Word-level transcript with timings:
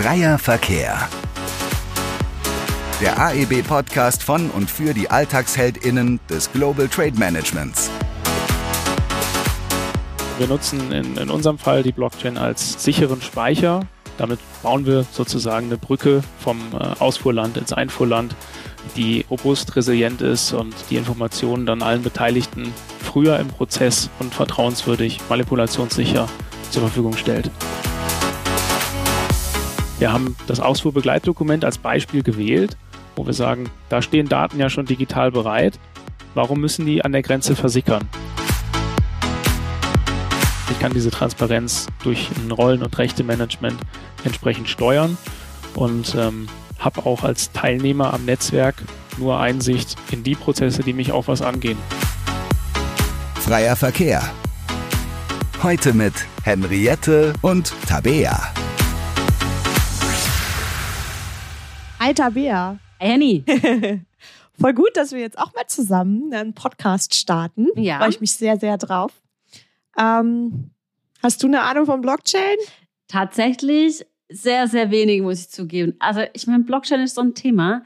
Freier 0.00 0.38
Verkehr. 0.38 1.08
Der 3.00 3.18
AEB-Podcast 3.18 4.22
von 4.22 4.48
und 4.50 4.70
für 4.70 4.94
die 4.94 5.10
AlltagsheldInnen 5.10 6.20
des 6.30 6.52
Global 6.52 6.86
Trade 6.86 7.18
Managements. 7.18 7.90
Wir 10.38 10.46
nutzen 10.46 10.92
in, 10.92 11.16
in 11.16 11.30
unserem 11.30 11.58
Fall 11.58 11.82
die 11.82 11.90
Blockchain 11.90 12.38
als 12.38 12.80
sicheren 12.84 13.20
Speicher. 13.20 13.80
Damit 14.18 14.38
bauen 14.62 14.86
wir 14.86 15.04
sozusagen 15.10 15.66
eine 15.66 15.78
Brücke 15.78 16.22
vom 16.38 16.60
äh, 16.74 16.76
Ausfuhrland 17.00 17.56
ins 17.56 17.72
Einfuhrland, 17.72 18.36
die 18.94 19.26
robust, 19.28 19.74
resilient 19.74 20.22
ist 20.22 20.52
und 20.52 20.76
die 20.90 20.96
Informationen 20.96 21.66
dann 21.66 21.82
allen 21.82 22.04
Beteiligten 22.04 22.72
früher 23.02 23.40
im 23.40 23.48
Prozess 23.48 24.10
und 24.20 24.32
vertrauenswürdig, 24.32 25.18
manipulationssicher 25.28 26.28
zur 26.70 26.82
Verfügung 26.82 27.16
stellt. 27.16 27.50
Wir 29.98 30.12
haben 30.12 30.36
das 30.46 30.60
Ausfuhrbegleitdokument 30.60 31.64
als 31.64 31.78
Beispiel 31.78 32.22
gewählt, 32.22 32.76
wo 33.16 33.26
wir 33.26 33.32
sagen, 33.32 33.68
da 33.88 34.00
stehen 34.00 34.28
Daten 34.28 34.60
ja 34.60 34.70
schon 34.70 34.86
digital 34.86 35.32
bereit. 35.32 35.78
Warum 36.34 36.60
müssen 36.60 36.86
die 36.86 37.04
an 37.04 37.10
der 37.10 37.22
Grenze 37.22 37.56
versickern? 37.56 38.08
Ich 40.70 40.78
kann 40.78 40.92
diese 40.92 41.10
Transparenz 41.10 41.88
durch 42.04 42.30
ein 42.36 42.52
Rollen- 42.52 42.84
und 42.84 42.96
Rechtemanagement 42.96 43.76
entsprechend 44.22 44.68
steuern 44.68 45.18
und 45.74 46.14
ähm, 46.16 46.48
habe 46.78 47.04
auch 47.04 47.24
als 47.24 47.50
Teilnehmer 47.50 48.14
am 48.14 48.24
Netzwerk 48.24 48.76
nur 49.16 49.40
Einsicht 49.40 49.96
in 50.12 50.22
die 50.22 50.36
Prozesse, 50.36 50.84
die 50.84 50.92
mich 50.92 51.10
auch 51.10 51.26
was 51.26 51.42
angehen. 51.42 51.78
Freier 53.40 53.74
Verkehr. 53.74 54.22
Heute 55.60 55.92
mit 55.92 56.14
Henriette 56.44 57.32
und 57.42 57.72
Tabea. 57.88 58.52
Tabea. 61.98 62.78
Hi 63.00 63.06
Henny. 63.08 63.44
Voll 64.60 64.74
gut, 64.74 64.90
dass 64.94 65.12
wir 65.12 65.20
jetzt 65.20 65.38
auch 65.38 65.52
mal 65.54 65.66
zusammen 65.66 66.32
einen 66.32 66.54
Podcast 66.54 67.14
starten. 67.14 67.68
Ja. 67.76 67.98
Freue 67.98 68.10
ich 68.10 68.20
mich 68.20 68.32
sehr, 68.32 68.58
sehr 68.58 68.76
drauf. 68.78 69.12
Ähm, 69.98 70.70
hast 71.22 71.42
du 71.42 71.46
eine 71.46 71.62
Ahnung 71.62 71.86
von 71.86 72.00
Blockchain? 72.00 72.56
Tatsächlich 73.08 74.04
sehr, 74.28 74.68
sehr 74.68 74.90
wenig, 74.90 75.22
muss 75.22 75.40
ich 75.40 75.50
zugeben. 75.50 75.94
Also 75.98 76.22
ich 76.32 76.46
meine, 76.46 76.64
Blockchain 76.64 77.00
ist 77.00 77.14
so 77.14 77.20
ein 77.20 77.34
Thema, 77.34 77.84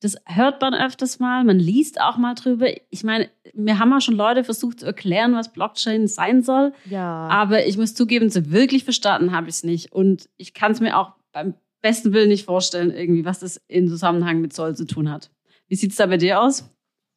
das 0.00 0.16
hört 0.26 0.60
man 0.60 0.74
öfters 0.74 1.18
mal, 1.18 1.44
man 1.44 1.58
liest 1.58 2.00
auch 2.00 2.18
mal 2.18 2.34
drüber. 2.34 2.68
Ich 2.90 3.04
meine, 3.04 3.30
mir 3.54 3.78
haben 3.78 3.92
auch 3.92 4.02
schon 4.02 4.16
Leute 4.16 4.44
versucht 4.44 4.80
zu 4.80 4.86
erklären, 4.86 5.34
was 5.34 5.52
Blockchain 5.52 6.08
sein 6.08 6.42
soll. 6.42 6.74
Ja. 6.84 7.26
Aber 7.28 7.66
ich 7.66 7.78
muss 7.78 7.94
zugeben, 7.94 8.28
so 8.28 8.50
wirklich 8.50 8.84
verstanden 8.84 9.32
habe 9.32 9.48
ich 9.48 9.56
es 9.56 9.64
nicht. 9.64 9.92
Und 9.92 10.28
ich 10.36 10.52
kann 10.52 10.72
es 10.72 10.80
mir 10.80 10.98
auch 10.98 11.12
beim 11.32 11.54
besten 11.84 12.14
Willen 12.14 12.30
nicht 12.30 12.46
vorstellen, 12.46 12.90
irgendwie, 12.90 13.26
was 13.26 13.40
das 13.40 13.60
in 13.68 13.88
Zusammenhang 13.88 14.40
mit 14.40 14.54
Zoll 14.54 14.74
zu 14.74 14.86
tun 14.86 15.12
hat. 15.12 15.30
Wie 15.68 15.76
sieht 15.76 15.90
es 15.90 15.98
da 15.98 16.06
bei 16.06 16.16
dir 16.16 16.40
aus? 16.40 16.64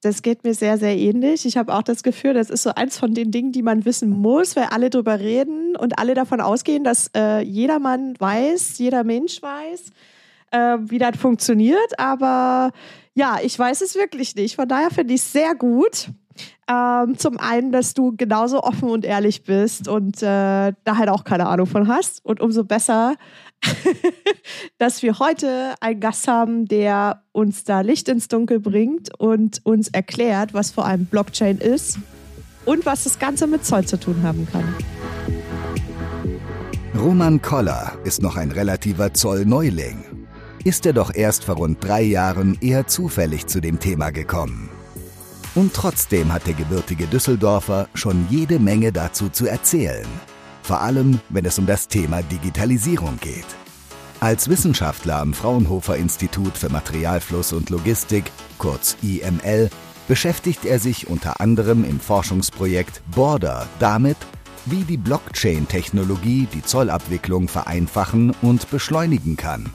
Das 0.01 0.21
geht 0.21 0.43
mir 0.43 0.53
sehr, 0.53 0.77
sehr 0.77 0.95
ähnlich. 0.95 1.45
Ich 1.45 1.55
habe 1.55 1.73
auch 1.73 1.83
das 1.83 2.03
Gefühl, 2.03 2.33
das 2.33 2.49
ist 2.49 2.63
so 2.63 2.71
eins 2.75 2.99
von 2.99 3.13
den 3.13 3.31
Dingen, 3.31 3.53
die 3.53 3.61
man 3.61 3.85
wissen 3.85 4.09
muss, 4.09 4.57
weil 4.57 4.65
alle 4.65 4.89
drüber 4.89 5.21
reden 5.21 5.77
und 5.77 5.97
alle 5.97 6.15
davon 6.15 6.41
ausgehen, 6.41 6.83
dass 6.83 7.09
äh, 7.15 7.39
jedermann 7.39 8.13
weiß, 8.19 8.77
jeder 8.77 9.05
Mensch 9.05 9.41
weiß, 9.41 9.85
äh, 10.51 10.77
wie 10.81 10.99
das 10.99 11.17
funktioniert. 11.17 11.97
Aber 11.97 12.71
ja, 13.15 13.39
ich 13.41 13.57
weiß 13.57 13.79
es 13.81 13.95
wirklich 13.95 14.35
nicht. 14.35 14.57
Von 14.57 14.67
daher 14.67 14.91
finde 14.91 15.13
ich 15.13 15.21
es 15.21 15.31
sehr 15.31 15.55
gut. 15.55 16.09
Ähm, 16.69 17.17
zum 17.17 17.37
einen, 17.37 17.71
dass 17.71 17.93
du 17.93 18.15
genauso 18.15 18.61
offen 18.61 18.89
und 18.89 19.05
ehrlich 19.05 19.43
bist 19.43 19.87
und 19.87 20.21
äh, 20.21 20.73
da 20.83 20.97
halt 20.97 21.09
auch 21.09 21.23
keine 21.23 21.47
Ahnung 21.47 21.67
von 21.67 21.87
hast. 21.87 22.23
Und 22.25 22.41
umso 22.41 22.63
besser, 22.63 23.15
dass 24.77 25.01
wir 25.01 25.19
heute 25.19 25.75
einen 25.79 25.99
Gast 25.99 26.27
haben, 26.27 26.65
der 26.65 27.23
uns 27.31 27.63
da 27.63 27.81
Licht 27.81 28.09
ins 28.09 28.27
Dunkel 28.27 28.59
bringt 28.59 29.17
und 29.19 29.65
uns 29.65 29.87
erklärt, 29.87 30.53
was 30.53 30.71
vor 30.71 30.85
allem 30.85 31.05
Blockchain 31.05 31.57
ist 31.57 31.99
und 32.65 32.85
was 32.85 33.05
das 33.05 33.19
Ganze 33.19 33.47
mit 33.47 33.65
Zoll 33.65 33.85
zu 33.85 33.97
tun 33.99 34.21
haben 34.23 34.47
kann. 34.51 34.65
Roman 36.97 37.41
Koller 37.41 37.93
ist 38.03 38.21
noch 38.21 38.37
ein 38.37 38.51
relativer 38.51 39.13
Zollneuling. 39.13 40.03
Ist 40.63 40.85
er 40.85 40.93
doch 40.93 41.13
erst 41.13 41.45
vor 41.45 41.55
rund 41.55 41.83
drei 41.83 42.01
Jahren 42.01 42.57
eher 42.59 42.87
zufällig 42.87 43.45
zu 43.47 43.61
dem 43.61 43.79
Thema 43.79 44.09
gekommen. 44.09 44.69
Und 45.57 45.73
trotzdem 45.73 46.31
hat 46.31 46.45
der 46.45 46.53
gebürtige 46.53 47.07
Düsseldorfer 47.07 47.89
schon 47.95 48.27
jede 48.29 48.59
Menge 48.59 48.91
dazu 48.91 49.27
zu 49.27 49.47
erzählen. 49.47 50.05
Vor 50.61 50.81
allem, 50.81 51.19
wenn 51.29 51.45
es 51.45 51.57
um 51.57 51.65
das 51.65 51.87
Thema 51.87 52.21
Digitalisierung 52.21 53.17
geht. 53.19 53.47
Als 54.19 54.49
Wissenschaftler 54.49 55.17
am 55.17 55.33
Fraunhofer 55.33 55.95
Institut 55.95 56.55
für 56.55 56.69
Materialfluss 56.69 57.53
und 57.53 57.71
Logistik, 57.71 58.25
kurz 58.59 58.97
IML, 59.01 59.71
beschäftigt 60.07 60.63
er 60.63 60.77
sich 60.77 61.07
unter 61.07 61.41
anderem 61.41 61.83
im 61.85 61.99
Forschungsprojekt 61.99 63.01
Border 63.15 63.67
damit, 63.79 64.17
wie 64.67 64.83
die 64.83 64.97
Blockchain-Technologie 64.97 66.47
die 66.53 66.61
Zollabwicklung 66.61 67.47
vereinfachen 67.47 68.35
und 68.43 68.69
beschleunigen 68.69 69.37
kann. 69.37 69.71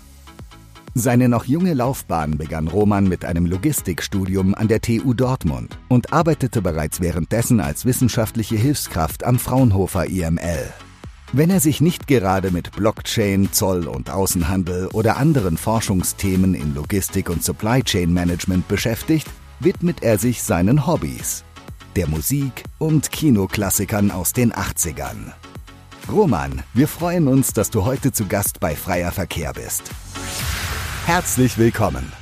Seine 0.95 1.31
noch 1.31 1.47
junge 1.47 1.73
Laufbahn 1.73 2.37
begann 2.37 2.69
Roman 2.69 3.09
mit 3.09 3.25
einem 3.25 3.47
Logistikstudium 3.47 4.55
an 4.55 4.69
der 4.69 4.83
TU 4.83 5.15
Dortmund 5.15 5.79
und 5.89 6.13
arbeitete 6.13 6.61
bereits 6.61 7.01
währenddessen 7.01 7.61
als 7.61 7.87
wissenschaftliche 7.87 8.57
Hilfskraft 8.57 9.25
am 9.25 9.39
Fraunhofer 9.39 10.07
IML. 10.07 10.71
Wenn 11.33 11.49
er 11.49 11.61
sich 11.61 11.81
nicht 11.81 12.09
gerade 12.09 12.51
mit 12.51 12.73
Blockchain, 12.73 13.53
Zoll 13.53 13.89
und 13.89 14.11
Außenhandel 14.11 14.89
oder 14.89 15.17
anderen 15.17 15.57
Forschungsthemen 15.57 16.55
in 16.55 16.75
Logistik 16.75 17.31
und 17.31 17.43
Supply 17.43 17.83
Chain 17.83 18.13
Management 18.13 18.69
beschäftigt, 18.69 19.27
widmet 19.61 20.03
er 20.03 20.19
sich 20.19 20.43
seinen 20.43 20.87
Hobbys, 20.87 21.43
der 21.97 22.07
Musik 22.07 22.65
und 22.79 23.11
Kinoklassikern 23.11 24.11
aus 24.11 24.35
den 24.35 24.53
80ern. 24.53 25.33
Roman, 26.11 26.63
wir 26.75 26.87
freuen 26.87 27.29
uns, 27.29 27.55
dass 27.55 27.71
du 27.71 27.87
heute 27.87 28.13
zu 28.13 28.27
Gast 28.27 28.61
bei 28.61 28.77
Freier 28.77 29.11
Verkehr 29.11 29.55
bist. 29.55 29.85
Herzlich 31.07 31.59
willkommen. 31.59 32.13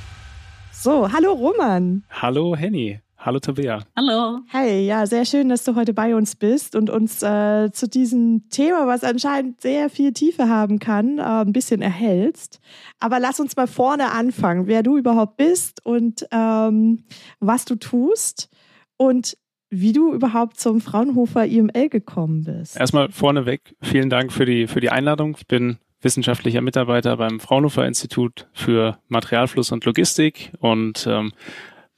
So, 0.71 1.11
hallo 1.11 1.33
Roman. 1.33 2.03
Hallo 2.09 2.55
Henny. 2.55 2.99
Hallo 3.15 3.39
Tabea. 3.39 3.83
Hallo. 3.95 4.39
Hey, 4.49 4.87
ja, 4.87 5.05
sehr 5.05 5.25
schön, 5.25 5.49
dass 5.49 5.63
du 5.63 5.75
heute 5.75 5.93
bei 5.93 6.15
uns 6.15 6.35
bist 6.35 6.75
und 6.75 6.89
uns 6.89 7.21
äh, 7.21 7.71
zu 7.71 7.87
diesem 7.87 8.49
Thema, 8.49 8.87
was 8.87 9.03
anscheinend 9.03 9.61
sehr 9.61 9.91
viel 9.91 10.11
Tiefe 10.13 10.49
haben 10.49 10.79
kann, 10.79 11.19
äh, 11.19 11.21
ein 11.21 11.53
bisschen 11.53 11.83
erhältst. 11.83 12.59
Aber 12.99 13.19
lass 13.19 13.39
uns 13.39 13.55
mal 13.55 13.67
vorne 13.67 14.11
anfangen, 14.11 14.65
wer 14.65 14.81
du 14.81 14.97
überhaupt 14.97 15.37
bist 15.37 15.85
und 15.85 16.25
ähm, 16.31 17.03
was 17.39 17.65
du 17.65 17.75
tust 17.75 18.49
und 18.97 19.37
wie 19.69 19.93
du 19.93 20.11
überhaupt 20.11 20.59
zum 20.59 20.81
Fraunhofer 20.81 21.45
IML 21.45 21.89
gekommen 21.89 22.43
bist. 22.45 22.75
Erstmal 22.75 23.11
vorneweg, 23.11 23.75
vielen 23.83 24.09
Dank 24.09 24.33
für 24.33 24.45
die, 24.45 24.65
für 24.65 24.81
die 24.81 24.89
Einladung. 24.89 25.35
Ich 25.37 25.45
bin 25.45 25.77
wissenschaftlicher 26.01 26.61
Mitarbeiter 26.61 27.17
beim 27.17 27.39
Fraunhofer 27.39 27.85
Institut 27.85 28.47
für 28.53 28.97
Materialfluss 29.07 29.71
und 29.71 29.85
Logistik 29.85 30.51
und 30.59 31.07
ähm, 31.07 31.31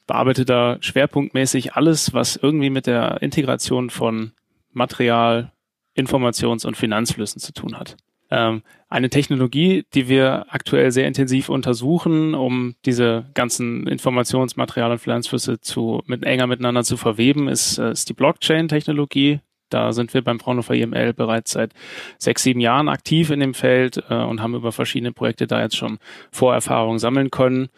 bearbeite 0.07 0.45
da 0.45 0.77
schwerpunktmäßig 0.81 1.73
alles, 1.73 2.13
was 2.13 2.35
irgendwie 2.35 2.69
mit 2.69 2.87
der 2.87 3.21
Integration 3.21 3.89
von 3.89 4.33
Material, 4.71 5.51
Informations- 5.95 6.65
und 6.65 6.75
Finanzflüssen 6.75 7.39
zu 7.39 7.53
tun 7.53 7.77
hat. 7.77 7.95
Ähm, 8.29 8.63
eine 8.89 9.09
Technologie, 9.09 9.85
die 9.93 10.07
wir 10.07 10.47
aktuell 10.49 10.91
sehr 10.91 11.07
intensiv 11.07 11.49
untersuchen, 11.49 12.33
um 12.33 12.75
diese 12.85 13.25
ganzen 13.35 13.87
Informationsmaterial- 13.87 14.91
und 14.91 14.99
Finanzflüsse 14.99 15.61
zu, 15.61 16.01
mit, 16.07 16.23
enger 16.23 16.47
miteinander 16.47 16.83
zu 16.83 16.97
verweben, 16.97 17.47
ist, 17.47 17.77
äh, 17.77 17.91
ist 17.91 18.09
die 18.09 18.13
Blockchain-Technologie. 18.13 19.39
Da 19.73 19.93
sind 19.93 20.13
wir 20.13 20.23
beim 20.23 20.39
Fraunhofer 20.39 20.75
IML 20.75 21.13
bereits 21.13 21.51
seit 21.51 21.73
sechs, 22.17 22.43
sieben 22.43 22.59
Jahren 22.59 22.89
aktiv 22.89 23.29
in 23.29 23.39
dem 23.39 23.53
Feld 23.53 24.03
äh, 24.09 24.15
und 24.15 24.41
haben 24.41 24.55
über 24.55 24.71
verschiedene 24.71 25.11
Projekte 25.11 25.47
da 25.47 25.61
jetzt 25.61 25.77
schon 25.77 25.99
Vorerfahrungen 26.31 26.99
sammeln 26.99 27.31
können 27.31 27.69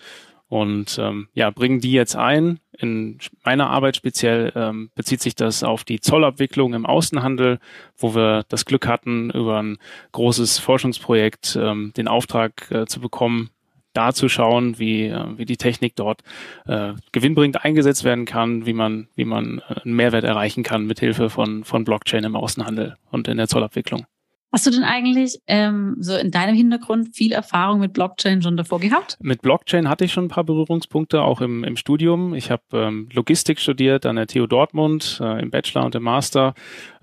und 0.48 1.00
ähm, 1.00 1.28
ja, 1.34 1.50
bringen 1.50 1.80
die 1.80 1.92
jetzt 1.92 2.16
ein. 2.16 2.60
In 2.78 3.18
meiner 3.44 3.70
Arbeit 3.70 3.96
speziell 3.96 4.52
ähm, 4.56 4.92
bezieht 4.96 5.22
sich 5.22 5.36
das 5.36 5.64
auf 5.64 5.84
die 5.84 6.00
Zollabwicklung 6.00 6.74
im 6.74 6.86
Außenhandel, 6.86 7.60
wo 7.98 8.14
wir 8.16 8.44
das 8.50 8.66
Glück 8.66 8.88
hatten, 8.88 9.32
über 9.32 9.62
ein 9.62 9.78
großes 10.12 10.60
Forschungsprojekt 10.60 11.58
ähm, 11.60 11.94
den 11.98 12.08
Auftrag 12.08 12.70
äh, 12.70 12.86
zu 12.86 13.00
bekommen, 13.00 13.50
da 13.96 14.14
zu 14.14 14.30
schauen, 14.30 14.80
wie, 14.80 15.06
äh, 15.06 15.26
wie 15.38 15.46
die 15.46 15.58
Technik 15.58 15.96
dort 15.96 16.22
äh, 16.68 16.94
gewinnbringend 17.12 17.64
eingesetzt 17.64 18.04
werden 18.04 18.26
kann, 18.26 18.66
wie 18.66 18.74
man, 18.74 19.08
wie 19.16 19.26
man 19.26 19.62
äh, 19.70 19.82
einen 19.84 19.96
Mehrwert 19.96 20.24
erreichen 20.24 20.64
kann 20.64 20.86
mit 20.86 21.00
Hilfe 21.00 21.30
von, 21.30 21.64
von 21.64 21.84
Blockchain 21.84 22.24
im 22.24 22.36
Außenhandel 22.36 22.96
und 23.12 23.28
in 23.28 23.38
der 23.38 23.48
Zollabwicklung. 23.48 24.06
Hast 24.56 24.66
du 24.66 24.72
denn 24.72 24.86
eigentlich 24.86 25.42
ähm, 25.48 25.98
so 26.00 26.16
in 26.16 26.32
deinem 26.32 26.56
Hintergrund 26.56 27.14
viel 27.14 27.34
Erfahrung 27.34 27.82
mit 27.82 27.92
Blockchain 27.92 28.42
schon 28.42 28.56
davor 28.56 28.80
gehabt? 28.80 29.18
Mit 29.22 29.42
Blockchain 29.42 29.90
hatte 29.90 30.06
ich 30.06 30.14
schon 30.14 30.26
ein 30.26 30.30
paar 30.30 30.46
Berührungspunkte, 30.46 31.24
auch 31.24 31.42
im, 31.42 31.66
im 31.66 31.76
Studium. 31.76 32.34
Ich 32.34 32.52
habe 32.52 32.64
ähm, 32.72 33.10
Logistik 33.12 33.60
studiert 33.60 34.06
an 34.06 34.16
der 34.16 34.28
TU 34.28 34.48
Dortmund 34.48 35.20
äh, 35.22 35.42
im 35.42 35.52
Bachelor 35.52 35.84
und 35.84 35.96
im 35.96 36.04
Master. 36.04 36.54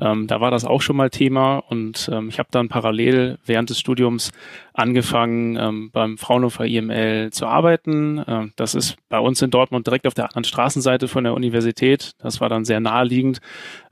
Ähm, 0.00 0.28
da 0.28 0.40
war 0.40 0.50
das 0.50 0.64
auch 0.64 0.80
schon 0.80 0.96
mal 0.96 1.10
Thema 1.10 1.58
und 1.58 2.08
ähm, 2.10 2.30
ich 2.30 2.38
habe 2.38 2.48
dann 2.50 2.70
parallel 2.70 3.38
während 3.44 3.68
des 3.68 3.78
Studiums 3.78 4.32
angefangen, 4.74 5.56
ähm, 5.56 5.90
beim 5.92 6.19
Fraunhofer 6.19 6.64
IML 6.64 7.30
zu 7.30 7.46
arbeiten. 7.46 8.22
Ähm, 8.26 8.52
das 8.56 8.74
ist 8.74 8.96
bei 9.08 9.19
uns 9.19 9.42
in 9.42 9.50
Dortmund 9.50 9.86
direkt 9.86 10.06
auf 10.06 10.14
der 10.14 10.24
anderen 10.24 10.44
Straßenseite 10.44 11.08
von 11.08 11.24
der 11.24 11.34
Universität. 11.34 12.12
Das 12.19 12.40
war 12.40 12.48
dann 12.48 12.64
sehr 12.64 12.80
naheliegend. 12.80 13.40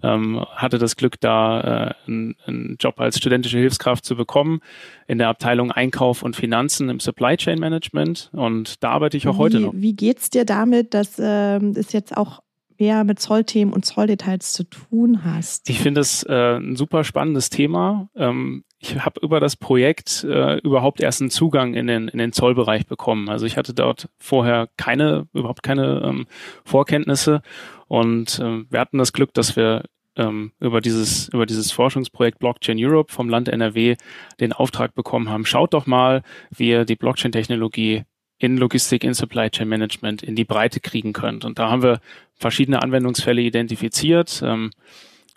Ähm, 0.03 0.45
hatte 0.55 0.79
das 0.79 0.97
Glück, 0.97 1.21
da 1.21 1.61
äh, 1.61 1.95
einen, 2.07 2.37
einen 2.47 2.77
Job 2.81 2.99
als 3.01 3.19
studentische 3.19 3.59
Hilfskraft 3.59 4.05
zu 4.05 4.17
bekommen 4.17 4.61
in 5.07 5.19
der 5.19 5.29
Abteilung 5.29 5.71
Einkauf 5.73 6.23
und 6.23 6.37
Finanzen 6.37 6.89
im 6.89 7.01
Supply 7.01 7.37
Chain 7.37 7.59
Management. 7.59 8.31
Und 8.33 8.83
da 8.83 8.91
arbeite 8.91 9.17
ich 9.17 9.29
auch 9.29 9.35
wie, 9.35 9.39
heute 9.39 9.61
noch. 9.61 9.73
Wie 9.75 9.95
geht 9.95 10.19
es 10.19 10.31
dir 10.31 10.45
damit, 10.45 10.95
dass 10.95 11.19
ähm, 11.19 11.75
es 11.77 11.93
jetzt 11.93 12.17
auch 12.17 12.41
mehr 12.81 13.05
mit 13.05 13.21
Zollthemen 13.21 13.73
und 13.73 13.85
Zolldetails 13.85 14.53
zu 14.53 14.65
tun 14.65 15.25
hast? 15.25 15.69
Ich 15.69 15.79
finde 15.79 16.01
es 16.01 16.25
äh, 16.25 16.57
ein 16.57 16.75
super 16.75 17.05
spannendes 17.05 17.51
Thema. 17.51 18.09
Ähm, 18.17 18.65
ich 18.79 19.05
habe 19.05 19.21
über 19.21 19.39
das 19.41 19.57
Projekt 19.57 20.25
äh, 20.25 20.57
überhaupt 20.59 21.01
erst 21.01 21.21
einen 21.21 21.31
Zugang 21.31 21.75
in 21.75 21.87
den, 21.87 22.09
in 22.09 22.19
den 22.19 22.33
Zollbereich 22.33 22.87
bekommen. 22.87 23.29
Also 23.29 23.45
ich 23.45 23.59
hatte 23.59 23.75
dort 23.75 24.09
vorher 24.19 24.69
keine, 24.79 25.29
überhaupt 25.35 25.63
keine 25.63 26.03
ähm, 26.05 26.27
Vorkenntnisse 26.65 27.43
und 27.87 28.39
äh, 28.39 28.65
wir 28.71 28.81
hatten 28.81 28.99
das 28.99 29.13
Glück, 29.13 29.35
dass 29.35 29.55
wir 29.55 29.85
ähm, 30.17 30.53
über 30.61 30.81
dieses 30.81 31.29
über 31.29 31.47
dieses 31.47 31.73
Forschungsprojekt 31.73 32.39
Blockchain 32.39 32.79
Europe 32.81 33.13
vom 33.13 33.29
Land 33.29 33.49
NRW 33.49 33.97
den 34.41 34.53
Auftrag 34.53 34.95
bekommen 34.95 35.29
haben. 35.29 35.45
Schaut 35.45 35.75
doch 35.75 35.87
mal, 35.87 36.23
wie 36.51 36.71
ihr 36.71 36.85
die 36.85 36.97
Blockchain-Technologie 36.97 38.05
in 38.41 38.57
Logistik, 38.57 39.05
in 39.05 39.15
Supply 39.15 39.51
Chain 39.51 39.69
Management 39.69 40.23
in 40.23 40.35
die 40.35 40.45
Breite 40.45 40.81
kriegen 40.81 41.13
könnt. 41.13 41.45
Und 41.45 41.59
da 41.59 41.71
haben 41.71 41.83
wir 41.83 42.01
verschiedene 42.35 42.83
Anwendungsfälle 42.83 43.43
identifiziert. 43.43 44.43
Ähm, 44.45 44.71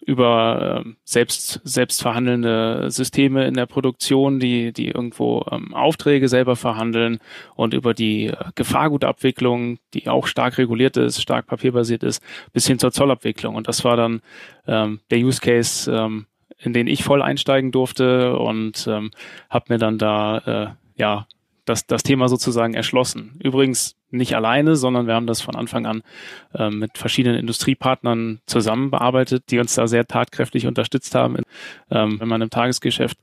über 0.05 0.83
äh, 0.85 0.89
selbst, 1.03 1.61
selbst 1.63 2.01
verhandelnde 2.01 2.91
Systeme 2.91 3.45
in 3.45 3.53
der 3.53 3.65
Produktion, 3.65 4.39
die, 4.39 4.73
die 4.73 4.89
irgendwo 4.89 5.45
ähm, 5.49 5.73
Aufträge 5.73 6.27
selber 6.27 6.55
verhandeln 6.55 7.19
und 7.55 7.73
über 7.73 7.93
die 7.93 8.27
äh, 8.27 8.35
Gefahrgutabwicklung, 8.55 9.79
die 9.93 10.09
auch 10.09 10.27
stark 10.27 10.57
reguliert 10.57 10.97
ist, 10.97 11.21
stark 11.21 11.47
papierbasiert 11.47 12.03
ist, 12.03 12.21
bis 12.51 12.67
hin 12.67 12.79
zur 12.79 12.91
Zollabwicklung. 12.91 13.55
Und 13.55 13.67
das 13.67 13.85
war 13.85 13.95
dann 13.95 14.21
ähm, 14.67 14.99
der 15.09 15.19
Use 15.19 15.39
Case, 15.39 15.91
ähm, 15.91 16.25
in 16.59 16.73
den 16.73 16.87
ich 16.87 17.03
voll 17.03 17.21
einsteigen 17.21 17.71
durfte 17.71 18.37
und 18.37 18.87
ähm, 18.87 19.11
habe 19.49 19.65
mir 19.69 19.77
dann 19.77 19.97
da 19.97 20.37
äh, 20.39 20.67
ja 21.01 21.27
das, 21.65 21.85
das 21.85 22.03
Thema 22.03 22.27
sozusagen 22.27 22.73
erschlossen. 22.73 23.39
Übrigens 23.43 23.95
nicht 24.09 24.35
alleine, 24.35 24.75
sondern 24.75 25.07
wir 25.07 25.15
haben 25.15 25.27
das 25.27 25.41
von 25.41 25.55
Anfang 25.55 25.85
an 25.85 26.03
äh, 26.53 26.69
mit 26.69 26.97
verschiedenen 26.97 27.37
Industriepartnern 27.39 28.41
zusammen 28.45 28.91
bearbeitet, 28.91 29.45
die 29.49 29.59
uns 29.59 29.75
da 29.75 29.87
sehr 29.87 30.05
tatkräftig 30.05 30.67
unterstützt 30.67 31.15
haben. 31.15 31.37
Ähm, 31.89 32.19
wenn 32.19 32.27
man 32.27 32.41
im 32.41 32.49
Tagesgeschäft 32.49 33.17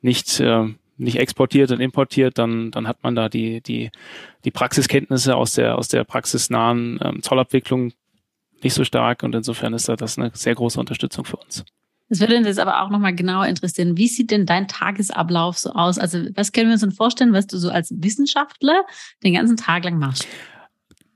nicht 0.00 0.40
äh, 0.40 0.66
nicht 1.00 1.18
exportiert 1.18 1.70
und 1.70 1.80
importiert, 1.80 2.38
dann, 2.38 2.72
dann 2.72 2.88
hat 2.88 3.02
man 3.02 3.14
da 3.14 3.28
die, 3.28 3.60
die, 3.60 3.90
die 4.44 4.50
Praxiskenntnisse 4.50 5.36
aus 5.36 5.52
der, 5.54 5.78
aus 5.78 5.86
der 5.86 6.04
praxisnahen 6.04 6.98
ähm, 7.02 7.22
Zollabwicklung 7.22 7.92
nicht 8.62 8.74
so 8.74 8.84
stark 8.84 9.22
und 9.22 9.34
insofern 9.34 9.72
ist 9.74 9.88
da 9.88 9.94
das 9.94 10.18
eine 10.18 10.32
sehr 10.34 10.56
große 10.56 10.78
Unterstützung 10.78 11.24
für 11.24 11.36
uns. 11.36 11.64
Das 12.08 12.20
würde 12.20 12.36
uns 12.36 12.46
jetzt 12.46 12.58
aber 12.58 12.82
auch 12.82 12.90
nochmal 12.90 13.14
genauer 13.14 13.46
interessieren. 13.46 13.96
Wie 13.96 14.08
sieht 14.08 14.30
denn 14.30 14.46
dein 14.46 14.68
Tagesablauf 14.68 15.58
so 15.58 15.72
aus? 15.72 15.98
Also 15.98 16.26
was 16.34 16.52
können 16.52 16.68
wir 16.68 16.72
uns 16.72 16.80
denn 16.80 16.92
vorstellen, 16.92 17.32
was 17.32 17.46
du 17.46 17.58
so 17.58 17.70
als 17.70 17.92
Wissenschaftler 17.96 18.84
den 19.22 19.34
ganzen 19.34 19.56
Tag 19.56 19.84
lang 19.84 19.98
machst? 19.98 20.26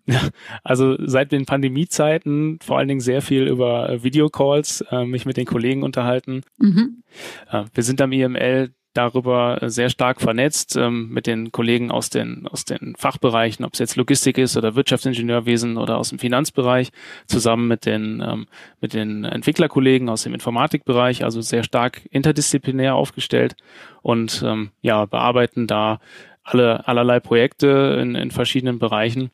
Ja, 0.06 0.20
also 0.64 0.96
seit 0.98 1.32
den 1.32 1.46
Pandemiezeiten 1.46 2.58
vor 2.62 2.78
allen 2.78 2.88
Dingen 2.88 3.00
sehr 3.00 3.22
viel 3.22 3.46
über 3.46 4.02
Videocalls, 4.02 4.84
äh, 4.90 5.04
mich 5.04 5.26
mit 5.26 5.36
den 5.36 5.46
Kollegen 5.46 5.82
unterhalten. 5.82 6.42
Mhm. 6.58 7.02
Äh, 7.50 7.64
wir 7.72 7.82
sind 7.82 8.00
am 8.00 8.12
IML 8.12 8.74
darüber 8.94 9.58
sehr 9.62 9.90
stark 9.90 10.20
vernetzt 10.20 10.76
ähm, 10.76 11.08
mit 11.10 11.26
den 11.26 11.52
Kollegen 11.52 11.90
aus 11.90 12.10
den, 12.10 12.46
aus 12.48 12.64
den 12.64 12.94
Fachbereichen, 12.96 13.64
ob 13.64 13.72
es 13.72 13.78
jetzt 13.78 13.96
Logistik 13.96 14.38
ist 14.38 14.56
oder 14.56 14.74
Wirtschaftsingenieurwesen 14.74 15.76
oder 15.76 15.98
aus 15.98 16.10
dem 16.10 16.18
Finanzbereich, 16.18 16.90
zusammen 17.26 17.68
mit 17.68 17.86
den, 17.86 18.22
ähm, 18.26 18.46
mit 18.80 18.94
den 18.94 19.24
Entwicklerkollegen 19.24 20.08
aus 20.08 20.22
dem 20.22 20.34
Informatikbereich, 20.34 21.24
also 21.24 21.40
sehr 21.40 21.64
stark 21.64 22.02
interdisziplinär 22.10 22.94
aufgestellt 22.94 23.56
und 24.02 24.42
ähm, 24.46 24.70
ja, 24.82 25.06
bearbeiten 25.06 25.66
da 25.66 26.00
alle 26.44 26.86
allerlei 26.88 27.20
Projekte 27.20 27.98
in, 28.00 28.14
in 28.14 28.30
verschiedenen 28.30 28.78
Bereichen. 28.78 29.30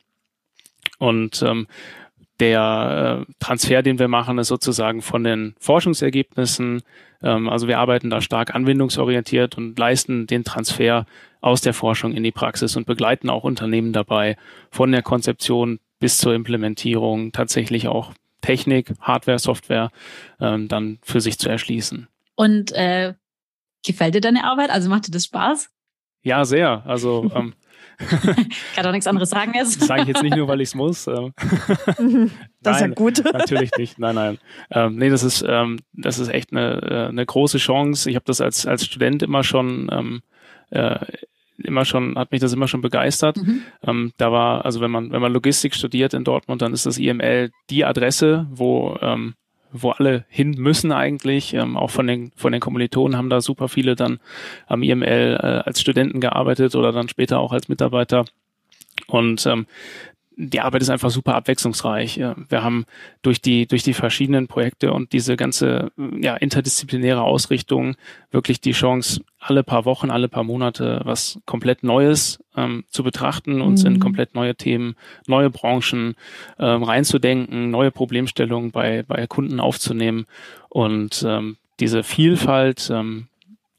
Und 0.99 1.41
ähm, 1.41 1.67
der 2.39 3.25
äh, 3.27 3.33
Transfer, 3.39 3.81
den 3.81 3.99
wir 3.99 4.07
machen, 4.07 4.37
ist 4.37 4.47
sozusagen 4.47 5.01
von 5.01 5.23
den 5.23 5.55
Forschungsergebnissen. 5.59 6.81
Ähm, 7.21 7.49
also 7.49 7.67
wir 7.67 7.79
arbeiten 7.79 8.09
da 8.09 8.21
stark 8.21 8.55
anwendungsorientiert 8.55 9.57
und 9.57 9.77
leisten 9.77 10.27
den 10.27 10.43
Transfer 10.43 11.05
aus 11.41 11.61
der 11.61 11.73
Forschung 11.73 12.13
in 12.13 12.23
die 12.23 12.31
Praxis 12.31 12.75
und 12.75 12.85
begleiten 12.85 13.29
auch 13.29 13.43
Unternehmen 13.43 13.93
dabei, 13.93 14.37
von 14.71 14.91
der 14.91 15.01
Konzeption 15.01 15.79
bis 15.99 16.17
zur 16.17 16.33
Implementierung 16.33 17.31
tatsächlich 17.31 17.87
auch 17.87 18.13
Technik, 18.41 18.93
Hardware, 19.01 19.39
Software 19.39 19.91
ähm, 20.39 20.67
dann 20.67 20.99
für 21.01 21.21
sich 21.21 21.37
zu 21.39 21.49
erschließen. 21.49 22.07
Und 22.35 22.71
äh, 22.71 23.15
gefällt 23.85 24.15
dir 24.15 24.21
deine 24.21 24.45
Arbeit? 24.45 24.69
Also 24.69 24.89
macht 24.89 25.07
dir 25.07 25.11
das 25.11 25.25
Spaß? 25.25 25.69
Ja, 26.21 26.45
sehr. 26.45 26.83
Also 26.85 27.29
ähm, 27.35 27.53
Kann 28.75 28.83
doch 28.83 28.91
nichts 28.91 29.07
anderes 29.07 29.29
sagen 29.29 29.53
jetzt. 29.53 29.81
Das 29.81 29.87
sage 29.87 30.03
ich 30.03 30.07
jetzt 30.07 30.23
nicht 30.23 30.35
nur, 30.35 30.47
weil 30.47 30.61
ich 30.61 30.69
es 30.69 30.75
muss. 30.75 31.07
Ähm. 31.07 31.33
das 31.37 31.97
nein, 31.97 32.31
ist 32.73 32.81
ja 32.81 32.87
gut. 32.87 33.23
natürlich 33.33 33.71
nicht. 33.77 33.99
Nein, 33.99 34.15
nein. 34.15 34.37
Ähm, 34.71 34.95
nee, 34.95 35.09
das 35.09 35.23
ist, 35.23 35.43
ähm, 35.47 35.79
das 35.93 36.17
ist 36.19 36.29
echt 36.29 36.51
eine, 36.51 36.81
äh, 36.81 37.07
eine 37.09 37.25
große 37.25 37.57
Chance. 37.57 38.09
Ich 38.09 38.15
habe 38.15 38.25
das 38.25 38.41
als, 38.41 38.65
als 38.65 38.85
Student 38.85 39.21
immer 39.21 39.43
schon 39.43 39.89
ähm, 39.91 40.21
äh, 40.69 41.05
immer 41.61 41.83
schon, 41.83 42.17
hat 42.17 42.31
mich 42.31 42.41
das 42.41 42.53
immer 42.53 42.67
schon 42.67 42.81
begeistert. 42.81 43.37
Mhm. 43.37 43.61
Ähm, 43.83 44.11
da 44.17 44.31
war, 44.31 44.65
also 44.65 44.79
wenn 44.81 44.91
man, 44.91 45.11
wenn 45.11 45.21
man 45.21 45.33
Logistik 45.33 45.75
studiert 45.75 46.13
in 46.13 46.23
Dortmund, 46.23 46.61
dann 46.61 46.73
ist 46.73 46.85
das 46.85 46.97
IML 46.97 47.51
die 47.69 47.83
Adresse, 47.83 48.47
wo 48.49 48.97
ähm, 49.01 49.33
wo 49.71 49.91
alle 49.91 50.25
hin 50.29 50.51
müssen 50.51 50.91
eigentlich. 50.91 51.53
Ähm, 51.53 51.77
auch 51.77 51.89
von 51.89 52.07
den, 52.07 52.31
von 52.35 52.51
den 52.51 52.61
Kommilitonen 52.61 53.17
haben 53.17 53.29
da 53.29 53.41
super 53.41 53.67
viele 53.67 53.95
dann 53.95 54.19
am 54.67 54.83
IML 54.83 55.39
äh, 55.41 55.45
als 55.45 55.81
Studenten 55.81 56.19
gearbeitet 56.21 56.75
oder 56.75 56.91
dann 56.91 57.09
später 57.09 57.39
auch 57.39 57.51
als 57.51 57.69
Mitarbeiter. 57.69 58.25
Und 59.07 59.45
ähm, 59.45 59.65
die 60.41 60.61
Arbeit 60.61 60.81
ist 60.81 60.89
einfach 60.89 61.09
super 61.09 61.35
abwechslungsreich. 61.35 62.17
Wir 62.17 62.63
haben 62.63 62.85
durch 63.21 63.41
die, 63.41 63.67
durch 63.67 63.83
die 63.83 63.93
verschiedenen 63.93 64.47
Projekte 64.47 64.93
und 64.93 65.11
diese 65.11 65.35
ganze 65.35 65.91
ja, 66.17 66.37
interdisziplinäre 66.37 67.21
Ausrichtung 67.21 67.97
wirklich 68.31 68.61
die 68.61 68.71
Chance, 68.71 69.19
alle 69.37 69.63
paar 69.63 69.83
Wochen, 69.83 70.09
alle 70.09 70.29
paar 70.29 70.45
Monate 70.45 71.01
was 71.03 71.39
komplett 71.45 71.83
Neues 71.83 72.39
ähm, 72.55 72.85
zu 72.87 73.03
betrachten, 73.03 73.59
uns 73.59 73.83
mhm. 73.83 73.95
in 73.95 73.99
komplett 73.99 74.33
neue 74.33 74.55
Themen, 74.55 74.95
neue 75.27 75.49
Branchen 75.49 76.15
ähm, 76.57 76.83
reinzudenken, 76.83 77.69
neue 77.69 77.91
Problemstellungen 77.91 78.71
bei, 78.71 79.03
bei 79.03 79.27
Kunden 79.27 79.59
aufzunehmen. 79.59 80.25
Und 80.69 81.21
ähm, 81.27 81.57
diese 81.81 82.01
Vielfalt, 82.01 82.89
ähm, 82.93 83.27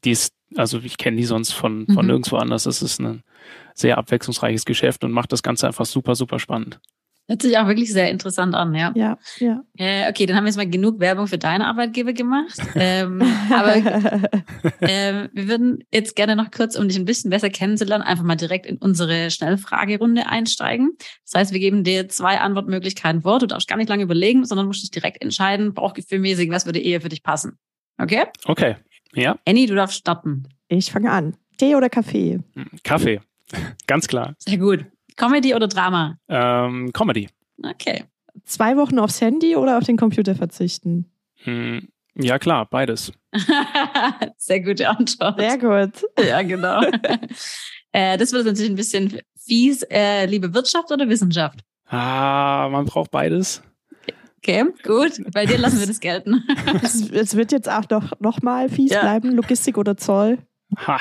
die 0.03 0.11
ist, 0.11 0.35
also 0.55 0.77
ich 0.77 0.99
kenne 0.99 1.17
die 1.17 1.25
sonst 1.25 1.53
von, 1.53 1.87
von 1.87 2.05
mhm. 2.05 2.07
nirgendwo 2.07 2.35
anders. 2.35 2.65
Das 2.65 2.83
ist 2.83 2.99
ein 2.99 3.23
sehr 3.73 3.97
abwechslungsreiches 3.97 4.65
Geschäft 4.65 5.03
und 5.03 5.11
macht 5.11 5.31
das 5.31 5.43
Ganze 5.43 5.67
einfach 5.67 5.85
super, 5.85 6.15
super 6.15 6.39
spannend. 6.39 6.79
Hört 7.31 7.43
sich 7.43 7.57
auch 7.57 7.67
wirklich 7.67 7.93
sehr 7.93 8.09
interessant 8.09 8.55
an, 8.55 8.75
ja. 8.75 8.91
Ja, 8.93 9.17
ja. 9.39 9.63
Äh, 9.77 10.09
okay, 10.09 10.25
dann 10.25 10.35
haben 10.35 10.43
wir 10.43 10.49
jetzt 10.49 10.57
mal 10.57 10.69
genug 10.69 10.99
Werbung 10.99 11.27
für 11.27 11.37
deine 11.37 11.65
Arbeitgeber 11.67 12.11
gemacht. 12.11 12.59
ähm, 12.75 13.21
aber 13.49 13.77
äh, 14.81 15.29
wir 15.31 15.47
würden 15.47 15.83
jetzt 15.93 16.17
gerne 16.17 16.35
noch 16.35 16.51
kurz, 16.51 16.75
um 16.75 16.89
dich 16.89 16.97
ein 16.97 17.05
bisschen 17.05 17.29
besser 17.29 17.49
kennenzulernen, 17.49 18.03
einfach 18.03 18.25
mal 18.25 18.35
direkt 18.35 18.65
in 18.65 18.77
unsere 18.77 19.31
Schnellfragerunde 19.31 20.27
einsteigen. 20.27 20.97
Das 21.23 21.39
heißt, 21.39 21.53
wir 21.53 21.59
geben 21.59 21.85
dir 21.85 22.09
zwei 22.09 22.37
Antwortmöglichkeiten 22.37 23.21
vor. 23.21 23.39
Du 23.39 23.45
darfst 23.45 23.69
gar 23.69 23.77
nicht 23.77 23.89
lange 23.89 24.03
überlegen, 24.03 24.43
sondern 24.43 24.67
musst 24.67 24.83
dich 24.83 24.91
direkt 24.91 25.21
entscheiden, 25.21 25.73
bauchgefühlmäßig, 25.73 26.49
was 26.49 26.65
würde 26.65 26.79
eher 26.79 26.99
für 26.99 27.09
dich 27.09 27.23
passen. 27.23 27.57
Okay? 27.97 28.25
Okay, 28.43 28.75
ja. 29.13 29.37
Annie, 29.47 29.67
du 29.67 29.75
darfst 29.75 29.99
starten. 29.99 30.49
Ich 30.67 30.91
fange 30.91 31.11
an. 31.11 31.37
Tee 31.57 31.75
oder 31.75 31.89
Kaffee? 31.89 32.39
Kaffee, 32.83 33.21
ganz 33.87 34.07
klar. 34.07 34.35
Sehr 34.39 34.57
gut. 34.57 34.85
Comedy 35.15 35.53
oder 35.53 35.67
Drama? 35.67 36.17
Ähm, 36.27 36.91
Comedy. 36.93 37.29
Okay. 37.61 38.05
Zwei 38.45 38.77
Wochen 38.77 38.99
aufs 38.99 39.21
Handy 39.21 39.55
oder 39.55 39.77
auf 39.77 39.83
den 39.83 39.97
Computer 39.97 40.35
verzichten? 40.35 41.11
Hm, 41.43 41.89
ja, 42.15 42.39
klar, 42.39 42.67
beides. 42.69 43.11
Sehr 44.37 44.61
gute 44.61 44.89
Antwort. 44.89 45.39
Sehr 45.39 45.57
gut. 45.57 46.05
Ja, 46.25 46.41
genau. 46.41 46.81
äh, 47.91 48.17
das 48.17 48.31
wird 48.31 48.45
natürlich 48.45 48.71
ein 48.71 48.75
bisschen 48.75 49.19
fies. 49.37 49.83
Äh, 49.83 50.25
liebe 50.25 50.53
Wirtschaft 50.53 50.91
oder 50.91 51.07
Wissenschaft? 51.07 51.59
Ah, 51.87 52.69
man 52.71 52.85
braucht 52.85 53.11
beides. 53.11 53.61
Okay, 54.37 54.65
gut. 54.83 55.21
Bei 55.33 55.45
dir 55.45 55.57
lassen 55.57 55.79
wir 55.79 55.87
das 55.87 55.99
gelten. 55.99 56.43
es, 56.83 57.09
es 57.11 57.35
wird 57.35 57.51
jetzt 57.51 57.69
auch 57.69 57.85
doch 57.85 58.19
noch 58.19 58.41
mal 58.41 58.69
fies 58.69 58.91
ja. 58.91 59.01
bleiben, 59.01 59.31
Logistik 59.31 59.77
oder 59.77 59.97
Zoll. 59.97 60.39
Ha. 60.87 60.99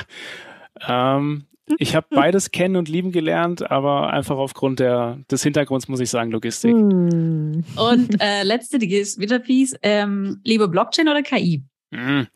Ähm, 0.86 1.46
ich 1.78 1.94
habe 1.94 2.06
beides 2.10 2.50
kennen 2.50 2.76
und 2.76 2.88
lieben 2.88 3.12
gelernt, 3.12 3.70
aber 3.70 4.12
einfach 4.12 4.36
aufgrund 4.36 4.80
der, 4.80 5.18
des 5.30 5.42
Hintergrunds 5.42 5.88
muss 5.88 6.00
ich 6.00 6.10
sagen 6.10 6.30
Logistik. 6.30 6.72
Hm. 6.72 7.64
Und 7.76 8.20
äh, 8.20 8.42
letzte, 8.42 8.78
die 8.78 8.94
ist 8.94 9.18
wieder 9.18 9.40
fies. 9.40 9.74
Ähm, 9.82 10.40
lieber 10.44 10.68
Blockchain 10.68 11.08
oder 11.08 11.22
KI? 11.22 11.62
Mhm. 11.90 12.28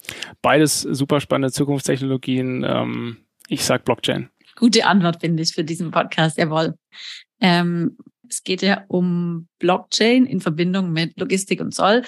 Beides 0.43 0.83
super 0.83 1.21
spannende 1.21 1.53
Zukunftstechnologien. 1.53 2.65
Ähm, 2.67 3.17
ich 3.49 3.65
sag 3.65 3.85
Blockchain. 3.85 4.31
Gute 4.57 4.87
Antwort, 4.87 5.21
finde 5.21 5.43
ich, 5.43 5.53
für 5.53 5.65
diesen 5.65 5.91
Podcast, 5.91 6.39
jawohl. 6.39 6.75
Ähm, 7.41 7.97
es 8.29 8.43
geht 8.43 8.63
ja 8.63 8.85
um 8.89 9.49
Blockchain 9.59 10.27
in 10.27 10.41
Verbindung 10.41 10.93
mit 10.93 11.19
Logistik 11.19 11.61
und 11.61 11.75
Zoll. 11.75 12.03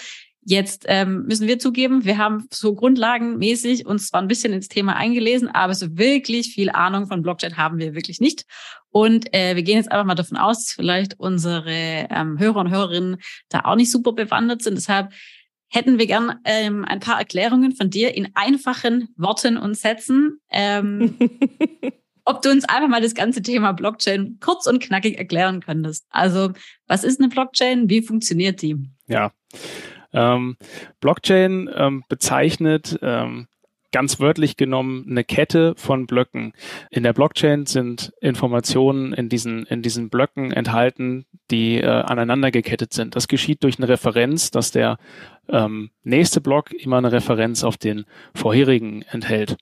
Jetzt 0.48 0.84
ähm, 0.86 1.24
müssen 1.26 1.48
wir 1.48 1.58
zugeben, 1.58 2.04
wir 2.04 2.18
haben 2.18 2.46
so 2.52 2.72
grundlagenmäßig 2.72 3.84
uns 3.84 4.06
zwar 4.06 4.22
ein 4.22 4.28
bisschen 4.28 4.52
ins 4.52 4.68
Thema 4.68 4.94
eingelesen, 4.94 5.48
aber 5.48 5.74
so 5.74 5.98
wirklich 5.98 6.54
viel 6.54 6.70
Ahnung 6.70 7.08
von 7.08 7.22
Blockchain 7.22 7.56
haben 7.56 7.78
wir 7.78 7.96
wirklich 7.96 8.20
nicht. 8.20 8.44
Und 8.90 9.34
äh, 9.34 9.56
wir 9.56 9.64
gehen 9.64 9.78
jetzt 9.78 9.90
einfach 9.90 10.06
mal 10.06 10.14
davon 10.14 10.36
aus, 10.36 10.64
dass 10.64 10.72
vielleicht 10.72 11.18
unsere 11.18 11.72
ähm, 11.74 12.38
Hörer 12.38 12.60
und 12.60 12.70
Hörerinnen 12.70 13.16
da 13.48 13.62
auch 13.64 13.74
nicht 13.74 13.90
super 13.90 14.12
bewandert 14.12 14.62
sind. 14.62 14.76
Deshalb 14.76 15.12
hätten 15.68 15.98
wir 15.98 16.06
gern 16.06 16.38
ähm, 16.44 16.84
ein 16.84 17.00
paar 17.00 17.18
Erklärungen 17.18 17.74
von 17.74 17.90
dir 17.90 18.14
in 18.14 18.28
einfachen 18.34 19.08
Worten 19.16 19.56
und 19.56 19.76
Sätzen. 19.76 20.38
Ähm, 20.52 21.18
ob 22.24 22.42
du 22.42 22.52
uns 22.52 22.64
einfach 22.68 22.88
mal 22.88 23.02
das 23.02 23.16
ganze 23.16 23.42
Thema 23.42 23.72
Blockchain 23.72 24.38
kurz 24.40 24.68
und 24.68 24.80
knackig 24.80 25.18
erklären 25.18 25.58
könntest. 25.58 26.06
Also, 26.10 26.52
was 26.86 27.02
ist 27.02 27.18
eine 27.18 27.30
Blockchain? 27.30 27.90
Wie 27.90 28.00
funktioniert 28.00 28.62
die? 28.62 28.76
Ja. 29.08 29.32
Ähm, 30.16 30.56
Blockchain 31.00 31.70
ähm, 31.76 32.02
bezeichnet 32.08 32.98
ähm, 33.02 33.46
ganz 33.92 34.18
wörtlich 34.18 34.56
genommen 34.56 35.06
eine 35.08 35.24
Kette 35.24 35.74
von 35.76 36.06
Blöcken. 36.06 36.52
In 36.90 37.02
der 37.02 37.12
Blockchain 37.12 37.66
sind 37.66 38.12
Informationen 38.20 39.12
in 39.12 39.28
diesen, 39.28 39.64
in 39.66 39.82
diesen 39.82 40.08
Blöcken 40.08 40.52
enthalten, 40.52 41.26
die 41.50 41.80
äh, 41.80 41.86
aneinander 41.86 42.50
gekettet 42.50 42.92
sind. 42.92 43.14
Das 43.14 43.28
geschieht 43.28 43.62
durch 43.62 43.78
eine 43.78 43.88
Referenz, 43.88 44.50
dass 44.50 44.70
der 44.70 44.98
ähm, 45.48 45.90
nächste 46.02 46.40
Block 46.40 46.72
immer 46.72 46.98
eine 46.98 47.12
Referenz 47.12 47.62
auf 47.62 47.76
den 47.76 48.06
vorherigen 48.34 49.02
enthält. 49.02 49.56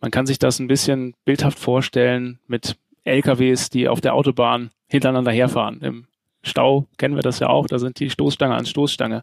Man 0.00 0.10
kann 0.10 0.26
sich 0.26 0.38
das 0.38 0.58
ein 0.60 0.68
bisschen 0.68 1.14
bildhaft 1.24 1.58
vorstellen 1.58 2.38
mit 2.46 2.76
LKWs, 3.04 3.70
die 3.70 3.88
auf 3.88 4.00
der 4.00 4.14
Autobahn 4.14 4.70
hintereinander 4.86 5.32
herfahren. 5.32 5.80
Im 5.82 6.06
Stau 6.42 6.86
kennen 6.98 7.16
wir 7.16 7.22
das 7.22 7.40
ja 7.40 7.48
auch, 7.48 7.66
da 7.66 7.78
sind 7.78 7.98
die 8.00 8.10
Stoßstange 8.10 8.54
an 8.54 8.66
Stoßstange. 8.66 9.22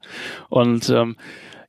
Und 0.49 0.89
ähm, 0.89 1.15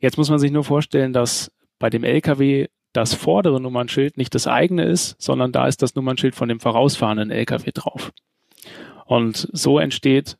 jetzt 0.00 0.18
muss 0.18 0.30
man 0.30 0.38
sich 0.38 0.50
nur 0.50 0.64
vorstellen, 0.64 1.12
dass 1.12 1.52
bei 1.78 1.90
dem 1.90 2.04
LKW 2.04 2.66
das 2.92 3.14
vordere 3.14 3.60
Nummernschild 3.60 4.16
nicht 4.16 4.34
das 4.34 4.46
eigene 4.46 4.84
ist, 4.84 5.20
sondern 5.20 5.52
da 5.52 5.66
ist 5.68 5.82
das 5.82 5.94
Nummernschild 5.94 6.34
von 6.34 6.48
dem 6.48 6.60
vorausfahrenden 6.60 7.30
LKW 7.30 7.70
drauf. 7.72 8.12
Und 9.04 9.48
so 9.52 9.78
entsteht 9.78 10.38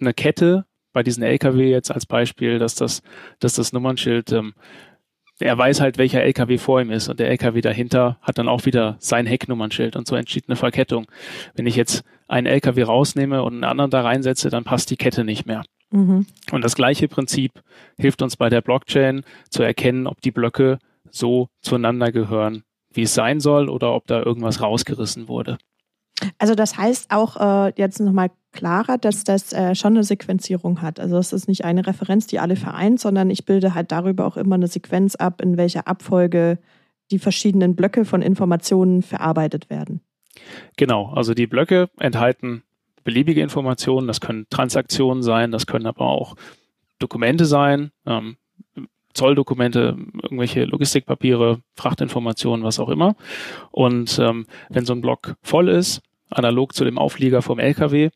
eine 0.00 0.14
Kette 0.14 0.66
bei 0.92 1.02
diesen 1.02 1.22
LKW 1.22 1.70
jetzt 1.70 1.90
als 1.90 2.06
Beispiel, 2.06 2.58
dass 2.58 2.74
das, 2.74 3.02
dass 3.40 3.54
das 3.54 3.72
Nummernschild, 3.72 4.32
ähm, 4.32 4.54
er 5.38 5.58
weiß 5.58 5.80
halt, 5.80 5.98
welcher 5.98 6.22
LKW 6.22 6.56
vor 6.56 6.80
ihm 6.80 6.90
ist 6.90 7.08
und 7.08 7.20
der 7.20 7.28
LKW 7.28 7.60
dahinter 7.60 8.18
hat 8.22 8.38
dann 8.38 8.48
auch 8.48 8.64
wieder 8.64 8.96
sein 9.00 9.26
Hecknummernschild 9.26 9.96
und 9.96 10.06
so 10.06 10.16
entsteht 10.16 10.44
eine 10.48 10.56
Verkettung. 10.56 11.06
Wenn 11.54 11.66
ich 11.66 11.76
jetzt 11.76 12.04
einen 12.28 12.46
LKW 12.46 12.82
rausnehme 12.82 13.42
und 13.42 13.54
einen 13.54 13.64
anderen 13.64 13.90
da 13.90 14.02
reinsetze, 14.02 14.50
dann 14.50 14.64
passt 14.64 14.90
die 14.90 14.96
Kette 14.96 15.24
nicht 15.24 15.46
mehr. 15.46 15.62
Mhm. 15.90 16.26
Und 16.50 16.64
das 16.64 16.74
gleiche 16.74 17.08
Prinzip 17.08 17.52
hilft 17.96 18.22
uns 18.22 18.36
bei 18.36 18.48
der 18.48 18.60
Blockchain 18.60 19.22
zu 19.50 19.62
erkennen, 19.62 20.06
ob 20.06 20.20
die 20.20 20.32
Blöcke 20.32 20.78
so 21.10 21.48
zueinander 21.62 22.12
gehören, 22.12 22.62
wie 22.92 23.02
es 23.02 23.14
sein 23.14 23.40
soll, 23.40 23.68
oder 23.68 23.94
ob 23.94 24.06
da 24.06 24.22
irgendwas 24.22 24.60
rausgerissen 24.60 25.28
wurde. 25.28 25.58
Also 26.38 26.54
das 26.54 26.76
heißt 26.78 27.10
auch 27.10 27.36
äh, 27.36 27.72
jetzt 27.76 28.00
nochmal 28.00 28.30
klarer, 28.52 28.96
dass 28.96 29.24
das 29.24 29.52
äh, 29.52 29.74
schon 29.74 29.94
eine 29.94 30.04
Sequenzierung 30.04 30.80
hat. 30.80 30.98
Also 30.98 31.18
es 31.18 31.32
ist 31.32 31.46
nicht 31.46 31.64
eine 31.64 31.86
Referenz, 31.86 32.26
die 32.26 32.40
alle 32.40 32.56
vereint, 32.56 33.00
sondern 33.00 33.30
ich 33.30 33.44
bilde 33.44 33.74
halt 33.74 33.92
darüber 33.92 34.26
auch 34.26 34.36
immer 34.36 34.54
eine 34.54 34.66
Sequenz 34.66 35.14
ab, 35.14 35.42
in 35.42 35.58
welcher 35.58 35.86
Abfolge 35.86 36.58
die 37.10 37.18
verschiedenen 37.18 37.76
Blöcke 37.76 38.04
von 38.04 38.22
Informationen 38.22 39.02
verarbeitet 39.02 39.68
werden. 39.70 40.00
Genau, 40.76 41.12
also 41.12 41.34
die 41.34 41.46
Blöcke 41.46 41.88
enthalten 41.98 42.62
beliebige 43.06 43.40
Informationen. 43.40 44.06
Das 44.06 44.20
können 44.20 44.46
Transaktionen 44.50 45.22
sein, 45.22 45.52
das 45.52 45.66
können 45.66 45.86
aber 45.86 46.06
auch 46.06 46.36
Dokumente 46.98 47.46
sein, 47.46 47.92
ähm, 48.04 48.36
Zolldokumente, 49.14 49.96
irgendwelche 50.22 50.64
Logistikpapiere, 50.64 51.60
Frachtinformationen, 51.74 52.66
was 52.66 52.78
auch 52.78 52.90
immer. 52.90 53.16
Und 53.70 54.18
ähm, 54.18 54.46
wenn 54.68 54.84
so 54.84 54.92
ein 54.92 55.00
Block 55.00 55.36
voll 55.40 55.70
ist, 55.70 56.02
analog 56.28 56.74
zu 56.74 56.84
dem 56.84 56.98
Auflieger 56.98 57.40
vom 57.40 57.58
LKW, 57.58 58.10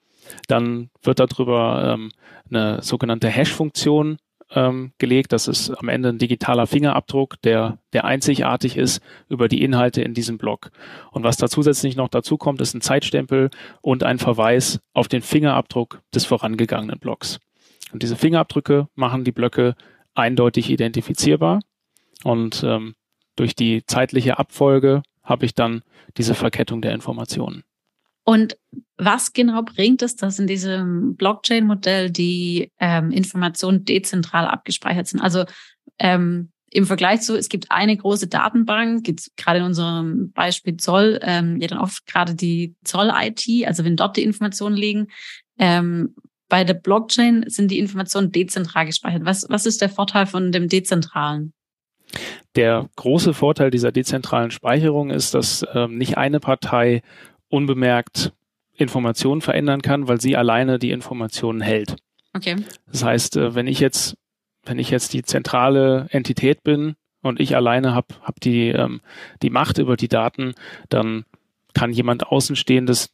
dann 0.47 0.91
wird 1.03 1.21
darüber 1.21 1.95
ähm, 1.95 2.11
eine 2.51 2.83
sogenannte 2.83 3.29
Hash-Funktion 3.29 4.19
ähm, 4.53 4.93
gelegt. 4.99 5.33
Das 5.33 5.49
ist 5.49 5.71
am 5.71 5.89
Ende 5.89 6.09
ein 6.09 6.19
digitaler 6.19 6.67
Fingerabdruck, 6.67 7.41
der, 7.43 7.79
der 7.93 8.05
einzigartig 8.05 8.77
ist 8.77 9.03
über 9.29 9.49
die 9.49 9.63
Inhalte 9.63 10.03
in 10.03 10.15
diesem 10.15 10.39
Block. 10.39 10.71
Und 11.11 11.25
was 11.25 11.37
da 11.37 11.49
zusätzlich 11.49 11.97
noch 11.97 12.09
dazu 12.09 12.37
kommt, 12.37 12.61
ist 12.61 12.75
ein 12.75 12.81
Zeitstempel 12.81 13.51
und 13.81 14.03
ein 14.03 14.19
Verweis 14.19 14.81
auf 14.93 15.09
den 15.09 15.23
Fingerabdruck 15.23 16.03
des 16.15 16.25
vorangegangenen 16.25 16.99
Blocks. 16.99 17.39
Und 17.93 18.03
diese 18.03 18.17
Fingerabdrücke 18.17 18.89
machen 18.95 19.25
die 19.25 19.33
Blöcke 19.33 19.75
eindeutig 20.15 20.71
identifizierbar. 20.71 21.61
Und 22.25 22.63
ähm, 22.65 22.95
durch 23.37 23.55
die 23.55 23.85
zeitliche 23.87 24.39
Abfolge 24.39 25.03
habe 25.23 25.47
ich 25.47 25.55
dann 25.55 25.83
diese 26.17 26.35
Verkettung 26.35 26.83
der 26.83 26.93
Informationen. 26.93 27.65
Und 28.31 28.57
was 28.97 29.33
genau 29.33 29.63
bringt 29.63 30.03
es, 30.03 30.15
dass 30.15 30.39
in 30.39 30.47
diesem 30.47 31.17
Blockchain-Modell 31.17 32.13
die 32.13 32.71
ähm, 32.79 33.11
Informationen 33.11 33.85
dezentral 33.85 34.47
abgespeichert 34.47 35.09
sind? 35.09 35.19
Also 35.19 35.47
ähm, 35.99 36.53
im 36.71 36.87
Vergleich 36.87 37.23
zu, 37.23 37.37
es 37.37 37.49
gibt 37.49 37.73
eine 37.73 37.97
große 37.97 38.29
Datenbank, 38.29 39.03
gibt 39.03 39.37
gerade 39.37 39.59
in 39.59 39.65
unserem 39.65 40.31
Beispiel 40.31 40.77
Zoll, 40.77 41.19
ähm, 41.25 41.61
ja 41.61 41.67
dann 41.67 41.81
oft 41.81 42.07
gerade 42.07 42.37
die 42.37 42.77
Zoll-IT, 42.85 43.67
also 43.67 43.85
wenn 43.85 43.97
dort 43.97 44.17
die 44.17 44.23
Informationen 44.23 44.77
liegen. 44.77 45.09
Ähm, 45.59 46.15
bei 46.49 46.63
der 46.63 46.75
Blockchain 46.75 47.47
sind 47.49 47.73
die 47.73 47.81
Informationen 47.81 48.31
dezentral 48.31 48.87
gespeichert. 48.87 49.25
Was, 49.25 49.47
was 49.49 49.67
ist 49.67 49.81
der 49.81 49.89
Vorteil 49.89 50.27
von 50.27 50.53
dem 50.53 50.69
dezentralen? 50.69 51.53
Der 52.55 52.89
große 52.95 53.35
Vorteil 53.35 53.73
dieser 53.73 53.91
dezentralen 53.91 54.53
Speicherung 54.53 55.11
ist, 55.11 55.35
dass 55.35 55.65
ähm, 55.75 55.99
nicht 55.99 56.17
eine 56.17 56.39
Partei 56.39 57.03
unbemerkt 57.51 58.33
Informationen 58.75 59.43
verändern 59.43 59.83
kann, 59.83 60.09
weil 60.09 60.21
sie 60.21 60.37
alleine 60.37 60.79
die 60.79 60.91
Informationen 60.91 61.61
hält. 61.61 61.97
Okay. 62.33 62.57
Das 62.91 63.05
heißt, 63.05 63.37
äh, 63.37 63.55
wenn 63.55 63.67
ich 63.67 63.81
jetzt, 63.81 64.17
wenn 64.65 64.79
ich 64.79 64.91
jetzt 64.91 65.13
die 65.13 65.23
zentrale 65.23 66.07
Entität 66.11 66.63
bin 66.63 66.97
und 67.23 67.41
ich 67.41 67.57
alleine 67.57 67.95
habe 67.95 68.15
hab 68.23 68.41
die, 68.41 68.69
ähm, 68.69 69.01
die 69.43 69.51
Macht 69.51 69.79
über 69.79 69.97
die 69.97 70.09
Daten, 70.09 70.55
dann 70.89 71.25
kann 71.75 71.93
jemand 71.93 72.29
Außenstehendes 72.29 73.11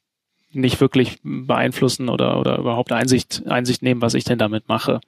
nicht 0.53 0.81
wirklich 0.81 1.19
beeinflussen 1.23 2.09
oder, 2.09 2.39
oder 2.39 2.59
überhaupt 2.59 2.93
Einsicht, 2.93 3.43
Einsicht 3.47 3.83
nehmen, 3.83 4.01
was 4.01 4.15
ich 4.15 4.25
denn 4.25 4.39
damit 4.39 4.69
mache. 4.69 5.01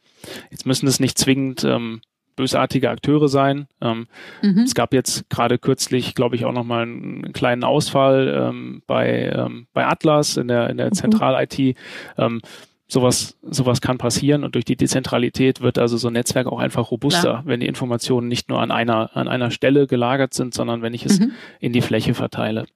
Jetzt 0.51 0.67
müssen 0.67 0.87
es 0.87 1.01
nicht 1.01 1.17
zwingend 1.17 1.65
ähm, 1.65 2.01
bösartige 2.39 2.89
Akteure 2.89 3.29
sein. 3.29 3.67
Ähm, 3.83 4.07
mhm. 4.43 4.61
Es 4.61 4.75
gab 4.75 4.95
jetzt 4.95 5.29
gerade 5.29 5.59
kürzlich, 5.59 6.15
glaube 6.15 6.37
ich, 6.37 6.45
auch 6.45 6.53
nochmal 6.53 6.83
einen, 6.83 7.25
einen 7.25 7.33
kleinen 7.33 7.65
Ausfall 7.65 8.49
ähm, 8.49 8.83
bei, 8.87 9.33
ähm, 9.35 9.67
bei 9.75 9.87
Atlas 9.87 10.37
in 10.37 10.49
der, 10.49 10.71
in 10.71 10.77
der 10.77 10.87
mhm. 10.87 10.93
Zentral-IT. 10.93 11.77
Ähm, 12.17 12.41
sowas, 12.87 13.37
sowas 13.43 13.81
kann 13.81 13.99
passieren 13.99 14.45
und 14.45 14.55
durch 14.55 14.65
die 14.65 14.77
Dezentralität 14.77 15.61
wird 15.61 15.79
also 15.79 15.97
so 15.97 16.09
ein 16.09 16.15
Netzwerk 16.15 16.47
auch 16.47 16.61
einfach 16.61 16.91
robuster, 16.91 17.21
Klar. 17.21 17.43
wenn 17.45 17.61
die 17.61 17.67
Informationen 17.67 18.29
nicht 18.29 18.49
nur 18.49 18.63
an 18.63 18.71
einer, 18.71 19.15
an 19.15 19.29
einer 19.29 19.51
Stelle 19.51 19.87
gelagert 19.87 20.33
sind, 20.33 20.55
sondern 20.55 20.81
wenn 20.81 20.95
ich 20.95 21.05
es 21.05 21.19
mhm. 21.19 21.33
in 21.61 21.73
die 21.73 21.83
Fläche 21.83 22.15
verteile. 22.15 22.67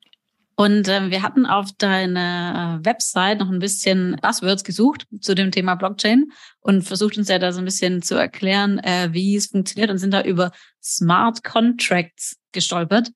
Und 0.55 0.89
äh, 0.89 1.11
wir 1.11 1.23
hatten 1.23 1.47
auf 1.47 1.71
deiner 1.79 2.81
äh, 2.81 2.85
Website 2.85 3.39
noch 3.39 3.51
ein 3.51 3.59
bisschen 3.59 4.17
Buzzwords 4.21 4.65
gesucht 4.65 5.07
zu 5.21 5.35
dem 5.35 5.51
Thema 5.51 5.75
Blockchain 5.77 6.31
und 6.61 6.83
versucht 6.83 7.17
uns 7.17 7.29
ja 7.29 7.39
da 7.39 7.53
so 7.53 7.61
ein 7.61 7.65
bisschen 7.65 8.03
zu 8.03 8.17
erklären, 8.17 8.79
äh, 8.79 9.09
wie 9.13 9.37
es 9.37 9.47
funktioniert 9.47 9.91
und 9.91 9.99
sind 9.99 10.13
da 10.13 10.23
über 10.23 10.53
Smart 10.83 11.43
Contracts 11.43 12.37
gestolpert. 12.53 13.11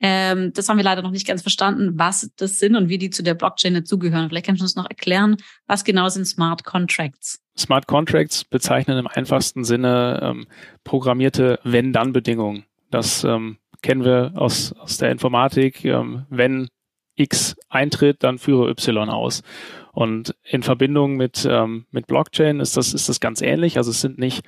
Ähm, 0.00 0.52
das 0.54 0.68
haben 0.68 0.76
wir 0.76 0.84
leider 0.84 1.02
noch 1.02 1.10
nicht 1.10 1.26
ganz 1.26 1.42
verstanden, 1.42 1.98
was 1.98 2.30
das 2.36 2.58
sind 2.58 2.76
und 2.76 2.88
wie 2.88 2.98
die 2.98 3.10
zu 3.10 3.22
der 3.22 3.34
Blockchain 3.34 3.74
dazugehören. 3.74 4.28
Vielleicht 4.28 4.46
kannst 4.46 4.60
du 4.60 4.64
uns 4.64 4.76
noch 4.76 4.88
erklären, 4.88 5.36
was 5.66 5.84
genau 5.84 6.08
sind 6.08 6.24
Smart 6.24 6.64
Contracts? 6.64 7.40
Smart 7.56 7.86
Contracts 7.86 8.44
bezeichnen 8.44 8.98
im 8.98 9.08
einfachsten 9.08 9.64
Sinne 9.64 10.20
ähm, 10.22 10.46
programmierte 10.84 11.58
Wenn-Dann-Bedingungen. 11.64 12.64
Das 12.90 13.24
ähm, 13.24 13.58
kennen 13.82 14.04
wir 14.04 14.32
aus, 14.36 14.72
aus 14.72 14.98
der 14.98 15.10
Informatik. 15.10 15.84
Ähm, 15.84 16.26
wenn 16.30 16.68
X 17.18 17.56
eintritt, 17.68 18.22
dann 18.22 18.38
führe 18.38 18.70
Y 18.70 19.10
aus. 19.10 19.42
Und 19.92 20.34
in 20.44 20.62
Verbindung 20.62 21.16
mit, 21.16 21.46
ähm, 21.50 21.86
mit 21.90 22.06
Blockchain 22.06 22.60
ist 22.60 22.76
das, 22.76 22.94
ist 22.94 23.08
das 23.08 23.20
ganz 23.20 23.42
ähnlich. 23.42 23.76
Also 23.76 23.90
es 23.90 24.00
sind 24.00 24.18
nicht, 24.18 24.44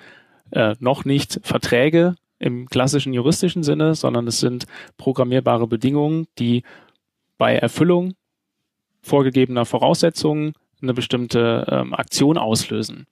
äh, 0.52 0.76
noch 0.78 1.04
nicht 1.04 1.40
Verträge 1.42 2.14
im 2.38 2.68
klassischen 2.68 3.12
juristischen 3.12 3.62
Sinne, 3.62 3.94
sondern 3.94 4.26
es 4.26 4.40
sind 4.40 4.66
programmierbare 4.96 5.66
Bedingungen, 5.66 6.26
die 6.38 6.62
bei 7.36 7.56
Erfüllung 7.56 8.14
vorgegebener 9.02 9.64
Voraussetzungen 9.64 10.52
eine 10.82 10.94
bestimmte 10.94 11.66
ähm, 11.68 11.94
Aktion 11.94 12.38
auslösen. 12.38 13.06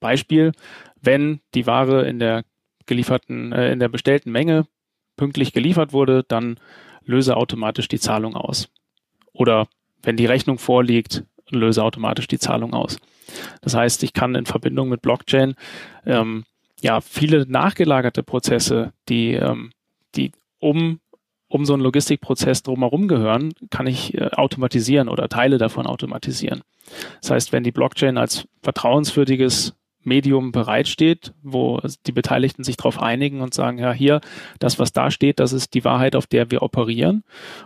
Beispiel, 0.00 0.52
wenn 1.00 1.40
die 1.54 1.66
Ware 1.66 2.06
in 2.06 2.18
der 2.18 2.44
gelieferten, 2.86 3.52
äh, 3.52 3.72
in 3.72 3.78
der 3.78 3.88
bestellten 3.88 4.32
Menge 4.32 4.66
pünktlich 5.16 5.52
geliefert 5.52 5.92
wurde, 5.92 6.24
dann 6.26 6.58
löse 7.04 7.36
automatisch 7.36 7.88
die 7.88 8.00
Zahlung 8.00 8.34
aus. 8.34 8.68
Oder 9.32 9.68
wenn 10.02 10.16
die 10.16 10.26
Rechnung 10.26 10.58
vorliegt, 10.58 11.24
löse 11.50 11.82
automatisch 11.82 12.28
die 12.28 12.38
Zahlung 12.38 12.74
aus. 12.74 12.98
Das 13.60 13.74
heißt, 13.74 14.02
ich 14.02 14.12
kann 14.12 14.34
in 14.34 14.46
Verbindung 14.46 14.88
mit 14.88 15.02
Blockchain 15.02 15.54
ähm, 16.06 16.44
ja 16.80 17.00
viele 17.00 17.46
nachgelagerte 17.46 18.22
Prozesse, 18.22 18.92
die, 19.08 19.34
ähm, 19.34 19.72
die 20.14 20.32
um 20.58 21.00
um 21.50 21.66
so 21.66 21.72
einen 21.72 21.82
Logistikprozess 21.82 22.62
drumherum 22.62 23.08
gehören, 23.08 23.52
kann 23.70 23.88
ich 23.88 24.14
äh, 24.14 24.30
automatisieren 24.30 25.08
oder 25.08 25.28
Teile 25.28 25.58
davon 25.58 25.86
automatisieren. 25.86 26.62
Das 27.20 27.32
heißt, 27.32 27.52
wenn 27.52 27.64
die 27.64 27.72
Blockchain 27.72 28.18
als 28.18 28.46
vertrauenswürdiges 28.62 29.74
Medium 30.02 30.52
bereitsteht, 30.52 31.34
wo 31.42 31.80
die 32.06 32.12
Beteiligten 32.12 32.64
sich 32.64 32.76
darauf 32.76 33.00
einigen 33.00 33.40
und 33.40 33.54
sagen, 33.54 33.78
ja, 33.78 33.92
hier, 33.92 34.20
das, 34.58 34.78
was 34.78 34.92
da 34.92 35.10
steht, 35.10 35.40
das 35.40 35.52
ist 35.52 35.74
die 35.74 35.84
Wahrheit, 35.84 36.16
auf 36.16 36.26
der 36.26 36.50
wir 36.50 36.62
operieren. 36.62 37.22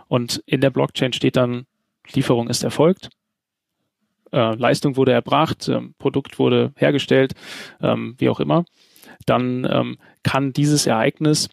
Und 0.07 0.43
in 0.45 0.61
der 0.61 0.69
Blockchain 0.69 1.13
steht 1.13 1.35
dann, 1.37 1.65
Lieferung 2.13 2.49
ist 2.49 2.63
erfolgt, 2.63 3.09
äh, 4.31 4.55
Leistung 4.55 4.97
wurde 4.97 5.13
erbracht, 5.13 5.67
äh, 5.69 5.81
Produkt 5.97 6.39
wurde 6.39 6.73
hergestellt, 6.75 7.33
ähm, 7.81 8.15
wie 8.17 8.29
auch 8.29 8.39
immer. 8.39 8.65
Dann 9.25 9.67
ähm, 9.69 9.97
kann 10.23 10.53
dieses 10.53 10.85
Ereignis 10.85 11.49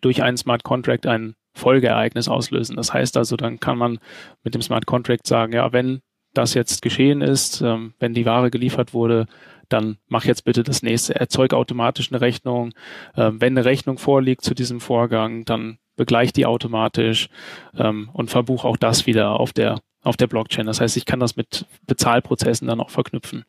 durch 0.00 0.22
einen 0.22 0.36
Smart 0.36 0.62
Contract 0.62 1.06
ein 1.06 1.34
Folgeereignis 1.54 2.28
auslösen. 2.28 2.76
Das 2.76 2.92
heißt 2.92 3.16
also, 3.16 3.36
dann 3.36 3.60
kann 3.60 3.78
man 3.78 3.98
mit 4.44 4.54
dem 4.54 4.62
Smart 4.62 4.86
Contract 4.86 5.26
sagen, 5.26 5.54
ja, 5.54 5.72
wenn 5.72 6.02
das 6.36 6.54
jetzt 6.54 6.82
geschehen 6.82 7.20
ist, 7.20 7.60
ähm, 7.60 7.94
wenn 7.98 8.14
die 8.14 8.26
Ware 8.26 8.50
geliefert 8.50 8.94
wurde, 8.94 9.26
dann 9.68 9.98
mach 10.08 10.24
jetzt 10.24 10.44
bitte 10.44 10.62
das 10.62 10.82
nächste, 10.82 11.16
erzeug 11.16 11.52
automatisch 11.52 12.12
eine 12.12 12.20
Rechnung. 12.20 12.72
Ähm, 13.16 13.40
wenn 13.40 13.56
eine 13.56 13.64
Rechnung 13.64 13.98
vorliegt 13.98 14.42
zu 14.42 14.54
diesem 14.54 14.80
Vorgang, 14.80 15.44
dann 15.44 15.78
begleich 15.96 16.32
die 16.32 16.46
automatisch 16.46 17.28
ähm, 17.76 18.10
und 18.12 18.30
verbuch 18.30 18.64
auch 18.64 18.76
das 18.76 19.06
wieder 19.06 19.40
auf 19.40 19.52
der, 19.52 19.80
auf 20.02 20.16
der 20.16 20.26
Blockchain. 20.26 20.66
Das 20.66 20.80
heißt, 20.80 20.96
ich 20.96 21.06
kann 21.06 21.20
das 21.20 21.36
mit 21.36 21.66
Bezahlprozessen 21.86 22.68
dann 22.68 22.80
auch 22.80 22.90
verknüpfen. 22.90 23.44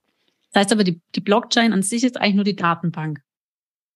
Das 0.51 0.61
heißt 0.61 0.71
aber, 0.71 0.83
die, 0.83 1.01
die 1.15 1.21
Blockchain 1.21 1.73
an 1.73 1.83
sich 1.83 2.03
ist 2.03 2.19
eigentlich 2.19 2.35
nur 2.35 2.45
die 2.45 2.55
Datenbank. 2.55 3.19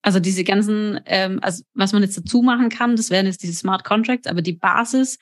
Also 0.03 0.19
diese 0.19 0.43
ganzen, 0.43 0.99
ähm, 1.05 1.39
also 1.41 1.63
was 1.73 1.93
man 1.93 2.01
jetzt 2.01 2.17
dazu 2.17 2.41
machen 2.41 2.69
kann, 2.69 2.95
das 2.95 3.09
wären 3.09 3.27
jetzt 3.27 3.43
diese 3.43 3.53
Smart 3.53 3.83
Contracts, 3.83 4.27
aber 4.27 4.41
die 4.41 4.53
Basis, 4.53 5.19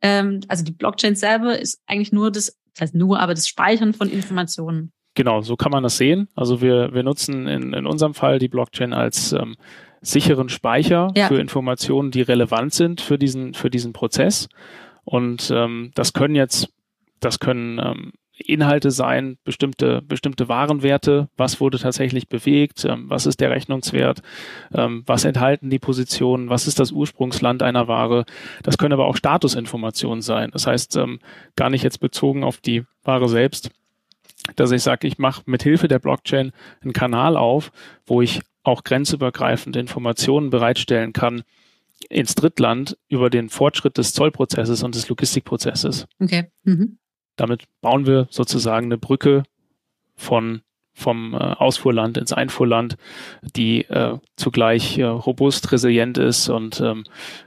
ähm, 0.00 0.40
also 0.48 0.64
die 0.64 0.72
Blockchain 0.72 1.14
selber 1.14 1.58
ist 1.58 1.80
eigentlich 1.86 2.12
nur 2.12 2.32
das, 2.32 2.58
das 2.74 2.82
heißt 2.82 2.94
nur, 2.94 3.20
aber 3.20 3.34
das 3.34 3.48
Speichern 3.48 3.94
von 3.94 4.08
Informationen. 4.08 4.92
Genau, 5.14 5.42
so 5.42 5.56
kann 5.56 5.70
man 5.70 5.84
das 5.84 5.96
sehen. 5.96 6.28
Also 6.34 6.60
wir, 6.60 6.92
wir 6.92 7.04
nutzen 7.04 7.46
in, 7.46 7.72
in 7.72 7.86
unserem 7.86 8.14
Fall 8.14 8.40
die 8.40 8.48
Blockchain 8.48 8.92
als 8.92 9.32
ähm, 9.32 9.54
sicheren 10.00 10.48
Speicher 10.48 11.12
ja. 11.14 11.28
für 11.28 11.40
Informationen, 11.40 12.10
die 12.10 12.22
relevant 12.22 12.74
sind 12.74 13.00
für 13.00 13.16
diesen, 13.16 13.54
für 13.54 13.70
diesen 13.70 13.92
Prozess. 13.92 14.48
Und 15.04 15.50
ähm, 15.54 15.92
das 15.94 16.12
können 16.12 16.34
jetzt, 16.34 16.68
das 17.20 17.38
können 17.38 17.78
ähm, 17.78 18.12
Inhalte 18.36 18.90
sein, 18.90 19.38
bestimmte, 19.44 20.02
bestimmte 20.02 20.48
Warenwerte, 20.48 21.28
was 21.36 21.60
wurde 21.60 21.78
tatsächlich 21.78 22.28
bewegt, 22.28 22.84
ähm, 22.84 23.08
was 23.08 23.26
ist 23.26 23.40
der 23.40 23.50
Rechnungswert, 23.50 24.22
ähm, 24.74 25.04
was 25.06 25.24
enthalten 25.24 25.70
die 25.70 25.78
Positionen, 25.78 26.48
was 26.48 26.66
ist 26.66 26.80
das 26.80 26.90
Ursprungsland 26.90 27.62
einer 27.62 27.86
Ware. 27.86 28.24
Das 28.62 28.76
können 28.76 28.92
aber 28.92 29.06
auch 29.06 29.16
Statusinformationen 29.16 30.20
sein. 30.20 30.50
Das 30.52 30.66
heißt, 30.66 30.96
ähm, 30.96 31.20
gar 31.54 31.70
nicht 31.70 31.84
jetzt 31.84 32.00
bezogen 32.00 32.42
auf 32.42 32.58
die 32.58 32.84
Ware 33.04 33.28
selbst, 33.28 33.70
dass 34.56 34.72
ich 34.72 34.82
sage, 34.82 35.06
ich 35.06 35.18
mache 35.18 35.42
mit 35.46 35.62
Hilfe 35.62 35.88
der 35.88 36.00
Blockchain 36.00 36.52
einen 36.82 36.92
Kanal 36.92 37.36
auf, 37.36 37.70
wo 38.04 38.20
ich 38.20 38.40
auch 38.64 38.82
grenzübergreifende 38.82 39.78
Informationen 39.78 40.50
bereitstellen 40.50 41.12
kann 41.12 41.44
ins 42.08 42.34
Drittland 42.34 42.98
über 43.08 43.30
den 43.30 43.48
Fortschritt 43.48 43.96
des 43.96 44.12
Zollprozesses 44.12 44.82
und 44.82 44.94
des 44.94 45.08
Logistikprozesses. 45.08 46.06
Okay. 46.20 46.50
Mhm. 46.64 46.98
Damit 47.36 47.64
bauen 47.80 48.06
wir 48.06 48.26
sozusagen 48.30 48.86
eine 48.86 48.98
Brücke 48.98 49.42
von 50.14 50.62
vom 50.96 51.34
äh, 51.34 51.38
Ausfuhrland 51.38 52.16
ins 52.16 52.32
Einfuhrland, 52.32 52.96
die 53.56 53.82
äh, 53.86 54.16
zugleich 54.36 54.96
äh, 54.96 55.02
robust, 55.04 55.72
resilient 55.72 56.18
ist 56.18 56.48
und 56.48 56.80
ähm, 56.80 57.04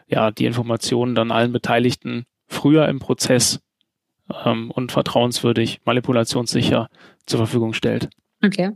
ja 0.07 0.31
die 0.31 0.45
Informationen 0.45 1.15
dann 1.15 1.31
allen 1.31 1.53
Beteiligten 1.53 2.25
früher 2.47 2.87
im 2.89 2.99
Prozess 2.99 3.61
ähm, 4.45 4.69
und 4.71 4.91
vertrauenswürdig, 4.91 5.79
manipulationssicher 5.85 6.89
zur 7.25 7.37
Verfügung 7.37 7.73
stellt. 7.73 8.09
Okay. 8.43 8.71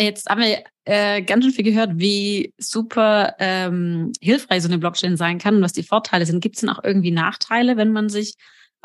Jetzt 0.00 0.30
haben 0.30 0.40
wir 0.40 0.62
äh, 0.84 1.22
ganz 1.22 1.44
schön 1.44 1.52
viel 1.52 1.64
gehört, 1.64 1.98
wie 1.98 2.54
super 2.56 3.34
ähm, 3.40 4.12
hilfreich 4.20 4.62
so 4.62 4.68
eine 4.68 4.78
Blockchain 4.78 5.16
sein 5.16 5.38
kann 5.38 5.56
und 5.56 5.62
was 5.62 5.72
die 5.72 5.82
Vorteile 5.82 6.24
sind. 6.24 6.40
Gibt 6.40 6.54
es 6.54 6.60
denn 6.60 6.70
auch 6.70 6.82
irgendwie 6.84 7.10
Nachteile, 7.10 7.76
wenn 7.76 7.92
man 7.92 8.08
sich 8.08 8.36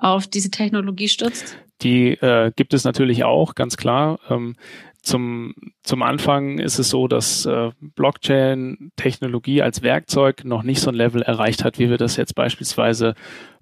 auf 0.04 0.28
diese 0.28 0.52
Technologie 0.52 1.08
stürzt? 1.08 1.58
Die 1.82 2.10
äh, 2.12 2.52
gibt 2.56 2.74
es 2.74 2.84
natürlich 2.84 3.24
auch, 3.24 3.56
ganz 3.56 3.78
klar. 3.78 4.20
Ähm, 4.30 4.56
zum, 5.04 5.54
zum 5.84 6.02
Anfang 6.02 6.60
ist 6.60 6.80
es 6.80 6.90
so, 6.90 7.10
dass 7.10 7.46
äh, 7.46 7.72
Blockchain-Technologie 7.82 9.62
als 9.62 9.82
Werkzeug 9.82 10.46
noch 10.46 10.64
nicht 10.64 10.80
so 10.80 10.90
ein 10.90 10.96
Level 10.96 11.22
erreicht 11.22 11.66
hat, 11.66 11.78
wie 11.78 11.90
wir 11.90 11.98
das 11.98 12.16
jetzt 12.16 12.36
beispielsweise 12.36 13.14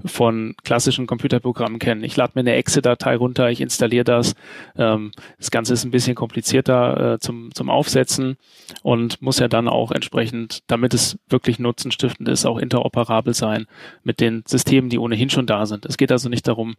von 0.06 0.54
klassischen 0.64 1.08
Computerprogrammen 1.08 1.80
kennen. 1.80 2.04
Ich 2.04 2.16
lade 2.16 2.34
mir 2.36 2.42
eine 2.42 2.54
Exe-Datei 2.54 3.16
runter, 3.16 3.50
ich 3.50 3.60
installiere 3.60 4.04
das. 4.04 4.36
Ähm, 4.78 5.12
das 5.40 5.50
Ganze 5.50 5.74
ist 5.74 5.84
ein 5.84 5.90
bisschen 5.90 6.14
komplizierter 6.14 7.14
äh, 7.14 7.20
zum, 7.20 7.52
zum 7.56 7.72
Aufsetzen 7.72 8.38
und 8.84 9.20
muss 9.24 9.40
ja 9.40 9.48
dann 9.48 9.68
auch 9.68 9.92
entsprechend, 9.92 10.62
damit 10.68 10.94
es 10.94 11.18
wirklich 11.28 11.58
nutzenstiftend 11.58 12.30
ist, 12.30 12.46
auch 12.46 12.60
interoperabel 12.60 13.34
sein 13.34 13.66
mit 14.04 14.20
den 14.20 14.44
Systemen, 14.46 14.92
die 14.92 15.00
ohnehin 15.00 15.32
schon 15.32 15.48
da 15.48 15.66
sind. 15.66 15.88
Es 15.88 15.98
geht 15.98 16.12
also 16.12 16.30
nicht 16.30 16.48
darum, 16.48 16.76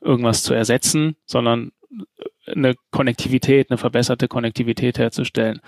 irgendwas 0.00 0.42
zu 0.42 0.54
ersetzen, 0.54 1.14
sondern 1.24 1.70
eine 2.46 2.74
Konnektivität, 2.90 3.70
eine 3.70 3.78
verbesserte 3.78 4.28
Konnektivität 4.28 4.98
herzustellen. 4.98 5.60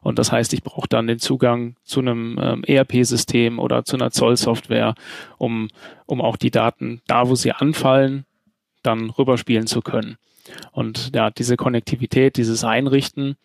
Und 0.00 0.18
das 0.18 0.30
heißt, 0.30 0.52
ich 0.52 0.62
brauche 0.62 0.88
dann 0.88 1.06
den 1.06 1.18
Zugang 1.18 1.76
zu 1.84 2.00
einem 2.00 2.38
ähm, 2.40 2.64
ERP-System 2.64 3.58
oder 3.58 3.84
zu 3.84 3.96
einer 3.96 4.10
Zollsoftware, 4.10 4.94
um, 5.38 5.68
um 6.06 6.20
auch 6.20 6.36
die 6.36 6.50
Daten 6.50 7.00
da, 7.06 7.28
wo 7.28 7.34
sie 7.34 7.52
anfallen, 7.52 8.24
dann 8.82 9.10
rüberspielen 9.10 9.66
zu 9.66 9.80
können. 9.80 10.16
Und 10.72 11.14
ja, 11.14 11.30
diese 11.30 11.56
Konnektivität, 11.56 12.36
dieses 12.36 12.64
Einrichten, 12.64 13.36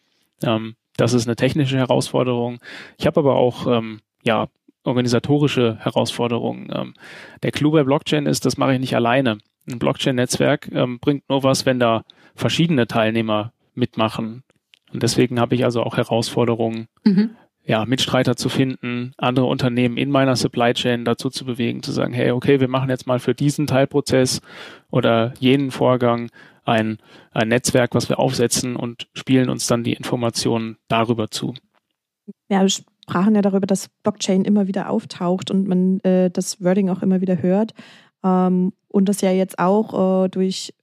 ähm, 0.43 0.75
das 0.97 1.13
ist 1.13 1.27
eine 1.27 1.35
technische 1.35 1.77
Herausforderung. 1.77 2.59
Ich 2.97 3.07
habe 3.07 3.19
aber 3.19 3.35
auch 3.35 3.67
ähm, 3.67 4.01
ja 4.23 4.47
organisatorische 4.83 5.77
Herausforderungen. 5.79 6.69
Ähm, 6.73 6.93
der 7.41 7.51
Clou 7.51 7.71
bei 7.71 7.83
Blockchain 7.83 8.25
ist, 8.25 8.45
das 8.45 8.57
mache 8.57 8.73
ich 8.73 8.79
nicht 8.79 8.95
alleine. 8.95 9.37
Ein 9.69 9.79
Blockchain-Netzwerk 9.79 10.69
ähm, 10.73 10.99
bringt 10.99 11.27
nur 11.29 11.43
was, 11.43 11.65
wenn 11.65 11.79
da 11.79 12.03
verschiedene 12.35 12.87
Teilnehmer 12.87 13.53
mitmachen. 13.73 14.43
Und 14.91 15.03
deswegen 15.03 15.39
habe 15.39 15.55
ich 15.55 15.63
also 15.65 15.81
auch 15.81 15.97
Herausforderungen, 15.97 16.87
mhm. 17.03 17.31
ja, 17.65 17.85
Mitstreiter 17.85 18.35
zu 18.35 18.49
finden, 18.49 19.13
andere 19.17 19.45
Unternehmen 19.45 19.97
in 19.97 20.11
meiner 20.11 20.35
Supply 20.35 20.73
Chain 20.73 21.05
dazu 21.05 21.29
zu 21.29 21.45
bewegen, 21.45 21.81
zu 21.81 21.91
sagen, 21.91 22.13
hey, 22.13 22.31
okay, 22.31 22.59
wir 22.59 22.67
machen 22.67 22.89
jetzt 22.89 23.07
mal 23.07 23.19
für 23.19 23.33
diesen 23.33 23.67
Teilprozess 23.67 24.41
oder 24.91 25.33
jenen 25.39 25.71
Vorgang 25.71 26.29
ein, 26.65 26.97
ein 27.31 27.47
Netzwerk, 27.47 27.95
was 27.95 28.09
wir 28.09 28.19
aufsetzen 28.19 28.75
und 28.75 29.07
spielen 29.13 29.49
uns 29.49 29.67
dann 29.67 29.83
die 29.83 29.93
Informationen 29.93 30.77
darüber 30.87 31.29
zu. 31.29 31.53
Ja, 32.49 32.61
wir 32.61 32.69
sprachen 32.69 33.35
ja 33.35 33.41
darüber, 33.41 33.67
dass 33.67 33.89
Blockchain 34.03 34.45
immer 34.45 34.67
wieder 34.67 34.89
auftaucht 34.89 35.51
und 35.51 35.67
man 35.67 35.99
äh, 36.01 36.29
das 36.29 36.63
Wording 36.63 36.89
auch 36.89 37.01
immer 37.01 37.19
wieder 37.21 37.41
hört. 37.41 37.73
Ähm, 38.23 38.73
und 38.87 39.09
das 39.09 39.21
ja 39.21 39.31
jetzt 39.31 39.59
auch 39.59 40.25
äh, 40.25 40.29
durch 40.29 40.73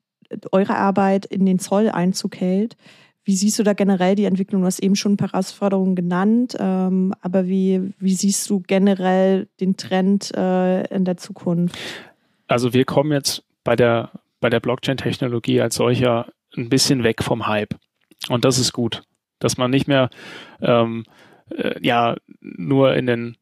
eure 0.52 0.76
Arbeit 0.76 1.26
in 1.26 1.46
den 1.46 1.58
Zoll 1.58 1.88
Einzug 1.88 2.36
hält. 2.36 2.76
Wie 3.24 3.36
siehst 3.36 3.58
du 3.58 3.62
da 3.62 3.74
generell 3.74 4.14
die 4.14 4.24
Entwicklung? 4.24 4.62
Du 4.62 4.66
hast 4.66 4.80
eben 4.80 4.96
schon 4.96 5.12
ein 5.12 5.16
paar 5.16 5.32
Herausforderungen 5.32 5.94
genannt, 5.94 6.56
ähm, 6.58 7.14
aber 7.20 7.46
wie, 7.46 7.92
wie 7.98 8.14
siehst 8.14 8.48
du 8.48 8.60
generell 8.60 9.48
den 9.60 9.76
Trend 9.76 10.34
äh, 10.34 10.86
in 10.94 11.04
der 11.04 11.16
Zukunft? 11.16 11.76
Also 12.48 12.72
wir 12.72 12.84
kommen 12.84 13.12
jetzt 13.12 13.44
bei 13.62 13.76
der, 13.76 14.10
bei 14.40 14.48
der 14.48 14.60
Blockchain-Technologie 14.60 15.60
als 15.60 15.74
solcher 15.74 16.32
ein 16.56 16.68
bisschen 16.68 17.04
weg 17.04 17.22
vom 17.22 17.46
Hype. 17.46 17.76
Und 18.28 18.44
das 18.44 18.58
ist 18.58 18.72
gut, 18.72 19.02
dass 19.38 19.58
man 19.58 19.70
nicht 19.70 19.86
mehr 19.86 20.10
ähm, 20.60 21.04
äh, 21.50 21.74
ja 21.82 22.16
nur 22.40 22.94
in 22.94 23.06
den 23.06 23.36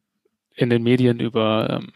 in 0.55 0.69
den 0.69 0.83
Medien 0.83 1.19
über 1.19 1.79
ähm, 1.81 1.93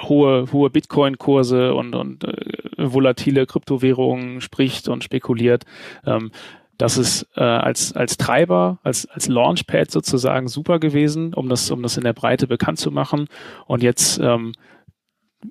hohe 0.00 0.50
hohe 0.52 0.70
Bitcoin-Kurse 0.70 1.74
und 1.74 1.94
und 1.94 2.24
äh, 2.24 2.62
volatile 2.76 3.46
Kryptowährungen 3.46 4.40
spricht 4.40 4.88
und 4.88 5.04
spekuliert. 5.04 5.64
Ähm, 6.06 6.30
das 6.78 6.96
ist 6.96 7.26
äh, 7.34 7.42
als, 7.42 7.92
als 7.92 8.16
Treiber, 8.18 8.78
als, 8.84 9.06
als 9.06 9.26
Launchpad 9.26 9.90
sozusagen 9.90 10.46
super 10.46 10.78
gewesen, 10.78 11.34
um 11.34 11.48
das, 11.48 11.72
um 11.72 11.82
das 11.82 11.96
in 11.96 12.04
der 12.04 12.12
Breite 12.12 12.46
bekannt 12.46 12.78
zu 12.78 12.92
machen. 12.92 13.26
Und 13.66 13.82
jetzt 13.82 14.20
ähm, 14.20 14.52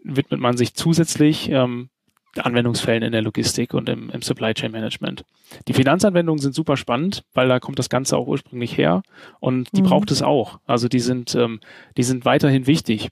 widmet 0.04 0.40
man 0.40 0.56
sich 0.56 0.74
zusätzlich 0.74 1.50
ähm, 1.50 1.90
Anwendungsfällen 2.38 3.04
in 3.04 3.12
der 3.12 3.22
Logistik 3.22 3.74
und 3.74 3.90
im, 3.90 4.10
im 4.10 4.22
Supply 4.22 4.54
Chain 4.54 4.72
Management. 4.72 5.26
Die 5.68 5.74
Finanzanwendungen 5.74 6.42
sind 6.42 6.56
super 6.56 6.78
spannend, 6.78 7.24
weil 7.34 7.50
da 7.50 7.60
kommt 7.60 7.80
das 7.80 7.90
Ganze 7.90 8.16
auch 8.16 8.28
ursprünglich 8.28 8.78
her 8.78 9.04
und 9.42 9.70
die 9.76 9.82
mhm. 9.82 9.88
braucht 9.88 10.12
es 10.12 10.22
auch. 10.22 10.60
Also 10.66 10.88
die 10.88 11.00
sind, 11.02 11.36
ähm, 11.36 11.60
die 11.98 12.04
sind 12.04 12.24
weiterhin 12.24 12.68
wichtig. 12.68 13.10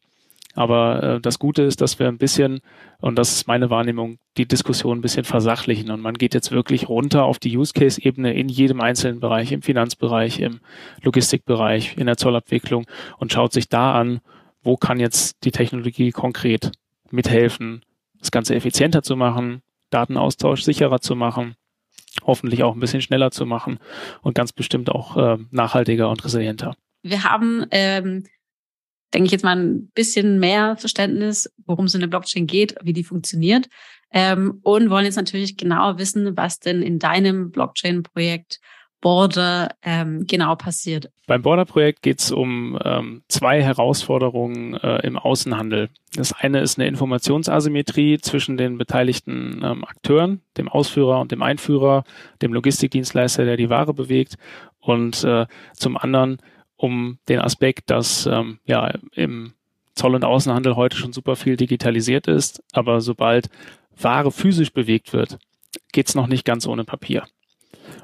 Aber 0.56 1.04
äh, 1.04 1.22
das 1.22 1.38
Gute 1.38 1.62
ist, 1.64 1.82
dass 1.82 2.00
wir 2.00 2.08
ein 2.08 2.18
bisschen, 2.18 2.62
und 3.00 3.18
das 3.18 3.34
ist 3.34 3.48
meine 3.48 3.70
Wahrnehmung, 3.70 4.18
die 4.38 4.48
Diskussion 4.48 4.98
ein 4.98 5.02
bisschen 5.02 5.26
versachlichen. 5.26 5.92
Und 5.92 6.02
man 6.02 6.16
geht 6.16 6.34
jetzt 6.34 6.52
wirklich 6.52 6.90
runter 6.90 7.26
auf 7.26 7.40
die 7.40 7.56
Use-Case-Ebene 7.56 8.34
in 8.34 8.50
jedem 8.50 8.82
einzelnen 8.82 9.20
Bereich, 9.20 9.52
im 9.52 9.62
Finanzbereich, 9.62 10.40
im 10.40 10.62
Logistikbereich, 11.04 11.98
in 11.98 12.08
der 12.08 12.18
Zollabwicklung 12.18 12.86
und 13.18 13.34
schaut 13.34 13.54
sich 13.54 13.70
da 13.70 13.94
an, 13.94 14.22
wo 14.64 14.78
kann 14.78 15.00
jetzt 15.00 15.44
die 15.44 15.52
Technologie 15.52 16.12
konkret 16.12 16.72
mithelfen, 17.12 17.84
das 18.20 18.32
Ganze 18.32 18.56
effizienter 18.56 19.04
zu 19.04 19.16
machen, 19.16 19.62
Datenaustausch 19.92 20.64
sicherer 20.64 21.00
zu 21.00 21.16
machen, 21.16 21.56
hoffentlich 22.26 22.64
auch 22.64 22.74
ein 22.74 22.80
bisschen 22.80 23.02
schneller 23.02 23.32
zu 23.32 23.46
machen 23.46 23.78
und 24.22 24.36
ganz 24.36 24.54
bestimmt 24.54 24.90
auch 24.90 25.18
äh, 25.18 25.38
nachhaltiger 25.52 26.10
und 26.10 26.24
resilienter. 26.24 26.76
Wir 27.04 27.24
haben 27.24 27.66
ähm, 27.70 28.26
denke 29.14 29.28
ich 29.28 29.32
jetzt 29.32 29.44
mal 29.44 29.58
ein 29.58 29.88
bisschen 29.94 30.40
mehr 30.40 30.78
Verständnis, 30.78 31.50
worum 31.66 31.86
es 31.86 31.94
in 31.94 32.02
der 32.02 32.08
Blockchain 32.08 32.48
geht, 32.48 32.76
wie 32.84 32.94
die 32.94 33.04
funktioniert. 33.04 33.68
Ähm, 34.12 34.60
und 34.64 34.90
wollen 34.90 35.06
jetzt 35.06 35.18
natürlich 35.18 35.58
genauer 35.58 35.98
wissen, 35.98 36.38
was 36.38 36.60
denn 36.60 36.82
in 36.82 37.00
deinem 37.00 37.52
Blockchain-Projekt 37.52 38.60
Border 39.06 39.70
ähm, 39.84 40.26
genau 40.26 40.56
passiert. 40.56 41.12
Beim 41.28 41.44
Border-Projekt 41.44 42.02
geht 42.02 42.22
es 42.22 42.32
um 42.32 42.80
ähm, 42.84 43.22
zwei 43.28 43.62
Herausforderungen 43.62 44.74
äh, 44.74 45.06
im 45.06 45.20
Außenhandel. 45.20 45.90
Das 46.16 46.34
eine 46.34 46.62
ist 46.62 46.80
eine 46.80 46.88
Informationsasymmetrie 46.88 48.18
zwischen 48.18 48.58
den 48.58 48.80
beteiligten 48.80 49.62
ähm, 49.64 49.86
Akteuren, 49.86 50.42
dem 50.58 50.70
Ausführer 50.70 51.20
und 51.20 51.32
dem 51.32 51.44
Einführer, 51.44 52.04
dem 52.42 52.52
Logistikdienstleister, 52.52 53.46
der 53.46 53.58
die 53.58 53.70
Ware 53.70 53.94
bewegt, 53.94 54.38
und 54.80 55.24
äh, 55.24 55.46
zum 55.76 55.98
anderen 55.98 56.38
um 56.86 57.18
den 57.28 57.40
Aspekt, 57.40 57.90
dass 57.90 58.28
ähm, 58.28 58.60
ja 58.66 58.94
im 59.14 59.54
Zoll- 59.96 60.16
und 60.16 60.24
Außenhandel 60.24 60.76
heute 60.76 60.98
schon 60.98 61.14
super 61.14 61.36
viel 61.36 61.58
digitalisiert 61.58 62.28
ist, 62.28 62.62
aber 62.74 63.02
sobald 63.02 63.50
Ware 64.00 64.32
physisch 64.32 64.72
bewegt 64.72 65.14
wird, 65.14 65.40
geht's 65.94 66.16
noch 66.16 66.28
nicht 66.28 66.46
ganz 66.46 66.68
ohne 66.68 66.84
Papier. 66.84 67.24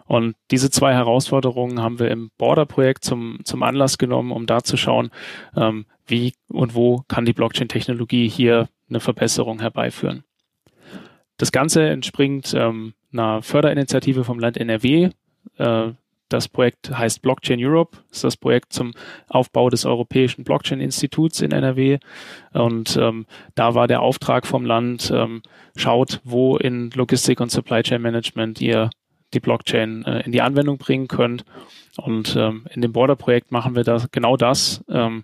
Und 0.06 0.36
diese 0.50 0.72
zwei 0.72 0.94
Herausforderungen 0.94 1.82
haben 1.82 2.00
wir 2.00 2.10
im 2.10 2.32
Border-Projekt 2.38 3.04
zum, 3.04 3.39
zum 3.44 3.62
Anlass 3.63 3.98
genommen, 3.98 4.32
um 4.32 4.46
da 4.46 4.63
zu 4.63 4.78
schauen, 4.78 5.12
ähm, 5.56 5.86
wie 6.08 6.34
und 6.50 6.76
wo 6.76 7.04
kann 7.08 7.26
die 7.26 7.34
Blockchain-Technologie 7.34 8.28
hier 8.28 8.67
eine 8.89 9.00
Verbesserung 9.00 9.60
herbeiführen. 9.60 10.24
Das 11.38 11.52
Ganze 11.52 11.88
entspringt 11.88 12.54
ähm, 12.54 12.94
einer 13.13 13.41
Förderinitiative 13.41 14.24
vom 14.24 14.39
Land 14.39 14.58
NRW, 14.58 15.10
äh, 15.58 15.91
das 16.32 16.48
Projekt 16.48 16.96
heißt 16.98 17.22
Blockchain 17.22 17.63
Europe, 17.63 17.98
das 18.10 18.17
ist 18.17 18.24
das 18.24 18.38
Projekt 18.38 18.74
zum 18.74 18.94
Aufbau 19.28 19.70
des 19.70 19.86
Europäischen 19.86 20.44
Blockchain-Instituts 20.44 21.41
in 21.41 21.52
NRW. 21.52 22.00
Und 22.54 22.98
ähm, 22.98 23.26
da 23.56 23.76
war 23.76 23.88
der 23.88 24.02
Auftrag 24.02 24.48
vom 24.48 24.65
Land, 24.65 25.12
ähm, 25.13 25.41
schaut, 25.76 26.22
wo 26.24 26.58
in 26.58 26.91
Logistik 26.91 27.39
und 27.39 27.52
Supply 27.52 27.84
Chain 27.84 28.02
Management 28.02 28.62
ihr 28.62 28.89
die 29.34 29.39
Blockchain 29.39 30.04
äh, 30.06 30.22
in 30.22 30.32
die 30.32 30.41
Anwendung 30.41 30.78
bringen 30.78 31.08
könnt. 31.08 31.46
Und 31.98 32.36
ähm, 32.36 32.65
in 32.74 32.82
dem 32.82 32.94
Border-Projekt 32.94 33.52
machen 33.52 33.76
wir 33.76 33.84
das, 33.84 34.10
genau 34.12 34.38
das 34.38 34.84
ähm, 34.89 35.24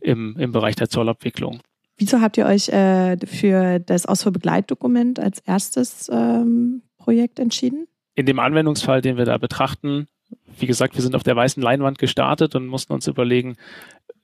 im, 0.00 0.36
im 0.38 0.52
Bereich 0.52 0.76
der 0.76 0.88
Zollabwicklung. 0.88 1.60
Wieso 1.96 2.20
habt 2.20 2.36
ihr 2.36 2.46
euch 2.46 2.68
äh, 2.68 3.16
für 3.26 3.80
das 3.80 4.06
Ausfuhrbegleitdokument 4.06 5.18
als 5.18 5.40
erstes 5.40 6.08
ähm, 6.12 6.82
Projekt 6.96 7.40
entschieden? 7.40 7.88
In 8.14 8.26
dem 8.26 8.38
Anwendungsfall, 8.38 9.00
den 9.00 9.16
wir 9.16 9.24
da 9.24 9.38
betrachten, 9.38 10.06
wie 10.58 10.66
gesagt, 10.66 10.94
wir 10.94 11.02
sind 11.02 11.14
auf 11.14 11.22
der 11.22 11.36
weißen 11.36 11.62
Leinwand 11.62 11.98
gestartet 11.98 12.54
und 12.54 12.66
mussten 12.66 12.92
uns 12.92 13.06
überlegen, 13.06 13.56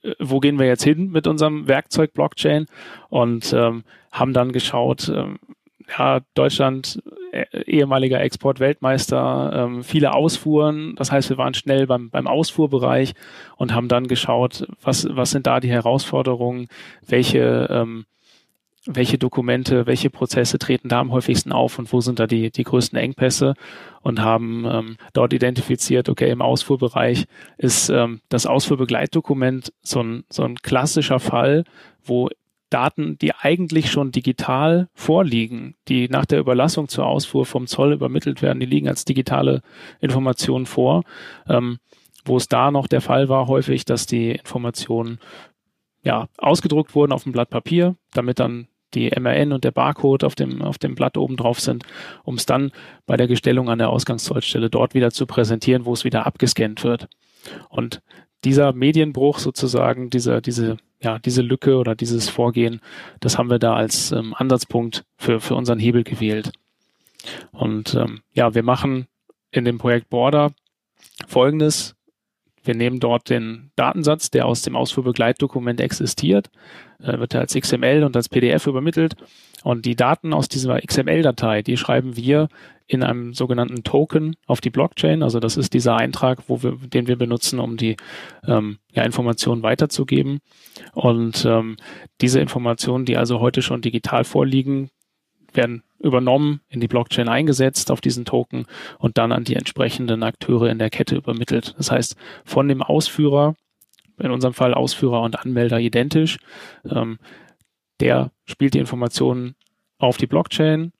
äh, 0.03 0.13
wo 0.19 0.39
gehen 0.39 0.59
wir 0.59 0.67
jetzt 0.67 0.83
hin 0.83 1.11
mit 1.11 1.27
unserem 1.27 1.67
Werkzeug 1.67 2.13
Blockchain 2.13 2.67
und 3.09 3.53
ähm, 3.53 3.83
haben 4.11 4.33
dann 4.33 4.51
geschaut, 4.51 5.09
ähm, 5.09 5.39
ja, 5.97 6.21
Deutschland, 6.33 7.01
äh, 7.31 7.45
ehemaliger 7.65 8.19
Exportweltmeister, 8.19 9.51
ähm, 9.53 9.83
viele 9.83 10.13
Ausfuhren. 10.13 10.95
Das 10.95 11.11
heißt, 11.11 11.29
wir 11.29 11.37
waren 11.37 11.53
schnell 11.53 11.85
beim, 11.87 12.09
beim 12.09 12.27
Ausfuhrbereich 12.27 13.13
und 13.55 13.73
haben 13.73 13.87
dann 13.87 14.07
geschaut, 14.07 14.67
was, 14.81 15.07
was 15.11 15.31
sind 15.31 15.45
da 15.47 15.59
die 15.59 15.69
Herausforderungen, 15.69 16.67
welche 17.07 17.67
ähm, 17.69 18.05
welche 18.85 19.17
Dokumente, 19.17 19.87
welche 19.87 20.09
Prozesse 20.09 20.59
treten 20.59 20.89
da 20.89 20.99
am 20.99 21.11
häufigsten 21.11 21.51
auf 21.51 21.79
und 21.79 21.91
wo 21.91 22.01
sind 22.01 22.19
da 22.19 22.27
die, 22.27 22.51
die 22.51 22.63
größten 22.63 22.97
Engpässe 22.97 23.55
und 24.01 24.21
haben 24.21 24.65
ähm, 24.65 24.97
dort 25.13 25.33
identifiziert, 25.33 26.07
okay, 26.07 26.29
im 26.29 26.41
Ausfuhrbereich 26.41 27.25
ist 27.57 27.89
ähm, 27.89 28.21
das 28.29 28.45
Ausfuhrbegleitdokument 28.45 29.73
so 29.81 30.01
ein, 30.01 30.23
so 30.29 30.43
ein 30.43 30.57
klassischer 30.57 31.19
Fall, 31.19 31.63
wo 32.03 32.29
Daten, 32.69 33.17
die 33.17 33.33
eigentlich 33.33 33.91
schon 33.91 34.11
digital 34.11 34.89
vorliegen, 34.93 35.75
die 35.87 36.09
nach 36.09 36.25
der 36.25 36.39
Überlassung 36.39 36.87
zur 36.87 37.05
Ausfuhr 37.05 37.45
vom 37.45 37.67
Zoll 37.67 37.93
übermittelt 37.93 38.41
werden, 38.41 38.59
die 38.59 38.65
liegen 38.65 38.87
als 38.87 39.05
digitale 39.05 39.61
Informationen 40.01 40.65
vor. 40.65 41.03
Ähm, 41.47 41.77
wo 42.25 42.37
es 42.37 42.49
da 42.49 42.71
noch 42.71 42.87
der 42.87 43.01
Fall 43.01 43.29
war, 43.29 43.47
häufig, 43.47 43.85
dass 43.85 44.07
die 44.07 44.31
Informationen 44.31 45.19
ja, 46.01 46.27
ausgedruckt 46.37 46.95
wurden 46.95 47.11
auf 47.11 47.23
dem 47.23 47.31
Blatt 47.31 47.49
Papier, 47.51 47.95
damit 48.13 48.39
dann 48.39 48.67
die 48.95 49.11
MRN 49.11 49.53
und 49.53 49.63
der 49.63 49.71
Barcode 49.71 50.23
auf 50.23 50.35
dem, 50.35 50.61
auf 50.61 50.77
dem 50.77 50.95
Blatt 50.95 51.17
oben 51.17 51.37
drauf 51.37 51.59
sind, 51.59 51.83
um 52.23 52.35
es 52.35 52.45
dann 52.45 52.71
bei 53.05 53.17
der 53.17 53.27
Gestellung 53.27 53.69
an 53.69 53.79
der 53.79 53.89
Ausgangszollstelle 53.89 54.69
dort 54.69 54.93
wieder 54.93 55.11
zu 55.11 55.25
präsentieren, 55.25 55.85
wo 55.85 55.93
es 55.93 56.03
wieder 56.03 56.25
abgescannt 56.25 56.83
wird. 56.83 57.07
Und 57.69 58.01
dieser 58.43 58.73
Medienbruch 58.73 59.39
sozusagen, 59.39 60.09
diese, 60.09 60.41
diese, 60.41 60.77
ja, 61.01 61.19
diese 61.19 61.41
Lücke 61.41 61.77
oder 61.77 61.95
dieses 61.95 62.29
Vorgehen, 62.29 62.79
das 63.19 63.37
haben 63.37 63.49
wir 63.49 63.59
da 63.59 63.75
als 63.75 64.11
ähm, 64.11 64.33
Ansatzpunkt 64.35 65.03
für, 65.17 65.39
für 65.39 65.55
unseren 65.55 65.79
Hebel 65.79 66.03
gewählt. 66.03 66.51
Und 67.51 67.95
ähm, 67.95 68.21
ja, 68.33 68.53
wir 68.53 68.63
machen 68.63 69.07
in 69.51 69.65
dem 69.65 69.77
Projekt 69.77 70.09
Border 70.09 70.51
folgendes. 71.27 71.94
Wir 72.65 72.75
nehmen 72.75 72.99
dort 72.99 73.29
den 73.29 73.71
Datensatz, 73.75 74.31
der 74.31 74.45
aus 74.45 74.61
dem 74.61 74.75
Ausfuhrbegleitdokument 74.75 75.79
existiert, 75.79 76.49
äh, 76.99 77.19
wird 77.19 77.35
als 77.35 77.53
XML 77.53 78.03
und 78.03 78.15
als 78.15 78.29
PDF 78.29 78.67
übermittelt. 78.67 79.15
Und 79.63 79.85
die 79.85 79.95
Daten 79.95 80.33
aus 80.33 80.47
dieser 80.47 80.79
XML-Datei, 80.79 81.63
die 81.63 81.77
schreiben 81.77 82.15
wir 82.15 82.49
in 82.87 83.03
einem 83.03 83.33
sogenannten 83.33 83.83
Token 83.83 84.35
auf 84.45 84.61
die 84.61 84.69
Blockchain. 84.69 85.23
Also 85.23 85.39
das 85.39 85.57
ist 85.57 85.73
dieser 85.73 85.95
Eintrag, 85.95 86.43
wo 86.47 86.61
wir, 86.61 86.77
den 86.77 87.07
wir 87.07 87.15
benutzen, 87.15 87.59
um 87.59 87.77
die 87.77 87.97
ähm, 88.47 88.77
ja, 88.91 89.03
Informationen 89.03 89.63
weiterzugeben. 89.63 90.39
Und 90.93 91.45
ähm, 91.45 91.77
diese 92.21 92.39
Informationen, 92.39 93.05
die 93.05 93.17
also 93.17 93.39
heute 93.39 93.63
schon 93.63 93.81
digital 93.81 94.23
vorliegen, 94.23 94.91
werden 95.55 95.83
übernommen, 95.99 96.61
in 96.69 96.79
die 96.79 96.87
Blockchain 96.87 97.29
eingesetzt 97.29 97.91
auf 97.91 98.01
diesen 98.01 98.25
Token 98.25 98.65
und 98.99 99.17
dann 99.17 99.31
an 99.31 99.43
die 99.43 99.55
entsprechenden 99.55 100.23
Akteure 100.23 100.69
in 100.69 100.79
der 100.79 100.89
Kette 100.89 101.15
übermittelt. 101.15 101.73
Das 101.77 101.91
heißt, 101.91 102.15
von 102.43 102.67
dem 102.67 102.81
Ausführer 102.81 103.55
in 104.19 104.31
unserem 104.31 104.53
Fall 104.53 104.73
Ausführer 104.73 105.21
und 105.21 105.39
Anmelder 105.39 105.79
identisch. 105.79 106.37
Ähm, 106.89 107.17
der 107.99 108.31
spielt 108.45 108.73
die 108.73 108.79
Informationen 108.79 109.55
auf 109.97 110.17
die 110.17 110.27
Blockchain, 110.27 110.91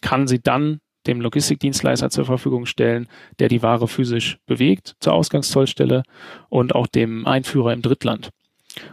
kann 0.00 0.26
sie 0.26 0.40
dann 0.40 0.80
dem 1.06 1.20
Logistikdienstleister 1.20 2.10
zur 2.10 2.26
Verfügung 2.26 2.66
stellen, 2.66 3.08
der 3.38 3.48
die 3.48 3.62
Ware 3.62 3.88
physisch 3.88 4.38
bewegt 4.46 4.96
zur 5.00 5.14
Ausgangszollstelle 5.14 6.02
und 6.48 6.74
auch 6.74 6.86
dem 6.86 7.26
Einführer 7.26 7.72
im 7.72 7.82
Drittland. 7.82 8.30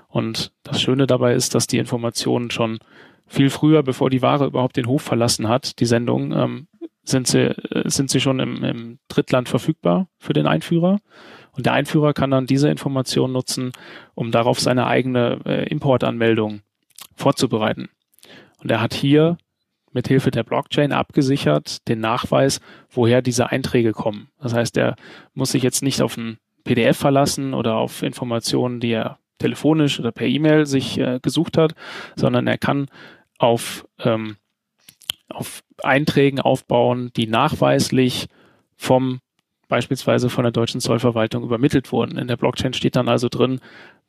Und 0.07 0.51
das 0.63 0.81
Schöne 0.81 1.05
dabei 1.05 1.33
ist, 1.33 1.53
dass 1.53 1.67
die 1.67 1.77
Informationen 1.77 2.49
schon 2.49 2.79
viel 3.27 3.49
früher, 3.49 3.83
bevor 3.83 4.09
die 4.09 4.21
Ware 4.21 4.45
überhaupt 4.45 4.77
den 4.77 4.87
Hof 4.87 5.01
verlassen 5.01 5.47
hat, 5.47 5.79
die 5.79 5.85
Sendung, 5.85 6.31
ähm, 6.31 6.67
sind 7.03 7.27
sie, 7.27 7.49
äh, 7.49 7.89
sind 7.89 8.09
sie 8.09 8.19
schon 8.19 8.39
im, 8.39 8.63
im 8.63 8.99
Drittland 9.07 9.49
verfügbar 9.49 10.07
für 10.17 10.33
den 10.33 10.47
Einführer. 10.47 10.99
Und 11.51 11.65
der 11.65 11.73
Einführer 11.73 12.13
kann 12.13 12.31
dann 12.31 12.45
diese 12.45 12.69
Information 12.69 13.31
nutzen, 13.31 13.71
um 14.13 14.31
darauf 14.31 14.59
seine 14.59 14.87
eigene 14.87 15.39
äh, 15.45 15.67
Importanmeldung 15.69 16.61
vorzubereiten. 17.15 17.89
Und 18.61 18.71
er 18.71 18.81
hat 18.81 18.93
hier 18.93 19.37
mit 19.91 20.07
Hilfe 20.07 20.29
der 20.29 20.43
Blockchain 20.43 20.91
abgesichert 20.91 21.87
den 21.87 21.99
Nachweis, 21.99 22.59
woher 22.91 23.21
diese 23.21 23.49
Einträge 23.49 23.93
kommen. 23.93 24.29
Das 24.39 24.53
heißt, 24.53 24.77
er 24.77 24.95
muss 25.33 25.51
sich 25.51 25.63
jetzt 25.63 25.81
nicht 25.81 26.01
auf 26.01 26.17
ein 26.17 26.37
PDF 26.63 26.97
verlassen 26.97 27.53
oder 27.53 27.75
auf 27.75 28.03
Informationen, 28.03 28.79
die 28.79 28.91
er 28.91 29.17
telefonisch 29.39 29.99
oder 29.99 30.11
per 30.11 30.27
E-Mail 30.27 30.65
sich 30.65 30.99
äh, 30.99 31.19
gesucht 31.21 31.57
hat, 31.57 31.73
sondern 32.15 32.47
er 32.47 32.57
kann 32.57 32.87
auf, 33.37 33.87
ähm, 33.99 34.37
auf 35.29 35.63
Einträgen 35.83 36.39
aufbauen, 36.39 37.11
die 37.15 37.27
nachweislich 37.27 38.27
vom 38.75 39.19
beispielsweise 39.67 40.29
von 40.29 40.43
der 40.43 40.51
deutschen 40.51 40.79
Zollverwaltung 40.79 41.43
übermittelt 41.43 41.91
wurden. 41.91 42.17
In 42.17 42.27
der 42.27 42.37
Blockchain 42.37 42.73
steht 42.73 42.95
dann 42.95 43.09
also 43.09 43.27
drin, 43.27 43.59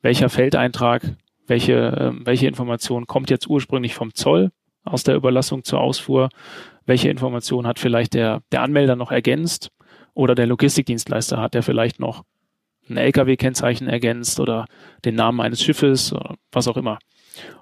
welcher 0.01 0.29
Feldeintrag, 0.29 1.15
welche, 1.47 1.73
äh, 1.73 2.25
welche 2.25 2.47
Information 2.47 3.07
kommt 3.07 3.29
jetzt 3.29 3.47
ursprünglich 3.47 3.93
vom 3.93 4.13
Zoll 4.13 4.51
aus 4.83 5.03
der 5.03 5.15
Überlassung 5.15 5.63
zur 5.63 5.81
Ausfuhr, 5.81 6.29
welche 6.85 7.09
Information 7.09 7.67
hat 7.67 7.79
vielleicht 7.79 8.13
der, 8.13 8.41
der 8.51 8.61
Anmelder 8.61 8.95
noch 8.95 9.11
ergänzt 9.11 9.69
oder 10.13 10.35
der 10.35 10.47
Logistikdienstleister 10.47 11.37
hat 11.37 11.53
der 11.53 11.63
vielleicht 11.63 11.99
noch 11.99 12.23
ein 12.89 12.97
LKW-Kennzeichen 12.97 13.87
ergänzt 13.87 14.39
oder 14.39 14.65
den 15.05 15.15
Namen 15.15 15.41
eines 15.41 15.61
Schiffes 15.61 16.11
oder 16.13 16.35
was 16.51 16.67
auch 16.67 16.77
immer. 16.77 16.97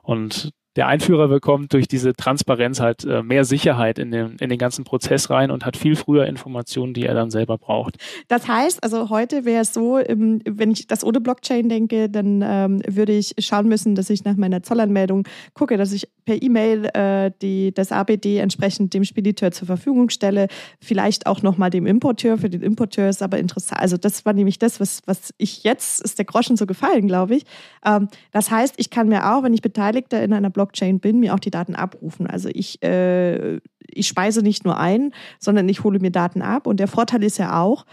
Und 0.02 0.52
der 0.78 0.88
Einführer 0.88 1.28
bekommt 1.28 1.74
durch 1.74 1.88
diese 1.88 2.14
Transparenz 2.14 2.80
halt 2.80 3.04
äh, 3.04 3.24
mehr 3.24 3.46
Sicherheit 3.46 3.98
in 3.98 4.12
den, 4.12 4.38
in 4.40 4.50
den 4.50 4.60
ganzen 4.60 4.86
Prozess 4.86 5.30
rein 5.30 5.50
und 5.50 5.66
hat 5.66 5.76
viel 5.76 5.96
früher 5.96 6.26
Informationen, 6.28 6.94
die 6.94 7.06
er 7.06 7.16
dann 7.16 7.32
selber 7.32 7.58
braucht. 7.58 7.98
Das 8.28 8.48
heißt, 8.48 8.84
also 8.84 9.10
heute 9.10 9.44
wäre 9.44 9.64
es 9.64 9.74
so, 9.74 9.98
ähm, 9.98 10.42
wenn 10.46 10.72
ich 10.72 10.88
das 10.88 11.04
ohne 11.04 11.20
Blockchain 11.20 11.68
denke, 11.68 12.10
dann 12.10 12.44
ähm, 12.46 12.82
würde 12.88 13.14
ich 13.14 13.34
schauen 13.40 13.68
müssen, 13.68 13.96
dass 13.96 14.10
ich 14.12 14.24
nach 14.24 14.38
meiner 14.38 14.62
Zollanmeldung 14.62 15.28
gucke, 15.56 15.78
dass 15.78 15.92
ich 15.92 16.08
per 16.26 16.42
E-Mail 16.42 16.86
äh, 16.94 17.72
das 17.72 17.92
ABD 17.92 18.38
entsprechend 18.38 18.94
dem 18.94 19.04
Spediteur 19.04 19.52
zur 19.52 19.66
Verfügung 19.66 20.10
stelle, 20.10 20.48
vielleicht 20.80 21.26
auch 21.26 21.42
nochmal 21.42 21.72
dem 21.72 21.88
Importeur. 21.88 22.38
Für 22.38 22.50
den 22.50 22.62
Importeur 22.62 23.10
ist 23.10 23.24
aber 23.24 23.40
interessant. 23.40 23.82
Also 23.82 23.98
das 23.98 24.26
war 24.26 24.34
nämlich 24.34 24.60
das, 24.60 24.80
was, 24.80 25.02
was 25.06 25.34
ich 25.38 25.64
jetzt, 25.64 26.02
ist 26.02 26.20
der 26.20 26.26
Groschen 26.26 26.58
so 26.58 26.68
gefallen, 26.68 27.08
glaube 27.08 27.36
ich. 27.36 27.46
Ähm, 27.84 28.10
das 28.32 28.52
heißt, 28.52 28.76
ich 28.78 28.92
kann 28.92 29.08
mir 29.08 29.34
auch, 29.34 29.42
wenn 29.42 29.54
ich 29.54 29.62
Beteiligter 29.62 30.22
in 30.22 30.34
einer 30.34 30.50
Blockchain 30.50 30.67
Blockchain 30.68 31.00
bin, 31.00 31.20
mir 31.20 31.34
auch 31.34 31.40
die 31.40 31.52
Daten 31.52 31.76
abrufen. 31.76 32.28
Also 32.28 32.50
ich, 32.52 32.84
äh, 32.84 33.58
ich 33.88 34.08
speise 34.08 34.42
nicht 34.42 34.66
nur 34.66 34.78
ein, 34.78 35.14
sondern 35.40 35.68
ich 35.70 35.84
hole 35.84 36.00
mir 36.00 36.12
Daten 36.12 36.42
ab. 36.42 36.68
Und 36.68 36.80
der 36.80 36.88
Vorteil 36.88 37.24
ist 37.24 37.38
ja 37.38 37.62
auch, 37.62 37.86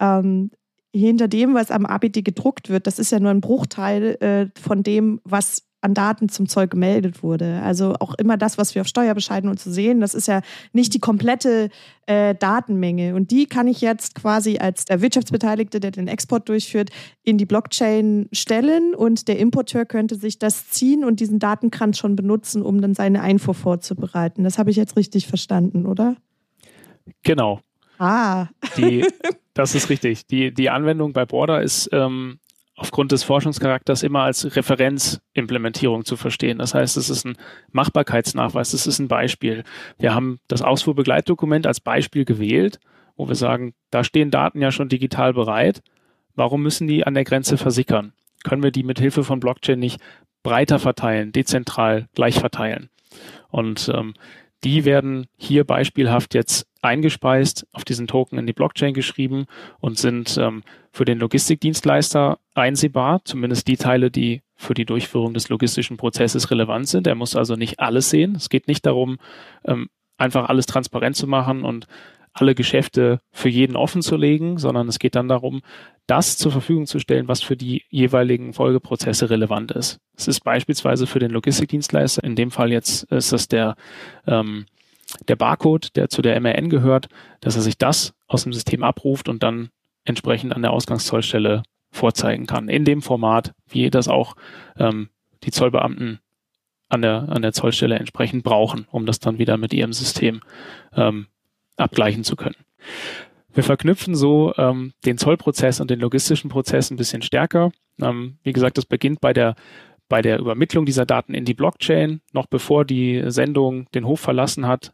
ähm, 0.00 0.50
hinter 0.92 1.28
dem, 1.28 1.54
was 1.54 1.70
am 1.70 1.86
ABD 1.86 2.22
gedruckt 2.22 2.70
wird, 2.70 2.86
das 2.86 2.98
ist 2.98 3.12
ja 3.12 3.20
nur 3.20 3.30
ein 3.30 3.40
Bruchteil 3.40 4.16
äh, 4.20 4.60
von 4.60 4.82
dem, 4.82 5.20
was 5.24 5.65
an 5.80 5.94
Daten 5.94 6.28
zum 6.28 6.48
Zoll 6.48 6.68
gemeldet 6.68 7.22
wurde. 7.22 7.60
Also 7.62 7.94
auch 8.00 8.14
immer 8.14 8.36
das, 8.36 8.58
was 8.58 8.74
wir 8.74 8.82
auf 8.82 8.88
Steuerbescheiden 8.88 9.48
und 9.48 9.58
zu 9.58 9.70
sehen, 9.70 10.00
das 10.00 10.14
ist 10.14 10.26
ja 10.26 10.40
nicht 10.72 10.94
die 10.94 10.98
komplette 10.98 11.68
äh, 12.06 12.34
Datenmenge. 12.34 13.14
Und 13.14 13.30
die 13.30 13.46
kann 13.46 13.68
ich 13.68 13.80
jetzt 13.80 14.14
quasi 14.14 14.58
als 14.58 14.84
der 14.86 15.00
Wirtschaftsbeteiligte, 15.00 15.78
der 15.78 15.90
den 15.90 16.08
Export 16.08 16.48
durchführt, 16.48 16.90
in 17.22 17.38
die 17.38 17.46
Blockchain 17.46 18.28
stellen 18.32 18.94
und 18.94 19.28
der 19.28 19.38
Importeur 19.38 19.84
könnte 19.84 20.16
sich 20.16 20.38
das 20.38 20.68
ziehen 20.70 21.04
und 21.04 21.20
diesen 21.20 21.38
Datenkranz 21.38 21.98
schon 21.98 22.16
benutzen, 22.16 22.62
um 22.62 22.80
dann 22.80 22.94
seine 22.94 23.20
Einfuhr 23.20 23.54
vorzubereiten. 23.54 24.44
Das 24.44 24.58
habe 24.58 24.70
ich 24.70 24.76
jetzt 24.76 24.96
richtig 24.96 25.26
verstanden, 25.26 25.86
oder? 25.86 26.16
Genau. 27.22 27.60
Ah. 27.98 28.46
Die, 28.76 29.06
das 29.54 29.74
ist 29.74 29.88
richtig. 29.90 30.26
Die, 30.26 30.52
die 30.52 30.70
Anwendung 30.70 31.12
bei 31.12 31.24
Border 31.24 31.62
ist 31.62 31.88
ähm, 31.92 32.38
aufgrund 32.76 33.10
des 33.10 33.24
Forschungscharakters 33.24 34.02
immer 34.02 34.20
als 34.20 34.54
Referenzimplementierung 34.54 36.04
zu 36.04 36.16
verstehen. 36.16 36.58
Das 36.58 36.74
heißt, 36.74 36.98
es 36.98 37.08
ist 37.08 37.24
ein 37.24 37.36
Machbarkeitsnachweis, 37.72 38.74
es 38.74 38.86
ist 38.86 38.98
ein 38.98 39.08
Beispiel. 39.08 39.64
Wir 39.98 40.14
haben 40.14 40.38
das 40.46 40.60
Ausfuhrbegleitdokument 40.60 41.66
als 41.66 41.80
Beispiel 41.80 42.26
gewählt, 42.26 42.78
wo 43.16 43.28
wir 43.28 43.34
sagen, 43.34 43.72
da 43.90 44.04
stehen 44.04 44.30
Daten 44.30 44.60
ja 44.60 44.70
schon 44.70 44.90
digital 44.90 45.32
bereit. 45.32 45.82
Warum 46.34 46.62
müssen 46.62 46.86
die 46.86 47.06
an 47.06 47.14
der 47.14 47.24
Grenze 47.24 47.56
versickern? 47.56 48.12
Können 48.44 48.62
wir 48.62 48.70
die 48.70 48.82
mit 48.82 49.00
Hilfe 49.00 49.24
von 49.24 49.40
Blockchain 49.40 49.78
nicht 49.78 49.98
breiter 50.42 50.78
verteilen, 50.78 51.32
dezentral 51.32 52.08
gleich 52.14 52.38
verteilen? 52.38 52.90
Und 53.48 53.90
ähm, 53.94 54.12
die 54.64 54.84
werden 54.84 55.26
hier 55.36 55.64
beispielhaft 55.64 56.34
jetzt 56.34 56.66
eingespeist, 56.82 57.66
auf 57.72 57.84
diesen 57.84 58.06
Token 58.06 58.38
in 58.38 58.46
die 58.46 58.52
Blockchain 58.52 58.94
geschrieben 58.94 59.46
und 59.80 59.98
sind 59.98 60.38
ähm, 60.38 60.62
für 60.92 61.04
den 61.04 61.18
Logistikdienstleister 61.18 62.38
einsehbar, 62.54 63.20
zumindest 63.24 63.68
die 63.68 63.76
Teile, 63.76 64.10
die 64.10 64.42
für 64.54 64.74
die 64.74 64.86
Durchführung 64.86 65.34
des 65.34 65.48
logistischen 65.48 65.96
Prozesses 65.96 66.50
relevant 66.50 66.88
sind. 66.88 67.06
Er 67.06 67.14
muss 67.14 67.36
also 67.36 67.56
nicht 67.56 67.80
alles 67.80 68.10
sehen. 68.10 68.34
Es 68.36 68.48
geht 68.48 68.68
nicht 68.68 68.86
darum, 68.86 69.18
ähm, 69.64 69.88
einfach 70.16 70.48
alles 70.48 70.66
transparent 70.66 71.16
zu 71.16 71.26
machen 71.26 71.62
und 71.62 71.86
alle 72.38 72.54
Geschäfte 72.54 73.20
für 73.32 73.48
jeden 73.48 73.76
offen 73.76 74.02
zu 74.02 74.16
legen, 74.16 74.58
sondern 74.58 74.88
es 74.88 74.98
geht 74.98 75.14
dann 75.14 75.28
darum, 75.28 75.62
das 76.06 76.36
zur 76.36 76.52
Verfügung 76.52 76.86
zu 76.86 76.98
stellen, 76.98 77.28
was 77.28 77.42
für 77.42 77.56
die 77.56 77.84
jeweiligen 77.88 78.52
Folgeprozesse 78.52 79.30
relevant 79.30 79.72
ist. 79.72 79.98
Es 80.16 80.28
ist 80.28 80.40
beispielsweise 80.40 81.06
für 81.06 81.18
den 81.18 81.30
Logistikdienstleister, 81.30 82.22
in 82.22 82.36
dem 82.36 82.50
Fall 82.50 82.70
jetzt 82.70 83.04
ist 83.04 83.32
das 83.32 83.48
der, 83.48 83.74
ähm, 84.26 84.66
der 85.28 85.36
Barcode, 85.36 85.96
der 85.96 86.08
zu 86.08 86.20
der 86.20 86.38
MRN 86.38 86.68
gehört, 86.68 87.08
dass 87.40 87.56
er 87.56 87.62
sich 87.62 87.78
das 87.78 88.12
aus 88.26 88.42
dem 88.42 88.52
System 88.52 88.82
abruft 88.82 89.28
und 89.28 89.42
dann 89.42 89.70
entsprechend 90.04 90.54
an 90.54 90.62
der 90.62 90.72
Ausgangszollstelle 90.72 91.62
vorzeigen 91.90 92.46
kann. 92.46 92.68
In 92.68 92.84
dem 92.84 93.00
Format, 93.00 93.54
wie 93.68 93.88
das 93.88 94.08
auch 94.08 94.36
ähm, 94.78 95.08
die 95.42 95.50
Zollbeamten 95.50 96.20
an 96.88 97.02
der, 97.02 97.28
an 97.30 97.42
der 97.42 97.52
Zollstelle 97.52 97.98
entsprechend 97.98 98.44
brauchen, 98.44 98.86
um 98.90 99.06
das 99.06 99.20
dann 99.20 99.38
wieder 99.38 99.56
mit 99.56 99.72
ihrem 99.72 99.92
System 99.92 100.42
ähm, 100.94 101.26
abgleichen 101.76 102.24
zu 102.24 102.36
können. 102.36 102.56
Wir 103.52 103.62
verknüpfen 103.62 104.14
so 104.14 104.52
ähm, 104.58 104.92
den 105.04 105.16
Zollprozess 105.18 105.80
und 105.80 105.90
den 105.90 106.00
logistischen 106.00 106.50
Prozess 106.50 106.90
ein 106.90 106.96
bisschen 106.96 107.22
stärker. 107.22 107.72
Ähm, 108.00 108.38
wie 108.42 108.52
gesagt, 108.52 108.76
das 108.76 108.84
beginnt 108.84 109.20
bei 109.20 109.32
der 109.32 109.56
bei 110.08 110.22
der 110.22 110.38
Übermittlung 110.38 110.86
dieser 110.86 111.06
Daten 111.06 111.34
in 111.34 111.44
die 111.44 111.54
Blockchain. 111.54 112.20
Noch 112.32 112.46
bevor 112.46 112.84
die 112.84 113.24
Sendung 113.26 113.86
den 113.92 114.06
Hof 114.06 114.20
verlassen 114.20 114.66
hat, 114.66 114.92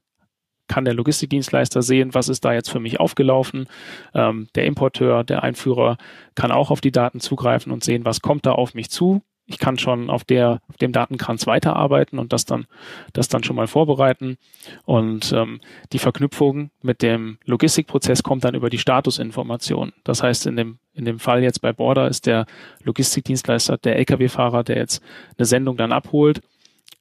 kann 0.69 0.85
der 0.85 0.95
Logistikdienstleister 0.95 1.83
sehen, 1.83 2.15
was 2.15 2.29
ist 2.29 2.45
da 2.45 2.55
jetzt 2.55 2.71
für 2.71 2.81
mich 2.81 2.99
aufgelaufen. 2.99 3.67
Ähm, 4.15 4.49
der 4.55 4.65
Importeur, 4.65 5.25
der 5.25 5.43
Einführer 5.43 5.99
kann 6.35 6.51
auch 6.51 6.71
auf 6.71 6.81
die 6.81 6.93
Daten 6.93 7.21
zugreifen 7.21 7.73
und 7.73 7.85
sehen, 7.85 8.05
was 8.05 8.23
kommt 8.23 8.47
da 8.47 8.53
auf 8.53 8.75
mich 8.75 8.91
zu 8.91 9.23
ich 9.47 9.59
kann 9.59 9.79
schon 9.79 10.09
auf 10.09 10.25
der, 10.25 10.61
auf 10.69 10.77
dem 10.77 10.93
Datenkranz 10.93 11.47
weiterarbeiten 11.47 12.19
und 12.19 12.33
das 12.33 12.45
dann, 12.45 12.67
das 13.13 13.29
dann 13.29 13.43
schon 13.43 13.57
mal 13.57 13.67
vorbereiten. 13.67 14.39
Und 14.85 15.33
ähm, 15.33 15.61
die 15.93 15.99
Verknüpfung 15.99 16.71
mit 16.81 17.03
dem 17.03 17.39
Logistikprozess 17.45 18.23
kommt 18.23 18.45
dann 18.45 18.55
über 18.55 18.71
die 18.71 18.79
Statusinformation. 18.79 19.93
Das 20.05 20.23
heißt, 20.23 20.47
in 20.47 20.57
dem, 20.57 20.79
in 20.95 21.05
dem 21.05 21.19
Fall 21.19 21.43
jetzt 21.43 21.61
bei 21.61 21.73
Border 21.73 22.09
ist 22.09 22.27
der 22.27 22.47
Logistikdienstleister, 22.85 23.79
der 23.79 23.97
Lkw-Fahrer, 23.97 24.63
der 24.63 24.77
jetzt 24.77 25.03
eine 25.37 25.45
Sendung 25.45 25.77
dann 25.77 25.93
abholt, 25.93 26.41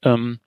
ähm, 0.04 0.40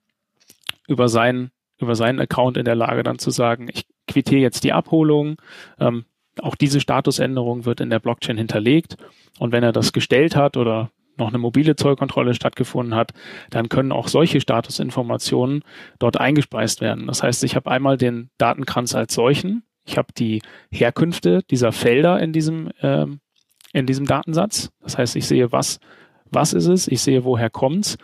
über 0.87 1.07
seinen, 1.07 1.51
über 1.79 1.95
seinen 1.95 2.19
Account 2.19 2.57
in 2.57 2.65
der 2.65 2.75
Lage 2.75 3.03
dann 3.03 3.19
zu 3.19 3.31
sagen, 3.31 3.69
ich 3.73 3.85
quittiere 4.07 4.41
jetzt 4.41 4.63
die 4.63 4.73
Abholung, 4.73 5.37
ähm, 5.79 6.05
auch 6.41 6.55
diese 6.55 6.81
Statusänderung 6.81 7.63
wird 7.65 7.79
in 7.79 7.89
der 7.89 7.99
Blockchain 7.99 8.37
hinterlegt. 8.37 8.97
Und 9.39 9.53
wenn 9.53 9.63
er 9.63 9.71
das 9.71 9.93
gestellt 9.93 10.35
hat 10.35 10.57
oder 10.57 10.91
noch 11.17 11.29
eine 11.29 11.37
mobile 11.37 11.75
Zollkontrolle 11.75 12.33
stattgefunden 12.33 12.95
hat, 12.95 13.11
dann 13.49 13.69
können 13.69 13.91
auch 13.91 14.07
solche 14.07 14.41
Statusinformationen 14.41 15.63
dort 15.99 16.19
eingespeist 16.19 16.81
werden. 16.81 17.07
Das 17.07 17.23
heißt, 17.23 17.43
ich 17.43 17.55
habe 17.55 17.71
einmal 17.71 17.97
den 17.97 18.29
Datenkranz 18.37 18.95
als 18.95 19.13
solchen, 19.13 19.63
ich 19.85 19.97
habe 19.97 20.13
die 20.17 20.41
Herkünfte 20.71 21.43
dieser 21.49 21.71
Felder 21.71 22.19
in 22.19 22.33
diesem, 22.33 22.71
ähm, 22.81 23.19
in 23.71 23.85
diesem 23.85 24.05
Datensatz. 24.05 24.71
Das 24.81 24.97
heißt, 24.97 25.15
ich 25.15 25.27
sehe, 25.27 25.51
was, 25.51 25.79
was 26.31 26.53
ist 26.53 26.67
es, 26.67 26.87
ich 26.87 27.01
sehe, 27.01 27.23
woher 27.23 27.49
kommt's 27.49 27.97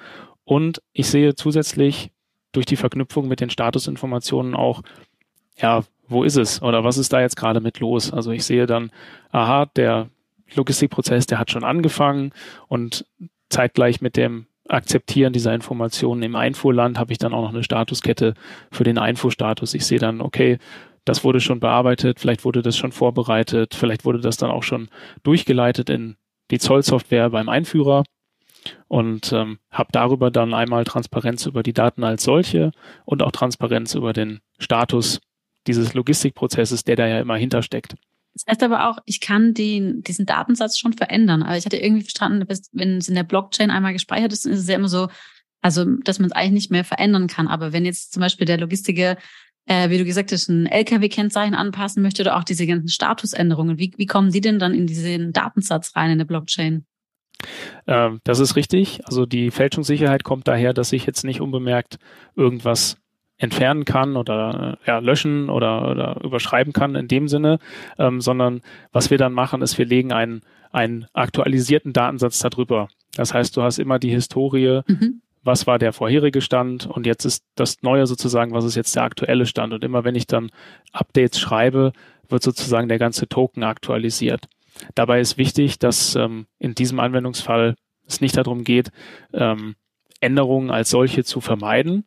und 0.44 0.82
ich 0.94 1.08
sehe 1.08 1.36
zusätzlich 1.36 2.12
durch 2.52 2.66
die 2.66 2.76
Verknüpfung 2.76 3.28
mit 3.28 3.40
den 3.40 3.50
Statusinformationen 3.50 4.56
auch, 4.56 4.82
ja, 5.58 5.84
wo 6.08 6.24
ist 6.24 6.38
es 6.38 6.62
oder 6.62 6.84
was 6.84 6.98
ist 6.98 7.14
da 7.14 7.22
jetzt 7.22 7.38
gerade 7.38 7.62
mit 7.62 7.80
los? 7.80 8.12
Also 8.12 8.32
ich 8.32 8.44
sehe 8.44 8.66
dann, 8.66 8.92
aha, 9.32 9.66
der 9.66 10.10
Logistikprozess, 10.56 11.28
der 11.28 11.40
hat 11.40 11.52
schon 11.52 11.64
angefangen 11.64 12.34
und 12.68 13.06
zeitgleich 13.50 14.02
mit 14.02 14.18
dem 14.18 14.48
Akzeptieren 14.68 15.34
dieser 15.34 15.54
Informationen 15.54 16.24
im 16.24 16.36
Einfuhrland 16.36 16.98
habe 16.98 17.12
ich 17.12 17.18
dann 17.18 17.34
auch 17.34 17.42
noch 17.42 17.50
eine 17.50 17.64
Statuskette 17.64 18.36
für 18.72 18.84
den 18.84 18.98
Einfuhrstatus. 18.98 19.74
Ich 19.74 19.86
sehe 19.86 20.00
dann, 20.00 20.22
okay, 20.22 20.60
das 21.04 21.24
wurde 21.24 21.42
schon 21.42 21.60
bearbeitet, 21.60 22.20
vielleicht 22.20 22.46
wurde 22.46 22.62
das 22.62 22.78
schon 22.78 22.92
vorbereitet, 22.92 23.74
vielleicht 23.76 24.06
wurde 24.06 24.20
das 24.20 24.38
dann 24.38 24.52
auch 24.52 24.64
schon 24.64 24.90
durchgeleitet 25.24 25.90
in 25.90 26.16
die 26.52 26.60
Zollsoftware 26.60 27.30
beim 27.32 27.50
Einführer 27.50 28.04
und 28.88 29.34
ähm, 29.34 29.60
habe 29.72 29.90
darüber 29.92 30.30
dann 30.30 30.54
einmal 30.54 30.84
Transparenz 30.84 31.48
über 31.48 31.64
die 31.64 31.74
Daten 31.74 32.04
als 32.04 32.24
solche 32.24 32.72
und 33.04 33.24
auch 33.24 33.32
Transparenz 33.32 33.96
über 33.96 34.14
den 34.14 34.42
Status 34.60 35.22
dieses 35.68 35.94
Logistikprozesses, 35.94 36.84
der 36.84 36.96
da 36.96 37.08
ja 37.08 37.20
immer 37.20 37.36
hintersteckt. 37.36 37.96
Das 38.34 38.46
heißt 38.50 38.64
aber 38.64 38.90
auch, 38.90 38.98
ich 39.06 39.20
kann 39.20 39.54
den, 39.54 40.02
diesen 40.04 40.26
Datensatz 40.26 40.78
schon 40.78 40.94
verändern. 40.94 41.44
Aber 41.44 41.58
ich 41.58 41.66
hatte 41.66 41.78
irgendwie 41.78 42.04
verstanden, 42.04 42.48
wenn 42.72 42.98
es 42.98 43.10
in 43.10 43.16
der 43.16 43.24
Blockchain 43.24 43.72
einmal 43.72 43.94
gespeichert 43.94 44.32
ist, 44.32 44.46
ist 44.46 44.60
es 44.60 44.68
ja 44.68 44.76
immer 44.76 44.88
so, 44.88 45.10
also 45.62 45.86
dass 45.86 46.20
man 46.20 46.28
es 46.28 46.36
eigentlich 46.36 46.52
nicht 46.52 46.72
mehr 46.72 46.84
verändern 46.84 47.28
kann. 47.28 47.48
Aber 47.48 47.74
wenn 47.74 47.86
jetzt 47.86 48.14
zum 48.14 48.22
Beispiel 48.22 48.46
der 48.46 48.58
Logistiker, 48.58 49.18
äh, 49.66 49.90
wie 49.90 49.98
du 49.98 50.06
gesagt 50.06 50.32
hast, 50.32 50.50
ein 50.50 50.66
LKW-Kennzeichen 50.66 51.56
anpassen 51.56 52.02
möchte 52.02 52.24
oder 52.24 52.38
auch 52.38 52.44
diese 52.44 52.66
ganzen 52.66 52.90
Statusänderungen, 52.90 53.78
wie, 53.78 53.94
wie 53.98 54.06
kommen 54.06 54.32
die 54.32 54.42
denn 54.42 54.60
dann 54.60 54.74
in 54.74 54.88
diesen 54.88 55.34
Datensatz 55.34 55.96
rein 55.96 56.12
in 56.12 56.18
der 56.18 56.26
Blockchain? 56.26 56.86
Ähm, 57.88 58.20
das 58.24 58.40
ist 58.40 58.56
richtig. 58.56 59.06
Also 59.06 59.26
die 59.26 59.52
Fälschungssicherheit 59.52 60.24
kommt 60.24 60.48
daher, 60.48 60.74
dass 60.74 60.94
ich 60.94 61.06
jetzt 61.06 61.24
nicht 61.24 61.42
unbemerkt 61.42 61.98
irgendwas 62.36 62.98
entfernen 63.42 63.86
kann 63.86 64.16
oder 64.16 64.78
ja, 64.86 65.00
löschen 65.00 65.50
oder, 65.50 65.90
oder 65.90 66.24
überschreiben 66.24 66.74
kann 66.74 66.96
in 66.96 67.08
dem 67.08 67.28
Sinne, 67.28 67.58
ähm, 67.98 68.22
sondern 68.22 68.62
was 68.92 69.10
wir 69.10 69.18
dann 69.18 69.34
machen, 69.34 69.64
ist, 69.64 69.80
wir 69.80 69.86
legen 69.86 70.14
einen, 70.14 70.44
einen 70.72 71.08
aktualisierten 71.14 71.92
Datensatz 71.92 72.40
darüber. 72.40 72.88
Das 73.16 73.34
heißt, 73.34 73.58
du 73.58 73.64
hast 73.64 73.80
immer 73.80 73.98
die 73.98 74.12
Historie, 74.12 74.82
mhm. 74.88 75.22
was 75.44 75.66
war 75.66 75.80
der 75.80 75.92
vorherige 75.92 76.42
Stand 76.42 76.86
und 76.86 77.08
jetzt 77.08 77.26
ist 77.26 77.44
das 77.56 77.82
Neue 77.82 78.06
sozusagen, 78.06 78.54
was 78.54 78.64
ist 78.64 78.76
jetzt 78.76 78.96
der 78.96 79.04
aktuelle 79.04 79.48
Stand. 79.48 79.74
Und 79.74 79.84
immer 79.84 80.04
wenn 80.04 80.16
ich 80.16 80.28
dann 80.28 80.52
Updates 80.94 81.40
schreibe, 81.40 81.94
wird 82.30 82.44
sozusagen 82.44 82.90
der 82.90 83.00
ganze 83.00 83.28
Token 83.28 83.64
aktualisiert. 83.64 84.48
Dabei 84.94 85.20
ist 85.20 85.38
wichtig, 85.38 85.80
dass 85.80 86.16
ähm, 86.16 86.46
in 86.60 86.76
diesem 86.76 87.00
Anwendungsfall 87.00 87.76
es 88.08 88.22
nicht 88.22 88.38
darum 88.38 88.64
geht, 88.64 88.92
ähm, 89.34 89.76
Änderungen 90.20 90.70
als 90.70 90.92
solche 90.92 91.24
zu 91.24 91.42
vermeiden, 91.42 92.06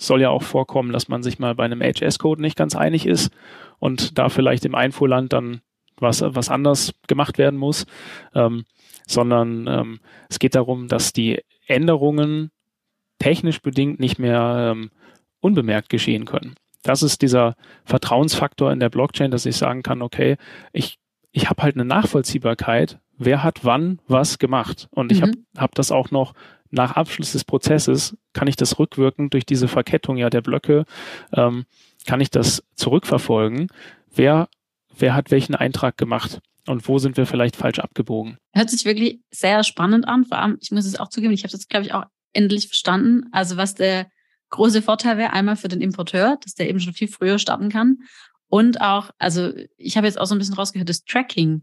soll 0.00 0.20
ja 0.22 0.30
auch 0.30 0.42
vorkommen, 0.42 0.92
dass 0.92 1.08
man 1.08 1.22
sich 1.22 1.38
mal 1.38 1.54
bei 1.54 1.64
einem 1.64 1.82
HS-Code 1.82 2.40
nicht 2.40 2.56
ganz 2.56 2.74
einig 2.74 3.06
ist 3.06 3.30
und 3.78 4.18
da 4.18 4.28
vielleicht 4.28 4.64
im 4.64 4.74
Einfuhrland 4.74 5.32
dann 5.32 5.60
was, 5.98 6.22
was 6.22 6.48
anders 6.48 6.92
gemacht 7.06 7.36
werden 7.36 7.58
muss, 7.58 7.86
ähm, 8.34 8.64
sondern 9.06 9.66
ähm, 9.66 10.00
es 10.28 10.38
geht 10.38 10.54
darum, 10.54 10.88
dass 10.88 11.12
die 11.12 11.40
Änderungen 11.66 12.50
technisch 13.18 13.60
bedingt 13.60 14.00
nicht 14.00 14.18
mehr 14.18 14.72
ähm, 14.72 14.90
unbemerkt 15.40 15.90
geschehen 15.90 16.24
können. 16.24 16.54
Das 16.82 17.02
ist 17.02 17.20
dieser 17.20 17.54
Vertrauensfaktor 17.84 18.72
in 18.72 18.80
der 18.80 18.88
Blockchain, 18.88 19.30
dass 19.30 19.44
ich 19.44 19.56
sagen 19.56 19.82
kann, 19.82 20.00
okay, 20.00 20.36
ich, 20.72 20.98
ich 21.32 21.50
habe 21.50 21.62
halt 21.62 21.74
eine 21.74 21.84
Nachvollziehbarkeit, 21.84 22.98
wer 23.18 23.42
hat 23.42 23.64
wann 23.64 24.00
was 24.08 24.38
gemacht. 24.38 24.88
Und 24.90 25.12
ich 25.12 25.20
mhm. 25.20 25.24
habe 25.24 25.34
hab 25.58 25.74
das 25.74 25.92
auch 25.92 26.10
noch 26.10 26.32
nach 26.70 26.92
Abschluss 26.92 27.32
des 27.32 27.44
Prozesses 27.44 28.16
kann 28.32 28.48
ich 28.48 28.56
das 28.56 28.78
rückwirkend 28.78 29.34
durch 29.34 29.44
diese 29.44 29.68
Verkettung 29.68 30.16
ja 30.16 30.30
der 30.30 30.40
Blöcke, 30.40 30.84
ähm, 31.32 31.66
kann 32.06 32.20
ich 32.20 32.30
das 32.30 32.62
zurückverfolgen. 32.74 33.68
Wer, 34.14 34.48
wer 34.96 35.14
hat 35.14 35.30
welchen 35.30 35.54
Eintrag 35.54 35.96
gemacht? 35.96 36.40
Und 36.66 36.86
wo 36.88 36.98
sind 36.98 37.16
wir 37.16 37.26
vielleicht 37.26 37.56
falsch 37.56 37.78
abgebogen? 37.78 38.36
Hört 38.52 38.70
sich 38.70 38.84
wirklich 38.84 39.20
sehr 39.30 39.64
spannend 39.64 40.06
an. 40.06 40.24
Vor 40.24 40.38
allem, 40.38 40.58
ich 40.60 40.70
muss 40.70 40.86
es 40.86 40.98
auch 40.98 41.08
zugeben, 41.08 41.32
ich 41.32 41.42
habe 41.42 41.52
das, 41.52 41.68
glaube 41.68 41.86
ich, 41.86 41.94
auch 41.94 42.04
endlich 42.32 42.68
verstanden. 42.68 43.24
Also 43.32 43.56
was 43.56 43.74
der 43.74 44.06
große 44.50 44.82
Vorteil 44.82 45.16
wäre, 45.16 45.32
einmal 45.32 45.56
für 45.56 45.68
den 45.68 45.80
Importeur, 45.80 46.38
dass 46.42 46.54
der 46.54 46.68
eben 46.68 46.80
schon 46.80 46.92
viel 46.92 47.08
früher 47.08 47.38
starten 47.38 47.70
kann. 47.70 47.98
Und 48.48 48.80
auch, 48.80 49.10
also 49.18 49.52
ich 49.76 49.96
habe 49.96 50.06
jetzt 50.06 50.18
auch 50.18 50.26
so 50.26 50.34
ein 50.34 50.38
bisschen 50.38 50.54
rausgehört, 50.54 50.88
das 50.88 51.04
Tracking 51.04 51.62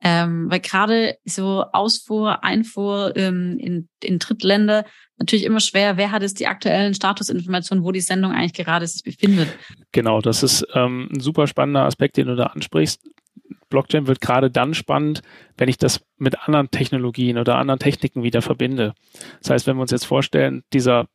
ähm, 0.00 0.50
weil 0.50 0.60
gerade 0.60 1.16
so 1.24 1.64
Ausfuhr, 1.72 2.44
Einfuhr 2.44 3.16
ähm, 3.16 3.58
in, 3.58 3.88
in 4.02 4.18
Drittländer 4.18 4.84
natürlich 5.18 5.44
immer 5.44 5.60
schwer, 5.60 5.96
wer 5.96 6.12
hat 6.12 6.22
jetzt 6.22 6.38
die 6.38 6.46
aktuellen 6.46 6.94
Statusinformationen, 6.94 7.84
wo 7.84 7.90
die 7.90 8.00
Sendung 8.00 8.32
eigentlich 8.32 8.52
gerade 8.52 8.86
sich 8.86 9.02
befindet. 9.02 9.48
Genau, 9.92 10.20
das 10.20 10.42
ist 10.42 10.66
ähm, 10.74 11.08
ein 11.12 11.20
super 11.20 11.46
spannender 11.46 11.84
Aspekt, 11.84 12.16
den 12.16 12.28
du 12.28 12.36
da 12.36 12.46
ansprichst. 12.46 13.00
Blockchain 13.68 14.06
wird 14.06 14.20
gerade 14.20 14.50
dann 14.50 14.74
spannend, 14.74 15.22
wenn 15.56 15.68
ich 15.68 15.78
das 15.78 16.00
mit 16.16 16.46
anderen 16.46 16.70
Technologien 16.70 17.38
oder 17.38 17.56
anderen 17.56 17.80
Techniken 17.80 18.22
wieder 18.22 18.42
verbinde. 18.42 18.94
Das 19.40 19.50
heißt, 19.50 19.66
wenn 19.66 19.76
wir 19.76 19.82
uns 19.82 19.90
jetzt 19.90 20.06
vorstellen, 20.06 20.62
dieser 20.72 21.06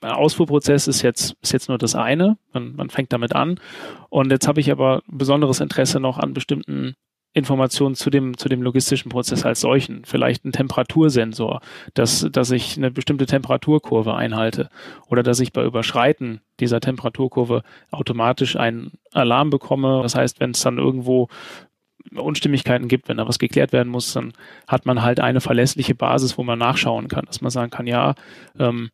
Ausfuhrprozess 0.00 0.88
ist 0.88 1.02
jetzt, 1.02 1.36
ist 1.42 1.52
jetzt 1.52 1.68
nur 1.68 1.76
das 1.76 1.94
eine. 1.94 2.38
Man, 2.52 2.74
man 2.74 2.90
fängt 2.90 3.12
damit 3.12 3.34
an. 3.34 3.60
Und 4.08 4.30
jetzt 4.30 4.48
habe 4.48 4.60
ich 4.60 4.70
aber 4.70 5.02
besonderes 5.08 5.60
Interesse 5.60 6.00
noch 6.00 6.18
an 6.18 6.32
bestimmten 6.32 6.94
Informationen 7.32 7.94
zu 7.94 8.10
dem, 8.10 8.36
zu 8.36 8.48
dem 8.48 8.62
logistischen 8.62 9.10
Prozess 9.10 9.44
als 9.44 9.60
solchen. 9.60 10.04
Vielleicht 10.04 10.44
ein 10.44 10.52
Temperatursensor, 10.52 11.60
dass, 11.94 12.26
dass 12.30 12.50
ich 12.50 12.76
eine 12.76 12.90
bestimmte 12.90 13.26
Temperaturkurve 13.26 14.14
einhalte 14.14 14.68
oder 15.06 15.22
dass 15.22 15.38
ich 15.38 15.52
bei 15.52 15.64
Überschreiten 15.64 16.40
dieser 16.58 16.80
Temperaturkurve 16.80 17.62
automatisch 17.92 18.56
einen 18.56 18.92
Alarm 19.12 19.50
bekomme. 19.50 20.00
Das 20.02 20.16
heißt, 20.16 20.40
wenn 20.40 20.50
es 20.50 20.60
dann 20.60 20.78
irgendwo 20.78 21.28
Unstimmigkeiten 22.14 22.88
gibt, 22.88 23.08
wenn 23.08 23.18
da 23.18 23.28
was 23.28 23.38
geklärt 23.38 23.72
werden 23.72 23.90
muss, 23.90 24.12
dann 24.12 24.32
hat 24.66 24.86
man 24.86 25.02
halt 25.02 25.20
eine 25.20 25.40
verlässliche 25.40 25.94
Basis, 25.94 26.36
wo 26.36 26.42
man 26.42 26.58
nachschauen 26.58 27.06
kann, 27.06 27.26
dass 27.26 27.40
man 27.40 27.50
sagen 27.50 27.70
kann, 27.70 27.86
ja, 27.86 28.14
ähm, 28.58 28.90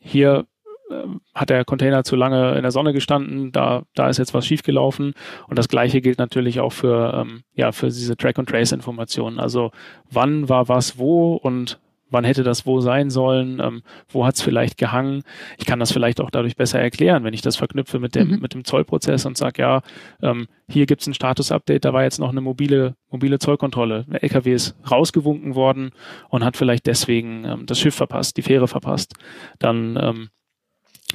hier 0.00 0.46
ähm, 0.90 1.20
hat 1.34 1.50
der 1.50 1.64
Container 1.64 2.04
zu 2.04 2.16
lange 2.16 2.54
in 2.54 2.62
der 2.62 2.70
Sonne 2.70 2.92
gestanden, 2.92 3.52
da, 3.52 3.82
da 3.94 4.08
ist 4.08 4.18
jetzt 4.18 4.34
was 4.34 4.46
schiefgelaufen. 4.46 5.14
Und 5.48 5.58
das 5.58 5.68
gleiche 5.68 6.00
gilt 6.00 6.18
natürlich 6.18 6.60
auch 6.60 6.72
für, 6.72 7.14
ähm, 7.14 7.42
ja, 7.54 7.72
für 7.72 7.86
diese 7.86 8.16
Track-and-Trace-Informationen. 8.16 9.38
Also 9.38 9.70
wann 10.10 10.48
war 10.48 10.68
was 10.68 10.98
wo 10.98 11.34
und 11.34 11.78
wann 12.10 12.24
hätte 12.24 12.42
das 12.42 12.66
wo 12.66 12.80
sein 12.80 13.10
sollen, 13.10 13.60
ähm, 13.60 13.82
wo 14.08 14.24
hat 14.24 14.36
es 14.36 14.42
vielleicht 14.42 14.78
gehangen. 14.78 15.22
Ich 15.58 15.66
kann 15.66 15.80
das 15.80 15.92
vielleicht 15.92 16.20
auch 16.20 16.30
dadurch 16.30 16.56
besser 16.56 16.80
erklären, 16.80 17.24
wenn 17.24 17.34
ich 17.34 17.42
das 17.42 17.56
verknüpfe 17.56 17.98
mit 17.98 18.14
dem, 18.14 18.28
mhm. 18.28 18.40
mit 18.40 18.54
dem 18.54 18.64
Zollprozess 18.64 19.26
und 19.26 19.36
sage, 19.36 19.62
ja, 19.62 19.82
ähm, 20.22 20.46
hier 20.68 20.86
gibt 20.86 21.02
es 21.02 21.08
ein 21.08 21.14
Status-Update, 21.14 21.84
da 21.84 21.92
war 21.92 22.04
jetzt 22.04 22.18
noch 22.18 22.30
eine 22.30 22.40
mobile, 22.40 22.94
mobile 23.10 23.38
Zollkontrolle. 23.38 24.04
Der 24.08 24.22
LKW 24.22 24.52
ist 24.52 24.76
rausgewunken 24.90 25.54
worden 25.54 25.90
und 26.28 26.44
hat 26.44 26.56
vielleicht 26.56 26.86
deswegen 26.86 27.44
ähm, 27.44 27.66
das 27.66 27.80
Schiff 27.80 27.94
verpasst, 27.94 28.36
die 28.36 28.42
Fähre 28.42 28.68
verpasst. 28.68 29.14
Dann 29.58 29.98
ähm, 30.00 30.28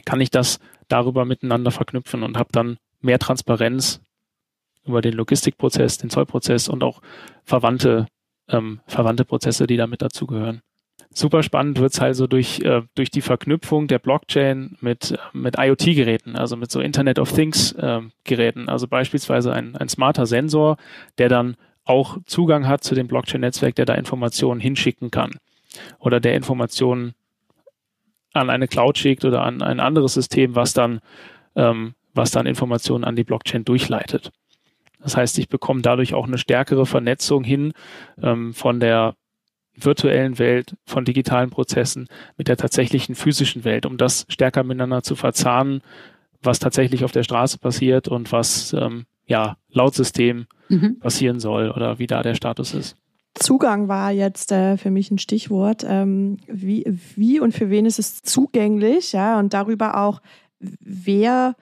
kann 0.06 0.22
ich 0.22 0.32
das 0.32 0.60
darüber 0.88 1.26
miteinander 1.26 1.72
verknüpfen 1.72 2.24
und 2.24 2.38
habe 2.38 2.50
dann 2.52 2.78
mehr 3.02 3.20
Transparenz 3.20 4.02
über 4.86 5.02
den 5.02 5.14
Logistikprozess, 5.14 5.98
den 5.98 6.10
Zollprozess 6.10 6.68
und 6.68 6.84
auch 6.84 7.02
verwandte, 7.44 8.08
ähm, 8.50 8.82
verwandte 8.88 9.26
Prozesse, 9.26 9.68
die 9.68 9.78
damit 9.78 10.02
dazugehören. 10.02 10.62
Super 11.14 11.44
spannend 11.44 11.80
wird 11.80 11.94
es 11.94 12.00
also 12.00 12.26
durch, 12.26 12.62
äh, 12.62 12.84
durch 12.96 13.12
die 13.12 13.22
Verknüpfung 13.22 13.88
der 13.88 14.00
Blockchain 14.00 14.78
mit, 14.80 15.18
mit 15.34 15.58
IoT-Geräten, 15.58 16.38
also 16.38 16.56
mit 16.56 16.72
so 16.72 16.80
Internet 16.80 17.20
of 17.20 17.32
Things-Geräten, 17.34 18.62
ähm, 18.62 18.70
also 18.70 18.88
beispielsweise 18.88 19.52
ein, 19.52 19.76
ein 19.76 19.90
smarter 19.90 20.26
Sensor, 20.26 20.78
der 21.18 21.28
dann 21.28 21.58
auch 21.84 22.18
Zugang 22.26 22.68
hat 22.68 22.84
zu 22.84 22.96
dem 22.96 23.08
Blockchain-Netzwerk, 23.08 23.76
der 23.76 23.86
da 23.86 23.96
Informationen 23.96 24.62
hinschicken 24.62 25.12
kann 25.12 25.32
oder 26.00 26.20
der 26.20 26.36
Informationen 26.36 27.14
an 28.34 28.50
eine 28.50 28.68
Cloud 28.68 28.98
schickt 28.98 29.26
oder 29.26 29.44
an 29.44 29.62
ein 29.62 29.80
anderes 29.80 30.14
System, 30.14 30.56
was 30.56 30.74
dann, 30.74 31.02
ähm, 31.56 31.94
was 32.14 32.32
dann 32.32 32.46
Informationen 32.46 33.04
an 33.04 33.16
die 33.16 33.24
Blockchain 33.24 33.66
durchleitet. 33.66 34.32
Das 35.00 35.18
heißt, 35.18 35.40
ich 35.40 35.50
bekomme 35.50 35.82
dadurch 35.82 36.14
auch 36.14 36.28
eine 36.28 36.38
stärkere 36.38 36.86
Vernetzung 36.86 37.44
hin 37.44 37.74
ähm, 38.22 38.54
von 38.54 38.80
der 38.80 39.16
virtuellen 39.74 40.38
Welt, 40.38 40.76
von 40.86 41.06
digitalen 41.06 41.50
Prozessen 41.50 42.08
mit 42.38 42.48
der 42.48 42.58
tatsächlichen 42.58 43.16
physischen 43.16 43.64
Welt, 43.64 43.86
um 43.86 43.98
das 43.98 44.26
stärker 44.30 44.64
miteinander 44.64 45.02
zu 45.02 45.16
verzahnen, 45.16 45.82
was 46.42 46.60
tatsächlich 46.60 47.04
auf 47.04 47.12
der 47.12 47.24
Straße 47.24 47.58
passiert 47.58 48.08
und 48.08 48.32
was 48.32 48.74
ähm, 48.74 49.06
ja 49.26 49.58
laut 49.70 49.96
System 49.96 50.48
mhm. 50.70 51.00
passieren 51.00 51.40
soll 51.40 51.72
oder 51.72 52.00
wie 52.00 52.08
da 52.08 52.22
der 52.22 52.36
Status 52.36 52.74
ist. 52.74 52.98
Zugang 53.42 53.88
war 53.88 54.12
jetzt 54.12 54.52
äh, 54.52 54.78
für 54.78 54.92
mich 54.92 55.12
ein 55.12 55.18
Stichwort. 55.18 55.86
Ähm, 55.88 56.38
wie, 56.48 56.86
wie 57.16 57.40
und 57.40 57.54
für 57.54 57.70
wen 57.70 57.86
ist 57.86 58.00
es 58.00 58.22
zugänglich? 58.22 59.14
Ja, 59.14 59.40
und 59.40 59.54
darüber 59.54 59.98
auch, 59.98 60.22
wer 60.60 61.56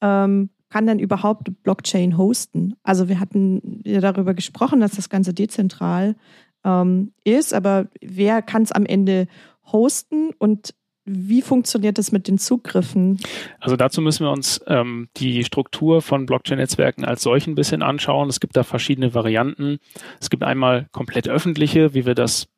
ähm, 0.00 0.50
kann 0.68 0.86
denn 0.86 0.98
überhaupt 0.98 1.62
Blockchain 1.62 2.16
hosten? 2.16 2.74
Also 2.82 3.08
wir 3.08 3.20
hatten 3.20 3.82
ja 3.84 4.00
darüber 4.00 4.34
gesprochen, 4.34 4.80
dass 4.80 4.92
das 4.92 5.08
Ganze 5.08 5.34
dezentral 5.34 6.16
ähm, 6.64 7.12
ist, 7.24 7.54
aber 7.54 7.88
wer 8.00 8.42
kann 8.42 8.62
es 8.62 8.72
am 8.72 8.86
Ende 8.86 9.26
hosten 9.70 10.30
und 10.38 10.74
wie 11.06 11.40
funktioniert 11.40 11.98
das 11.98 12.10
mit 12.10 12.26
den 12.26 12.36
Zugriffen? 12.36 13.20
Also 13.60 13.76
dazu 13.76 14.00
müssen 14.00 14.26
wir 14.26 14.32
uns 14.32 14.60
ähm, 14.66 15.08
die 15.16 15.44
Struktur 15.44 16.02
von 16.02 16.26
Blockchain-Netzwerken 16.26 17.04
als 17.04 17.22
solchen 17.22 17.52
ein 17.52 17.54
bisschen 17.54 17.82
anschauen. 17.82 18.28
Es 18.28 18.40
gibt 18.40 18.56
da 18.56 18.64
verschiedene 18.64 19.14
Varianten. 19.14 19.78
Es 20.20 20.30
gibt 20.30 20.42
einmal 20.42 20.88
komplett 20.90 21.28
öffentliche, 21.28 21.94
wie 21.94 22.06
wir 22.06 22.16
das 22.16 22.48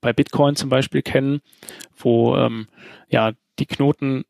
bei 0.00 0.12
Bitcoin 0.12 0.56
zum 0.56 0.68
Beispiel 0.68 1.02
kennen, 1.02 1.40
wo 1.96 2.36
ähm, 2.36 2.66
ja 3.08 3.32
die 3.60 3.66
Knoten 3.66 4.24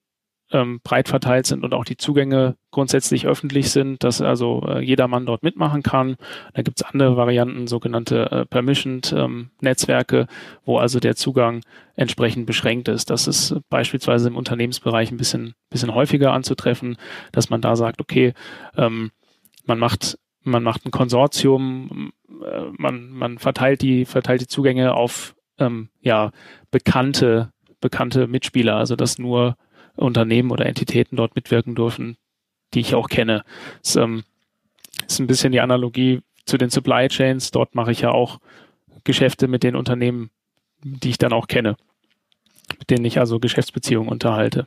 ähm, 0.53 0.81
breit 0.85 1.09
verteilt 1.09 1.47
sind 1.47 1.65
und 1.65 1.75
auch 1.75 1.85
die 1.85 1.97
Zugänge 1.97 2.57
grundsätzlich 2.71 3.27
öffentlich 3.27 3.71
sind, 3.71 4.05
dass 4.05 4.21
also 4.21 4.63
äh, 4.69 4.81
jedermann 4.81 5.27
dort 5.27 5.43
mitmachen 5.43 5.83
kann. 5.83 6.17
Da 6.55 6.63
gibt 6.63 6.81
es 6.81 6.87
andere 6.87 7.17
Varianten, 7.17 7.67
sogenannte 7.67 8.31
äh, 8.31 8.47
Permissioned 8.47 9.13
ähm, 9.17 9.51
Netzwerke, 9.61 10.27
wo 10.65 10.79
also 10.79 11.01
der 11.01 11.17
Zugang 11.17 11.63
entsprechend 11.97 12.47
beschränkt 12.47 12.89
ist. 12.89 13.11
Das 13.11 13.27
ist 13.27 13.57
beispielsweise 13.69 14.29
im 14.29 14.37
Unternehmensbereich 14.37 15.11
ein 15.11 15.17
bisschen, 15.17 15.55
bisschen 15.71 15.95
häufiger 15.95 16.33
anzutreffen, 16.33 16.97
dass 17.33 17.51
man 17.51 17.61
da 17.61 17.75
sagt, 17.75 18.01
okay, 18.01 18.35
ähm, 18.77 19.11
man 19.65 19.79
macht 19.79 20.19
man 20.45 20.65
macht 20.65 20.85
ein 20.85 20.91
Konsortium, 20.91 22.13
äh, 22.45 22.63
man, 22.77 23.11
man 23.11 23.39
verteilt 23.39 23.81
die, 23.83 24.05
verteilt 24.05 24.41
die 24.41 24.47
Zugänge 24.49 24.95
auf 24.95 25.37
ähm, 25.59 25.89
ja, 26.01 26.33
bekannte, 26.71 27.53
bekannte 27.81 28.27
Mitspieler, 28.27 28.77
also 28.77 28.97
dass 28.97 29.19
nur 29.19 29.57
Unternehmen 29.97 30.51
oder 30.51 30.67
Entitäten 30.67 31.17
dort 31.17 31.35
mitwirken 31.35 31.75
dürfen, 31.75 32.17
die 32.75 32.81
ich 32.81 32.95
auch 32.95 33.09
kenne. 33.09 33.45
Das 33.83 33.97
ähm, 33.97 34.25
ist 35.07 35.19
ein 35.19 35.27
bisschen 35.27 35.53
die 35.53 35.61
Analogie 35.61 36.23
zu 36.47 36.59
den 36.59 36.71
Supply 36.71 37.09
Chains. 37.09 37.51
Dort 37.51 37.75
mache 37.75 37.93
ich 37.93 38.01
ja 38.01 38.11
auch 38.11 38.41
Geschäfte 39.05 39.49
mit 39.49 39.63
den 39.63 39.77
Unternehmen, 39.77 40.31
die 40.83 41.11
ich 41.11 41.19
dann 41.19 41.33
auch 41.33 41.47
kenne, 41.47 41.77
mit 42.79 42.91
denen 42.91 43.05
ich 43.05 43.19
also 43.19 43.39
Geschäftsbeziehungen 43.39 44.11
unterhalte. 44.11 44.65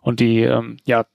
Und 0.00 0.20
die, 0.20 0.40
ähm, 0.40 0.78
ja, 0.84 1.06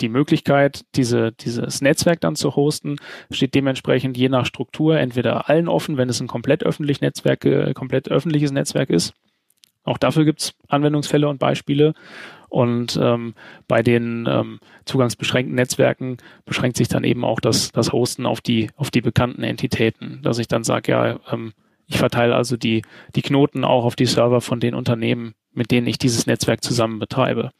die 0.00 0.08
Möglichkeit, 0.08 0.84
diese, 0.96 1.32
dieses 1.32 1.80
Netzwerk 1.80 2.20
dann 2.20 2.34
zu 2.34 2.56
hosten, 2.56 2.96
steht 3.30 3.54
dementsprechend 3.54 4.16
je 4.16 4.28
nach 4.28 4.44
Struktur 4.46 4.98
entweder 4.98 5.48
allen 5.48 5.68
offen, 5.68 5.96
wenn 5.96 6.08
es 6.08 6.20
ein 6.20 6.26
komplett 6.26 6.64
öffentlich 6.64 7.00
Netzwerk, 7.00 7.44
äh, 7.44 7.72
komplett 7.74 8.10
öffentliches 8.10 8.50
Netzwerk 8.50 8.90
ist. 8.90 9.14
Auch 9.84 9.98
dafür 9.98 10.24
gibt 10.24 10.40
es 10.40 10.54
Anwendungsfälle 10.68 11.28
und 11.28 11.38
Beispiele. 11.38 11.94
Und 12.48 12.98
ähm, 13.02 13.34
bei 13.66 13.82
den 13.82 14.28
ähm, 14.30 14.60
zugangsbeschränkten 14.84 15.56
Netzwerken 15.56 16.18
beschränkt 16.44 16.76
sich 16.76 16.88
dann 16.88 17.02
eben 17.02 17.24
auch 17.24 17.40
das, 17.40 17.72
das 17.72 17.92
Hosten 17.92 18.26
auf 18.26 18.40
die, 18.40 18.70
auf 18.76 18.90
die 18.90 19.00
bekannten 19.00 19.42
Entitäten, 19.42 20.20
dass 20.22 20.38
ich 20.38 20.46
dann 20.46 20.62
sage, 20.62 20.92
ja, 20.92 21.18
ähm, 21.32 21.52
ich 21.86 21.98
verteile 21.98 22.34
also 22.34 22.56
die, 22.56 22.82
die 23.14 23.22
Knoten 23.22 23.64
auch 23.64 23.84
auf 23.84 23.96
die 23.96 24.06
Server 24.06 24.40
von 24.40 24.60
den 24.60 24.74
Unternehmen, 24.74 25.34
mit 25.52 25.70
denen 25.70 25.86
ich 25.86 25.98
dieses 25.98 26.26
Netzwerk 26.26 26.62
zusammen 26.62 26.98
betreibe. 26.98 27.50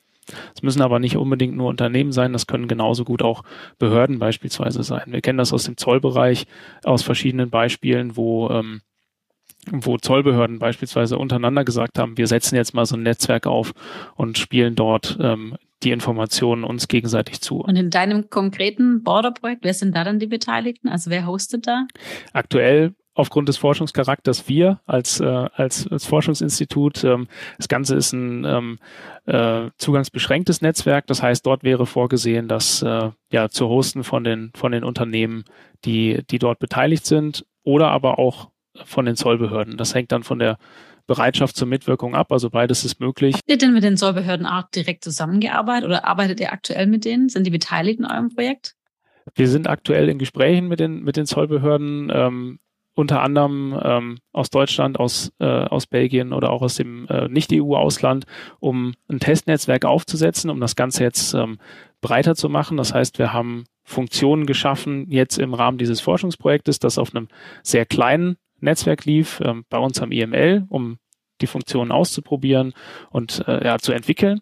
Es 0.55 0.62
müssen 0.62 0.81
aber 0.81 1.01
nicht 1.01 1.16
unbedingt 1.16 1.57
nur 1.57 1.68
Unternehmen 1.68 2.12
sein, 2.12 2.33
das 2.33 2.47
können 2.47 2.68
genauso 2.68 3.05
gut 3.05 3.22
auch 3.22 3.43
Behörden 3.79 4.18
beispielsweise 4.18 4.83
sein. 4.83 5.07
Wir 5.07 5.20
kennen 5.20 5.39
das 5.39 5.53
aus 5.53 5.64
dem 5.64 5.77
Zollbereich, 5.77 6.47
aus 6.85 7.03
verschiedenen 7.03 7.51
Beispielen, 7.51 8.16
wo 8.16 8.49
ähm, 8.51 8.81
wo 9.71 9.97
Zollbehörden 9.97 10.59
beispielsweise 10.59 11.19
untereinander 11.19 11.65
gesagt 11.65 11.99
haben, 11.99 12.17
wir 12.17 12.27
setzen 12.27 12.57
jetzt 12.57 12.75
mal 12.75 12.87
so 12.87 12.97
ein 12.97 13.03
Netzwerk 13.03 13.47
auf 13.47 13.73
und 14.17 14.39
spielen 14.39 14.75
dort 14.75 15.19
ähm, 15.21 15.57
die 15.83 15.91
Informationen 15.91 16.65
uns 16.65 16.89
gegenseitig 16.89 17.41
zu. 17.41 17.61
Und 17.61 17.77
in 17.77 17.91
deinem 17.91 18.31
konkreten 18.31 19.03
Border-Projekt, 19.03 19.65
wer 19.65 19.75
sind 19.75 19.95
da 19.95 20.05
dann 20.05 20.19
die 20.19 20.27
Beteiligten? 20.27 20.89
Also 20.89 21.11
wer 21.11 21.27
hostet 21.27 21.67
da? 21.67 21.87
Aktuell 22.33 22.95
aufgrund 23.15 23.49
des 23.49 23.57
Forschungscharakters 23.57 24.49
wir 24.49 24.81
als, 24.87 25.21
äh, 25.21 25.25
als, 25.25 25.87
als 25.89 26.05
Forschungsinstitut. 26.05 27.05
Ähm, 27.05 27.29
das 27.57 27.69
Ganze 27.69 27.95
ist 27.95 28.12
ein 28.12 28.45
ähm, 28.45 28.79
äh, 29.27 29.71
zugangsbeschränktes 29.79 30.62
Netzwerk. 30.62 31.07
Das 31.07 31.23
heißt, 31.23 31.47
dort 31.47 31.62
wäre 31.62 31.87
vorgesehen, 31.87 32.49
dass 32.49 32.83
äh, 32.83 33.11
ja 33.31 33.49
zu 33.49 33.69
hosten 33.69 34.05
von 34.05 34.25
den, 34.25 34.51
von 34.57 34.73
den 34.73 34.85
Unternehmen, 34.85 35.45
die, 35.85 36.25
die 36.29 36.39
dort 36.39 36.59
beteiligt 36.59 37.07
sind 37.07 37.47
oder 37.62 37.91
aber 37.91 38.19
auch 38.19 38.51
von 38.85 39.05
den 39.05 39.16
Zollbehörden. 39.16 39.77
Das 39.77 39.95
hängt 39.95 40.12
dann 40.12 40.22
von 40.22 40.39
der 40.39 40.59
Bereitschaft 41.07 41.57
zur 41.57 41.68
Mitwirkung 41.68 42.14
ab. 42.14 42.33
Also 42.33 42.51
beides 42.51 42.85
ist 42.85 43.01
möglich. 43.01 43.35
Habt 43.35 43.51
ihr 43.51 43.59
denn 43.59 43.75
mit 43.75 43.85
den 43.85 43.97
Zollbehörden 43.97 44.47
auch 44.47 44.64
direkt 44.70 45.05
zusammengearbeitet 45.05 45.85
oder 45.85 46.07
arbeitet 46.07 46.41
ihr 46.41 46.53
aktuell 46.53 46.87
mit 46.87 47.05
denen? 47.05 47.29
Sind 47.29 47.47
die 47.47 47.51
beteiligt 47.51 47.99
in 47.99 48.07
eurem 48.07 48.35
Projekt? 48.35 48.75
Wir 49.35 49.49
sind 49.49 49.68
aktuell 49.68 50.09
in 50.09 50.18
Gesprächen 50.18 50.68
mit 50.68 50.81
den, 50.81 51.03
mit 51.03 51.16
den 51.16 51.27
Zollbehörden, 51.27 52.11
ähm, 52.12 52.59
unter 52.95 53.22
anderem 53.22 53.79
ähm, 53.83 54.18
aus 54.33 54.51
Deutschland, 54.51 55.01
aus, 55.01 55.33
äh, 55.41 55.45
aus 55.45 55.87
Belgien 55.87 56.33
oder 56.33 56.51
auch 56.51 56.62
aus 56.62 56.77
dem 56.77 57.09
äh, 57.09 57.29
Nicht-EU-Ausland, 57.29 58.25
um 58.61 58.95
ein 59.09 59.18
Testnetzwerk 59.18 59.85
aufzusetzen, 59.85 60.51
um 60.51 60.61
das 60.61 60.77
Ganze 60.77 61.03
jetzt 61.03 61.35
ähm, 61.35 61.59
breiter 62.01 62.35
zu 62.37 62.49
machen. 62.49 62.77
Das 62.77 62.95
heißt, 62.95 63.18
wir 63.18 63.33
haben 63.33 63.64
Funktionen 63.83 64.47
geschaffen, 64.47 65.11
jetzt 65.11 65.39
im 65.39 65.55
Rahmen 65.55 65.79
dieses 65.79 66.01
Forschungsprojektes, 66.01 66.79
das 66.79 66.99
auf 66.99 67.14
einem 67.14 67.29
sehr 67.62 67.85
kleinen 67.85 68.37
Netzwerk 68.65 69.05
lief, 69.05 69.41
ähm, 69.45 69.65
bei 69.69 69.79
uns 69.79 70.01
am 70.01 70.12
IML, 70.12 70.67
um 70.69 70.99
die 71.41 71.47
Funktionen 71.47 71.93
auszuprobieren 71.93 72.75
und 73.11 73.47
äh, 73.47 73.65
ja, 73.65 73.79
zu 73.79 73.93
entwickeln. 73.93 74.41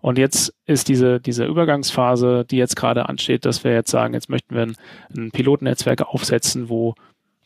Und 0.00 0.18
jetzt 0.18 0.54
ist 0.66 0.88
diese, 0.88 1.20
diese 1.20 1.46
Übergangsphase, 1.46 2.44
die 2.48 2.56
jetzt 2.56 2.76
gerade 2.76 3.08
ansteht, 3.08 3.44
dass 3.44 3.64
wir 3.64 3.72
jetzt 3.72 3.90
sagen, 3.90 4.14
jetzt 4.14 4.28
möchten 4.28 4.54
wir 4.54 4.62
ein, 4.62 4.76
ein 5.16 5.30
Pilotnetzwerk 5.30 6.02
aufsetzen, 6.02 6.68
wo 6.68 6.94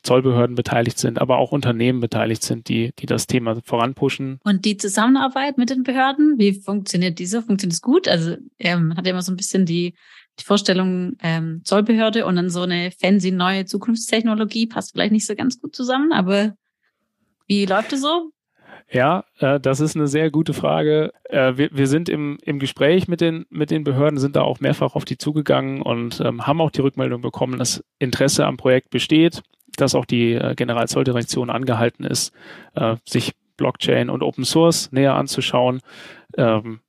Zollbehörden 0.02 0.54
beteiligt 0.54 0.98
sind, 0.98 1.20
aber 1.20 1.38
auch 1.38 1.52
Unternehmen 1.52 2.00
beteiligt 2.00 2.42
sind, 2.42 2.68
die, 2.68 2.92
die 2.98 3.06
das 3.06 3.26
Thema 3.26 3.60
voranpushen. 3.64 4.38
Und 4.44 4.64
die 4.64 4.76
Zusammenarbeit 4.76 5.58
mit 5.58 5.70
den 5.70 5.82
Behörden, 5.82 6.38
wie 6.38 6.52
funktioniert 6.52 7.18
diese? 7.18 7.42
Funktioniert 7.42 7.74
es 7.74 7.82
gut? 7.82 8.08
Also 8.08 8.36
ähm, 8.58 8.96
hat 8.96 9.06
ja 9.06 9.12
immer 9.12 9.22
so 9.22 9.32
ein 9.32 9.36
bisschen 9.36 9.66
die 9.66 9.94
die 10.40 10.44
Vorstellung 10.44 11.16
ähm, 11.22 11.62
Zollbehörde 11.64 12.26
und 12.26 12.36
dann 12.36 12.50
so 12.50 12.62
eine 12.62 12.90
fancy 12.90 13.30
neue 13.30 13.64
Zukunftstechnologie 13.64 14.66
passt 14.66 14.92
vielleicht 14.92 15.12
nicht 15.12 15.26
so 15.26 15.34
ganz 15.34 15.60
gut 15.60 15.74
zusammen, 15.74 16.12
aber 16.12 16.54
wie 17.46 17.66
läuft 17.66 17.92
es 17.92 18.02
so? 18.02 18.30
Ja, 18.90 19.24
äh, 19.38 19.60
das 19.60 19.80
ist 19.80 19.96
eine 19.96 20.06
sehr 20.06 20.30
gute 20.30 20.54
Frage. 20.54 21.12
Äh, 21.24 21.56
wir, 21.56 21.70
wir 21.72 21.86
sind 21.86 22.08
im, 22.08 22.38
im 22.42 22.58
Gespräch 22.58 23.06
mit 23.06 23.20
den, 23.20 23.44
mit 23.50 23.70
den 23.70 23.84
Behörden, 23.84 24.18
sind 24.18 24.36
da 24.36 24.42
auch 24.42 24.60
mehrfach 24.60 24.94
auf 24.94 25.04
die 25.04 25.18
zugegangen 25.18 25.82
und 25.82 26.20
ähm, 26.20 26.46
haben 26.46 26.60
auch 26.60 26.70
die 26.70 26.80
Rückmeldung 26.80 27.20
bekommen, 27.20 27.58
dass 27.58 27.84
Interesse 27.98 28.46
am 28.46 28.56
Projekt 28.56 28.90
besteht, 28.90 29.42
dass 29.76 29.94
auch 29.94 30.06
die 30.06 30.32
äh, 30.32 30.54
Generalzolldirektion 30.54 31.50
angehalten 31.50 32.04
ist, 32.04 32.32
äh, 32.74 32.96
sich 33.06 33.32
Blockchain 33.58 34.08
und 34.08 34.22
Open 34.22 34.44
Source 34.44 34.90
näher 34.90 35.14
anzuschauen. 35.14 35.80
Ähm, 36.36 36.80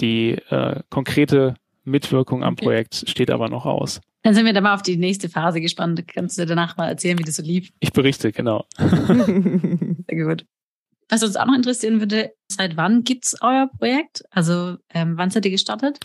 die 0.00 0.32
äh, 0.50 0.80
konkrete 0.90 1.54
Mitwirkung 1.88 2.44
am 2.44 2.56
Projekt 2.56 3.04
steht 3.08 3.30
aber 3.30 3.48
noch 3.48 3.66
aus. 3.66 4.00
Dann 4.22 4.34
sind 4.34 4.44
wir 4.46 4.52
dann 4.52 4.64
mal 4.64 4.74
auf 4.74 4.82
die 4.82 4.96
nächste 4.96 5.28
Phase 5.28 5.60
gespannt. 5.60 6.02
Kannst 6.08 6.38
du 6.38 6.46
danach 6.46 6.76
mal 6.76 6.88
erzählen, 6.88 7.18
wie 7.18 7.24
das 7.24 7.36
so 7.36 7.42
lief? 7.42 7.70
Ich 7.80 7.92
berichte, 7.92 8.32
genau. 8.32 8.64
Sehr 8.78 10.24
gut. 10.24 10.44
Was 11.08 11.22
uns 11.22 11.36
auch 11.36 11.46
noch 11.46 11.54
interessieren 11.54 12.00
würde, 12.00 12.32
seit 12.48 12.76
wann 12.76 13.02
gibt 13.02 13.24
es 13.24 13.36
euer 13.40 13.70
Projekt? 13.78 14.24
Also 14.30 14.76
ähm, 14.92 15.14
wann 15.16 15.30
seid 15.30 15.44
ihr 15.46 15.50
gestartet? 15.50 15.98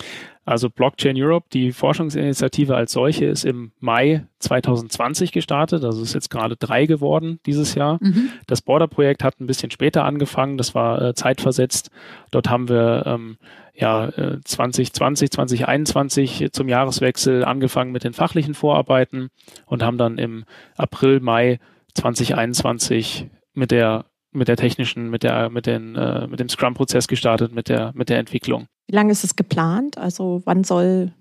Also 0.46 0.70
Blockchain 0.70 1.16
Europe, 1.18 1.48
die 1.52 1.72
Forschungsinitiative 1.74 2.76
als 2.76 2.94
solche, 2.94 3.26
ist 3.26 3.44
im 3.44 3.74
Mai 3.80 4.26
2020 4.40 5.32
gestartet. 5.32 5.84
Also 5.84 6.02
ist 6.04 6.14
jetzt 6.14 6.30
gerade 6.30 6.56
drei 6.56 6.86
geworden 6.86 7.40
dieses 7.46 7.76
Jahr. 7.76 7.98
Mhm. 8.02 8.30
Das 8.48 8.62
Border-Projekt 8.62 9.24
hat 9.24 9.40
ein 9.40 9.48
bisschen 9.48 9.72
später 9.72 10.06
angefangen. 10.06 10.58
Das 10.58 10.74
war 10.74 11.02
äh, 11.02 11.14
zeitversetzt. 11.14 11.90
Dort 12.32 12.50
haben 12.50 12.70
wir 12.70 13.04
ähm, 13.06 13.38
ja, 13.74 14.10
2020, 14.46 15.28
äh, 15.28 15.30
2021 15.30 16.50
zum 16.52 16.70
Jahreswechsel 16.70 17.44
angefangen 17.44 17.92
mit 17.92 18.04
den 18.04 18.14
fachlichen 18.14 18.54
Vorarbeiten 18.54 19.30
und 19.66 19.84
haben 19.84 19.98
dann 19.98 20.18
im 20.18 20.46
April, 20.78 21.20
Mai 21.20 21.60
2021 21.96 23.30
mit 23.54 23.72
der 23.72 24.06
mit 24.34 24.48
der 24.48 24.58
technischen, 24.58 25.10
mit 25.10 25.24
der, 25.24 25.50
mit 25.50 25.66
den, 25.66 25.96
äh, 25.96 26.28
mit 26.28 26.40
dem 26.40 26.50
Scrum-Prozess 26.50 27.08
gestartet, 27.08 27.54
mit 27.54 27.70
der, 27.70 27.92
mit 27.96 28.10
der 28.10 28.20
Entwicklung. 28.20 28.68
Wie 28.88 28.96
lange 28.96 29.12
ist 29.12 29.24
es 29.24 29.36
geplant? 29.36 29.98
Also 29.98 30.42
wann 30.46 30.64
soll, 30.64 31.14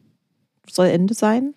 soll 0.68 0.86
Ende 0.86 1.14
sein? 1.14 1.54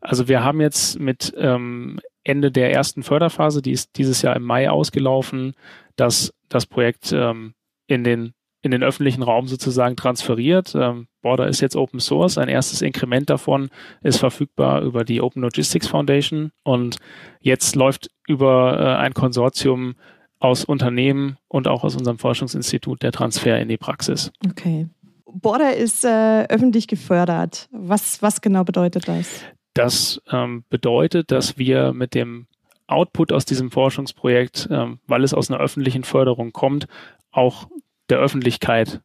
Also 0.00 0.28
wir 0.28 0.44
haben 0.44 0.60
jetzt 0.60 0.98
mit 0.98 1.32
ähm, 1.36 2.00
Ende 2.24 2.50
der 2.50 2.72
ersten 2.72 3.02
Förderphase, 3.02 3.62
die 3.62 3.72
ist 3.72 3.96
dieses 3.96 4.22
Jahr 4.22 4.36
im 4.36 4.42
Mai 4.42 4.68
ausgelaufen, 4.68 5.54
dass 5.96 6.32
das 6.48 6.66
Projekt 6.66 7.12
ähm, 7.12 7.54
in 7.86 8.04
den 8.04 8.32
in 8.66 8.72
den 8.72 8.82
öffentlichen 8.82 9.22
Raum 9.22 9.46
sozusagen 9.46 9.94
transferiert. 9.94 10.74
Ähm, 10.74 11.06
Border 11.22 11.46
ist 11.46 11.60
jetzt 11.60 11.76
Open 11.76 12.00
Source. 12.00 12.36
Ein 12.36 12.48
erstes 12.48 12.82
Inkrement 12.82 13.30
davon 13.30 13.70
ist 14.02 14.18
verfügbar 14.18 14.82
über 14.82 15.04
die 15.04 15.20
Open 15.20 15.42
Logistics 15.42 15.86
Foundation 15.86 16.50
und 16.64 16.96
jetzt 17.40 17.76
läuft 17.76 18.10
über 18.26 18.78
äh, 18.80 18.96
ein 18.96 19.14
Konsortium 19.14 19.94
aus 20.38 20.64
Unternehmen 20.64 21.38
und 21.48 21.68
auch 21.68 21.84
aus 21.84 21.96
unserem 21.96 22.18
Forschungsinstitut 22.18 23.02
der 23.02 23.12
Transfer 23.12 23.58
in 23.58 23.68
die 23.68 23.76
Praxis. 23.76 24.32
Okay. 24.48 24.88
Border 25.26 25.74
ist 25.74 26.04
äh, 26.04 26.44
öffentlich 26.48 26.88
gefördert. 26.88 27.68
Was, 27.72 28.22
was 28.22 28.40
genau 28.40 28.64
bedeutet 28.64 29.08
das? 29.08 29.42
Das 29.74 30.22
ähm, 30.30 30.64
bedeutet, 30.70 31.30
dass 31.30 31.58
wir 31.58 31.92
mit 31.92 32.14
dem 32.14 32.46
Output 32.86 33.32
aus 33.32 33.44
diesem 33.44 33.70
Forschungsprojekt, 33.70 34.68
ähm, 34.70 34.98
weil 35.06 35.24
es 35.24 35.34
aus 35.34 35.50
einer 35.50 35.60
öffentlichen 35.60 36.04
Förderung 36.04 36.52
kommt, 36.52 36.86
auch 37.30 37.68
der 38.08 38.18
Öffentlichkeit 38.18 39.00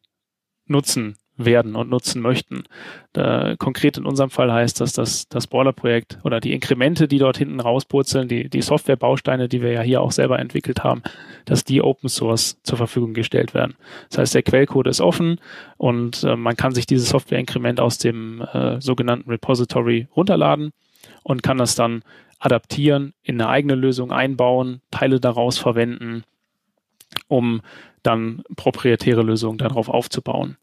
nutzen 0.66 1.16
werden 1.44 1.76
und 1.76 1.90
nutzen 1.90 2.22
möchten. 2.22 2.64
Da, 3.12 3.54
konkret 3.56 3.98
in 3.98 4.06
unserem 4.06 4.30
Fall 4.30 4.52
heißt 4.52 4.80
das, 4.80 4.92
dass 4.92 5.28
das 5.28 5.46
Boiler-Projekt 5.46 6.18
oder 6.24 6.40
die 6.40 6.52
Inkremente, 6.52 7.08
die 7.08 7.18
dort 7.18 7.38
hinten 7.38 7.60
rauspurzeln, 7.60 8.28
die, 8.28 8.48
die 8.48 8.62
Softwarebausteine, 8.62 9.48
die 9.48 9.62
wir 9.62 9.72
ja 9.72 9.82
hier 9.82 10.00
auch 10.00 10.12
selber 10.12 10.38
entwickelt 10.38 10.84
haben, 10.84 11.02
dass 11.44 11.64
die 11.64 11.82
Open 11.82 12.08
Source 12.08 12.58
zur 12.62 12.78
Verfügung 12.78 13.14
gestellt 13.14 13.54
werden. 13.54 13.74
Das 14.10 14.18
heißt, 14.18 14.34
der 14.34 14.42
Quellcode 14.42 14.88
ist 14.88 15.00
offen 15.00 15.40
und 15.76 16.24
äh, 16.24 16.36
man 16.36 16.56
kann 16.56 16.74
sich 16.74 16.86
dieses 16.86 17.08
Software-Inkrement 17.08 17.80
aus 17.80 17.98
dem 17.98 18.42
äh, 18.52 18.80
sogenannten 18.80 19.30
Repository 19.30 20.08
runterladen 20.16 20.72
und 21.22 21.42
kann 21.42 21.58
das 21.58 21.74
dann 21.74 22.02
adaptieren, 22.38 23.14
in 23.22 23.40
eine 23.40 23.48
eigene 23.48 23.76
Lösung 23.76 24.10
einbauen, 24.10 24.80
Teile 24.90 25.20
daraus 25.20 25.58
verwenden, 25.58 26.24
um 27.28 27.62
dann 28.02 28.42
proprietäre 28.56 29.22
Lösungen 29.22 29.58
darauf 29.58 29.88
aufzubauen. 29.88 30.56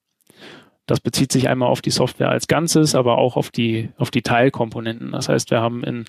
Das 0.90 1.00
bezieht 1.00 1.32
sich 1.32 1.48
einmal 1.48 1.70
auf 1.70 1.84
die 1.84 1.92
Software 1.92 2.30
als 2.30 2.48
Ganzes, 2.48 2.96
aber 2.96 3.20
auch 3.20 3.38
auf 3.38 3.52
die, 3.52 3.90
auf 3.98 4.10
die 4.10 4.24
Teilkomponenten. 4.24 5.12
Das 5.12 5.30
heißt, 5.30 5.52
wir 5.52 5.62
haben 5.62 5.84
in, 5.84 6.06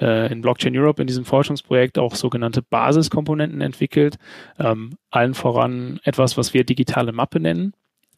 äh, 0.00 0.32
in 0.32 0.40
Blockchain 0.40 0.76
Europe 0.76 1.00
in 1.00 1.06
diesem 1.06 1.24
Forschungsprojekt 1.24 1.96
auch 1.96 2.16
sogenannte 2.16 2.60
Basiskomponenten 2.60 3.60
entwickelt. 3.60 4.18
Ähm, 4.58 4.98
allen 5.12 5.34
voran 5.34 6.00
etwas, 6.02 6.36
was 6.36 6.54
wir 6.54 6.64
digitale 6.64 7.12
Mappe 7.12 7.38
nennen. 7.38 7.72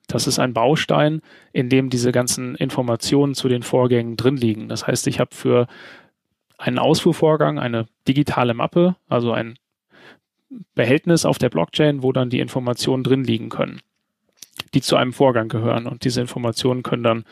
Das 0.06 0.26
ist 0.26 0.38
ein 0.38 0.54
Baustein, 0.54 1.20
in 1.52 1.68
dem 1.68 1.90
diese 1.90 2.10
ganzen 2.10 2.54
Informationen 2.54 3.34
zu 3.34 3.48
den 3.48 3.62
Vorgängen 3.62 4.16
drin 4.16 4.38
liegen. 4.38 4.70
Das 4.70 4.86
heißt, 4.86 5.08
ich 5.08 5.20
habe 5.20 5.34
für 5.34 5.66
einen 6.56 6.78
Ausfuhrvorgang 6.78 7.58
eine 7.58 7.86
digitale 8.08 8.54
Mappe, 8.54 8.96
also 9.10 9.32
ein 9.32 9.58
Behältnis 10.74 11.26
auf 11.26 11.36
der 11.36 11.50
Blockchain, 11.50 12.02
wo 12.02 12.12
dann 12.12 12.30
die 12.30 12.40
Informationen 12.40 13.04
drin 13.04 13.24
liegen 13.24 13.50
können 13.50 13.82
die 14.74 14.80
zu 14.80 14.96
einem 14.96 15.12
Vorgang 15.12 15.48
gehören. 15.48 15.86
Und 15.86 16.04
diese 16.04 16.20
Informationen 16.20 16.82
können 16.82 17.02
dann 17.02 17.24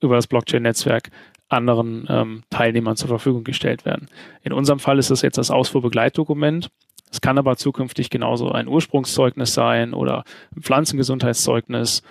über 0.00 0.16
das 0.16 0.26
Blockchain-Netzwerk 0.26 1.10
anderen 1.48 2.06
ähm, 2.08 2.42
Teilnehmern 2.50 2.96
zur 2.96 3.08
Verfügung 3.08 3.44
gestellt 3.44 3.84
werden. 3.84 4.08
In 4.42 4.52
unserem 4.52 4.78
Fall 4.78 4.98
ist 4.98 5.10
das 5.10 5.22
jetzt 5.22 5.38
das 5.38 5.50
Ausfuhrbegleitdokument. 5.50 6.70
Es 7.10 7.20
kann 7.20 7.38
aber 7.38 7.56
zukünftig 7.56 8.08
genauso 8.08 8.50
ein 8.50 8.68
Ursprungszeugnis 8.68 9.52
sein 9.52 9.92
oder 9.92 10.24
ein 10.56 10.62
Pflanzengesundheitszeugnis 10.62 12.02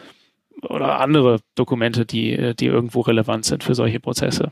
oder 0.62 1.00
andere 1.00 1.40
Dokumente, 1.56 2.06
die, 2.06 2.54
die 2.56 2.68
irgendwo 2.68 3.02
relevant 3.02 3.46
sind 3.46 3.64
für 3.64 3.74
solche 3.74 4.00
Prozesse. 4.00 4.50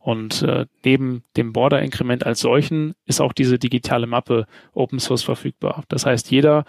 Und 0.00 0.42
äh, 0.42 0.66
neben 0.84 1.24
dem 1.36 1.52
Border-Inkrement 1.52 2.24
als 2.24 2.40
solchen 2.40 2.94
ist 3.06 3.20
auch 3.20 3.32
diese 3.32 3.58
digitale 3.58 4.06
Mappe 4.06 4.46
Open 4.72 5.00
Source 5.00 5.22
verfügbar. 5.22 5.84
Das 5.88 6.06
heißt, 6.06 6.30
jeder 6.30 6.64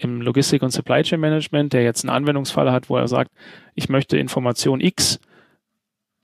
im 0.00 0.22
Logistik- 0.22 0.62
und 0.62 0.70
Supply 0.70 1.02
Chain 1.02 1.20
Management, 1.20 1.72
der 1.72 1.82
jetzt 1.82 2.04
einen 2.04 2.14
Anwendungsfall 2.14 2.72
hat, 2.72 2.88
wo 2.88 2.96
er 2.96 3.08
sagt, 3.08 3.30
ich 3.74 3.88
möchte 3.88 4.18
Information 4.18 4.80
X 4.80 5.20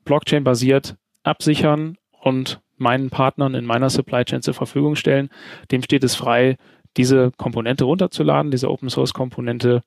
Blockchain-basiert 0.05 0.97
absichern 1.23 1.99
und 2.23 2.61
meinen 2.79 3.11
Partnern 3.11 3.55
in 3.55 3.67
meiner 3.67 3.91
Supply 3.91 4.25
Chain 4.25 4.43
zur 4.43 4.55
Verfügung 4.55 4.97
stellen. 4.97 5.29
Dem 5.71 5.83
steht 5.83 6.05
es 6.05 6.15
frei, 6.15 6.57
diese 6.97 7.33
Komponente 7.37 7.85
runterzuladen, 7.85 8.51
diese 8.51 8.71
Open 8.71 8.89
Source 8.89 9.13
Komponente 9.13 9.83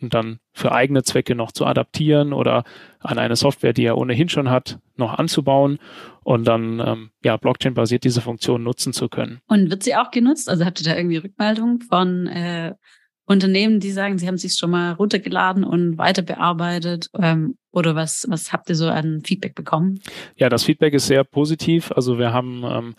und 0.00 0.14
dann 0.14 0.40
für 0.52 0.72
eigene 0.72 1.02
Zwecke 1.02 1.34
noch 1.34 1.52
zu 1.52 1.66
adaptieren 1.66 2.32
oder 2.32 2.64
an 3.00 3.18
eine 3.18 3.36
Software, 3.36 3.72
die 3.72 3.84
er 3.84 3.98
ohnehin 3.98 4.28
schon 4.28 4.50
hat, 4.50 4.78
noch 4.96 5.18
anzubauen 5.18 5.78
und 6.22 6.44
dann 6.46 6.80
ähm, 6.80 7.10
ja 7.22 7.36
Blockchain-basiert 7.36 8.04
diese 8.04 8.20
Funktion 8.20 8.62
nutzen 8.62 8.92
zu 8.92 9.08
können. 9.08 9.40
Und 9.46 9.70
wird 9.70 9.82
sie 9.82 9.96
auch 9.96 10.10
genutzt? 10.10 10.48
Also 10.48 10.64
habt 10.64 10.80
ihr 10.80 10.90
da 10.90 10.96
irgendwie 10.96 11.18
Rückmeldungen 11.18 11.80
von 11.82 12.26
äh, 12.26 12.74
Unternehmen, 13.26 13.80
die 13.80 13.90
sagen, 13.90 14.18
sie 14.18 14.28
haben 14.28 14.38
sich 14.38 14.54
schon 14.54 14.70
mal 14.70 14.92
runtergeladen 14.92 15.64
und 15.64 15.98
weiter 15.98 16.22
bearbeitet? 16.22 17.08
Ähm, 17.20 17.56
oder 17.72 17.94
was, 17.94 18.24
was 18.28 18.52
habt 18.52 18.68
ihr 18.70 18.76
so 18.76 18.88
an 18.88 19.22
Feedback 19.24 19.54
bekommen? 19.54 20.00
Ja, 20.36 20.48
das 20.48 20.64
Feedback 20.64 20.94
ist 20.94 21.08
sehr 21.08 21.24
positiv. 21.24 21.92
Also 21.92 22.18
wir 22.18 22.32
haben 22.32 22.62
ähm, 22.64 22.94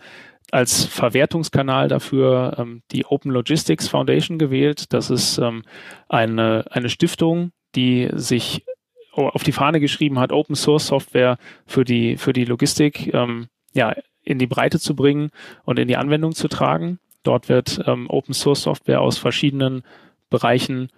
als 0.50 0.84
Verwertungskanal 0.84 1.88
dafür 1.88 2.56
ähm, 2.58 2.82
die 2.92 3.06
Open 3.06 3.32
Logistics 3.32 3.88
Foundation 3.88 4.38
gewählt. 4.38 4.92
Das 4.92 5.10
ist 5.10 5.38
ähm, 5.38 5.62
eine, 6.08 6.66
eine 6.70 6.90
Stiftung, 6.90 7.52
die 7.74 8.08
sich 8.12 8.64
auf 9.12 9.42
die 9.42 9.52
Fahne 9.52 9.80
geschrieben 9.80 10.18
hat, 10.18 10.30
Open 10.30 10.54
Source 10.54 10.86
Software 10.86 11.38
für 11.66 11.84
die, 11.84 12.16
für 12.16 12.32
die 12.32 12.44
Logistik 12.44 13.12
ähm, 13.12 13.48
ja, 13.72 13.94
in 14.22 14.38
die 14.38 14.46
Breite 14.46 14.78
zu 14.78 14.94
bringen 14.94 15.30
und 15.64 15.78
in 15.78 15.88
die 15.88 15.96
Anwendung 15.96 16.32
zu 16.32 16.48
tragen. 16.48 16.98
Dort 17.22 17.48
wird 17.48 17.82
ähm, 17.86 18.08
Open 18.08 18.34
Source 18.34 18.62
Software 18.62 19.00
aus 19.00 19.18
verschiedenen 19.18 19.82
Bereichen 20.30 20.88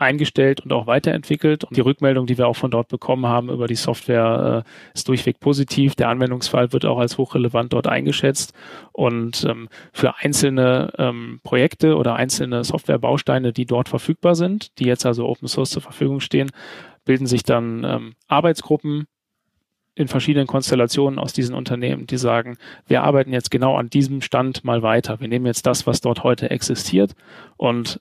eingestellt 0.00 0.60
und 0.60 0.72
auch 0.72 0.86
weiterentwickelt. 0.86 1.64
Und 1.64 1.76
die 1.76 1.82
Rückmeldung, 1.82 2.26
die 2.26 2.38
wir 2.38 2.48
auch 2.48 2.56
von 2.56 2.70
dort 2.70 2.88
bekommen 2.88 3.26
haben 3.26 3.50
über 3.50 3.66
die 3.66 3.74
Software, 3.74 4.64
äh, 4.64 4.94
ist 4.94 5.08
durchweg 5.08 5.40
positiv. 5.40 5.94
Der 5.94 6.08
Anwendungsfall 6.08 6.72
wird 6.72 6.86
auch 6.86 6.98
als 6.98 7.18
hochrelevant 7.18 7.72
dort 7.72 7.86
eingeschätzt. 7.86 8.54
Und 8.92 9.44
ähm, 9.48 9.68
für 9.92 10.16
einzelne 10.16 10.92
ähm, 10.98 11.40
Projekte 11.42 11.96
oder 11.96 12.16
einzelne 12.16 12.64
Softwarebausteine, 12.64 13.52
die 13.52 13.66
dort 13.66 13.88
verfügbar 13.88 14.34
sind, 14.34 14.78
die 14.78 14.86
jetzt 14.86 15.04
also 15.04 15.28
Open 15.28 15.48
Source 15.48 15.70
zur 15.70 15.82
Verfügung 15.82 16.20
stehen, 16.20 16.50
bilden 17.04 17.26
sich 17.26 17.42
dann 17.42 17.84
ähm, 17.84 18.14
Arbeitsgruppen 18.26 19.06
in 19.94 20.08
verschiedenen 20.08 20.46
Konstellationen 20.46 21.18
aus 21.18 21.34
diesen 21.34 21.54
Unternehmen, 21.54 22.06
die 22.06 22.16
sagen, 22.16 22.56
wir 22.86 23.02
arbeiten 23.02 23.32
jetzt 23.32 23.50
genau 23.50 23.76
an 23.76 23.90
diesem 23.90 24.22
Stand 24.22 24.64
mal 24.64 24.82
weiter. 24.82 25.20
Wir 25.20 25.28
nehmen 25.28 25.46
jetzt 25.46 25.66
das, 25.66 25.86
was 25.86 26.00
dort 26.00 26.22
heute 26.22 26.50
existiert 26.50 27.14
und 27.56 28.00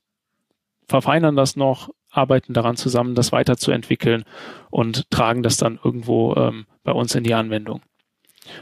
verfeinern 0.89 1.35
das 1.35 1.55
noch, 1.55 1.89
arbeiten 2.11 2.53
daran 2.53 2.75
zusammen, 2.75 3.15
das 3.15 3.31
weiterzuentwickeln 3.31 4.23
und 4.69 5.09
tragen 5.11 5.43
das 5.43 5.57
dann 5.57 5.79
irgendwo 5.83 6.35
ähm, 6.35 6.65
bei 6.83 6.91
uns 6.91 7.15
in 7.15 7.23
die 7.23 7.35
Anwendung. 7.35 7.81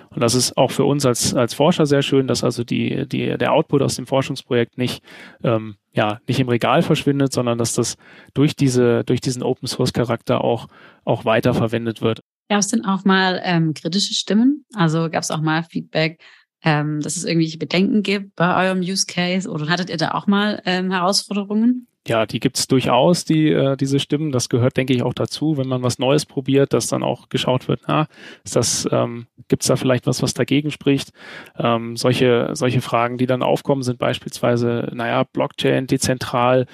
Und 0.09 0.21
das 0.21 0.35
ist 0.35 0.57
auch 0.57 0.71
für 0.71 0.83
uns 0.83 1.05
als, 1.05 1.33
als 1.33 1.53
Forscher 1.53 1.85
sehr 1.85 2.01
schön, 2.01 2.27
dass 2.27 2.43
also 2.43 2.65
die, 2.65 3.07
die, 3.07 3.37
der 3.37 3.53
Output 3.53 3.81
aus 3.81 3.95
dem 3.95 4.05
Forschungsprojekt 4.05 4.77
nicht, 4.77 5.01
ähm, 5.43 5.75
ja, 5.93 6.19
nicht 6.27 6.39
im 6.39 6.49
Regal 6.49 6.81
verschwindet, 6.81 7.31
sondern 7.31 7.57
dass 7.57 7.73
das 7.73 7.95
durch 8.33 8.55
diese, 8.55 9.03
durch 9.05 9.21
diesen 9.21 9.43
Open 9.43 9.67
Source 9.67 9.93
Charakter 9.93 10.43
auch, 10.43 10.67
auch 11.05 11.23
weiterverwendet 11.23 12.01
wird. 12.01 12.21
Gab 12.49 12.59
es 12.59 12.67
denn 12.67 12.85
auch 12.85 13.05
mal 13.05 13.41
ähm, 13.43 13.73
kritische 13.73 14.13
Stimmen? 14.13 14.65
Also 14.73 15.09
gab 15.09 15.23
es 15.23 15.31
auch 15.31 15.41
mal 15.41 15.63
Feedback, 15.63 16.21
ähm, 16.63 17.01
dass 17.01 17.17
es 17.17 17.25
irgendwelche 17.25 17.57
Bedenken 17.57 18.03
gibt 18.03 18.35
bei 18.35 18.65
eurem 18.65 18.79
Use 18.79 19.05
Case 19.05 19.49
oder 19.49 19.69
hattet 19.69 19.89
ihr 19.89 19.97
da 19.97 20.11
auch 20.11 20.27
mal 20.27 20.61
ähm, 20.65 20.91
Herausforderungen? 20.91 21.87
Ja, 22.07 22.25
die 22.25 22.39
gibt's 22.39 22.67
durchaus, 22.67 23.25
die, 23.25 23.51
äh, 23.51 23.75
diese 23.77 23.99
Stimmen. 23.99 24.31
Das 24.31 24.49
gehört, 24.49 24.77
denke 24.77 24.93
ich, 24.93 25.03
auch 25.03 25.13
dazu, 25.13 25.57
wenn 25.57 25.67
man 25.67 25.83
was 25.83 25.99
Neues 25.99 26.25
probiert, 26.25 26.73
dass 26.73 26.87
dann 26.87 27.03
auch 27.03 27.29
geschaut 27.29 27.67
wird, 27.67 27.81
na, 27.87 28.07
ist 28.43 28.55
das, 28.55 28.87
ähm, 28.91 29.27
gibt's 29.47 29.67
da 29.67 29.75
vielleicht 29.75 30.07
was, 30.07 30.21
was 30.21 30.33
dagegen 30.33 30.71
spricht? 30.71 31.11
Ähm, 31.57 31.95
solche, 31.97 32.51
solche 32.53 32.81
Fragen, 32.81 33.17
die 33.17 33.27
dann 33.27 33.43
aufkommen, 33.43 33.83
sind 33.83 33.99
beispielsweise, 33.99 34.89
naja, 34.93 35.23
Blockchain, 35.23 35.87
dezentral, 35.87 36.65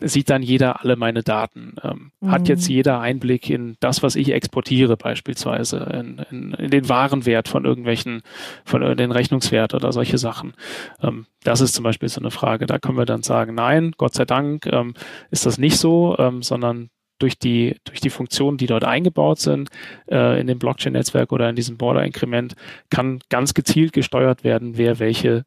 sieht 0.00 0.30
dann 0.30 0.42
jeder 0.42 0.80
alle 0.80 0.96
meine 0.96 1.22
Daten. 1.22 1.76
Ähm, 1.82 2.12
mhm. 2.20 2.30
Hat 2.30 2.48
jetzt 2.48 2.68
jeder 2.68 3.00
Einblick 3.00 3.48
in 3.48 3.76
das, 3.80 4.02
was 4.02 4.16
ich 4.16 4.32
exportiere, 4.32 4.96
beispielsweise, 4.96 5.78
in, 5.78 6.24
in, 6.30 6.54
in 6.54 6.70
den 6.70 6.88
Warenwert 6.88 7.48
von 7.48 7.64
irgendwelchen, 7.64 8.22
von 8.64 8.96
den 8.96 9.12
Rechnungswert 9.12 9.74
oder 9.74 9.92
solche 9.92 10.18
Sachen. 10.18 10.54
Ähm, 11.02 11.26
das 11.42 11.60
ist 11.60 11.74
zum 11.74 11.84
Beispiel 11.84 12.08
so 12.08 12.20
eine 12.20 12.30
Frage. 12.30 12.66
Da 12.66 12.78
können 12.78 12.98
wir 12.98 13.06
dann 13.06 13.22
sagen, 13.22 13.54
nein, 13.54 13.92
Gott 13.96 14.14
sei 14.14 14.24
Dank 14.24 14.66
ähm, 14.66 14.94
ist 15.30 15.46
das 15.46 15.58
nicht 15.58 15.78
so, 15.78 16.16
ähm, 16.18 16.42
sondern 16.42 16.90
durch 17.18 17.38
die, 17.38 17.76
durch 17.84 18.00
die 18.00 18.10
Funktionen, 18.10 18.58
die 18.58 18.66
dort 18.66 18.84
eingebaut 18.84 19.38
sind, 19.38 19.70
äh, 20.10 20.40
in 20.40 20.46
dem 20.46 20.58
Blockchain-Netzwerk 20.58 21.32
oder 21.32 21.48
in 21.48 21.56
diesem 21.56 21.76
Border-Inkrement, 21.76 22.54
kann 22.90 23.20
ganz 23.28 23.54
gezielt 23.54 23.92
gesteuert 23.92 24.44
werden, 24.44 24.76
wer 24.76 24.98
welche 24.98 25.44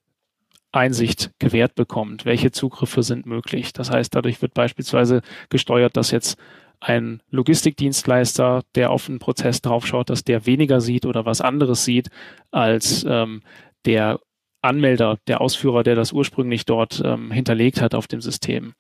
Einsicht 0.72 1.32
gewährt 1.40 1.76
bekommt, 1.76 2.26
welche 2.26 2.52
Zugriffe 2.52 3.04
sind 3.04 3.26
möglich. 3.26 3.74
Das 3.74 3.90
heißt, 3.90 4.14
dadurch 4.14 4.42
wird 4.42 4.54
beispielsweise 4.54 5.22
gesteuert, 5.50 5.98
dass 5.98 6.12
jetzt 6.12 6.38
ein 6.80 7.22
Logistikdienstleister, 7.32 8.64
der 8.76 8.92
auf 8.92 9.10
einen 9.10 9.20
Prozess 9.20 9.62
draufschaut, 9.62 10.10
dass 10.10 10.24
der 10.24 10.46
weniger 10.46 10.82
sieht 10.82 11.06
oder 11.06 11.26
was 11.26 11.42
anderes 11.42 11.86
sieht 11.86 12.10
als 12.52 13.06
ähm, 13.08 13.42
der 13.86 14.20
Anmelder, 14.62 15.18
der 15.28 15.42
Ausführer, 15.42 15.84
der 15.84 15.96
das 15.96 16.12
ursprünglich 16.12 16.66
dort 16.66 17.02
ähm, 17.04 17.32
hinterlegt 17.32 17.82
hat 17.82 17.96
auf 17.96 18.08
dem 18.08 18.22
System. 18.22 18.74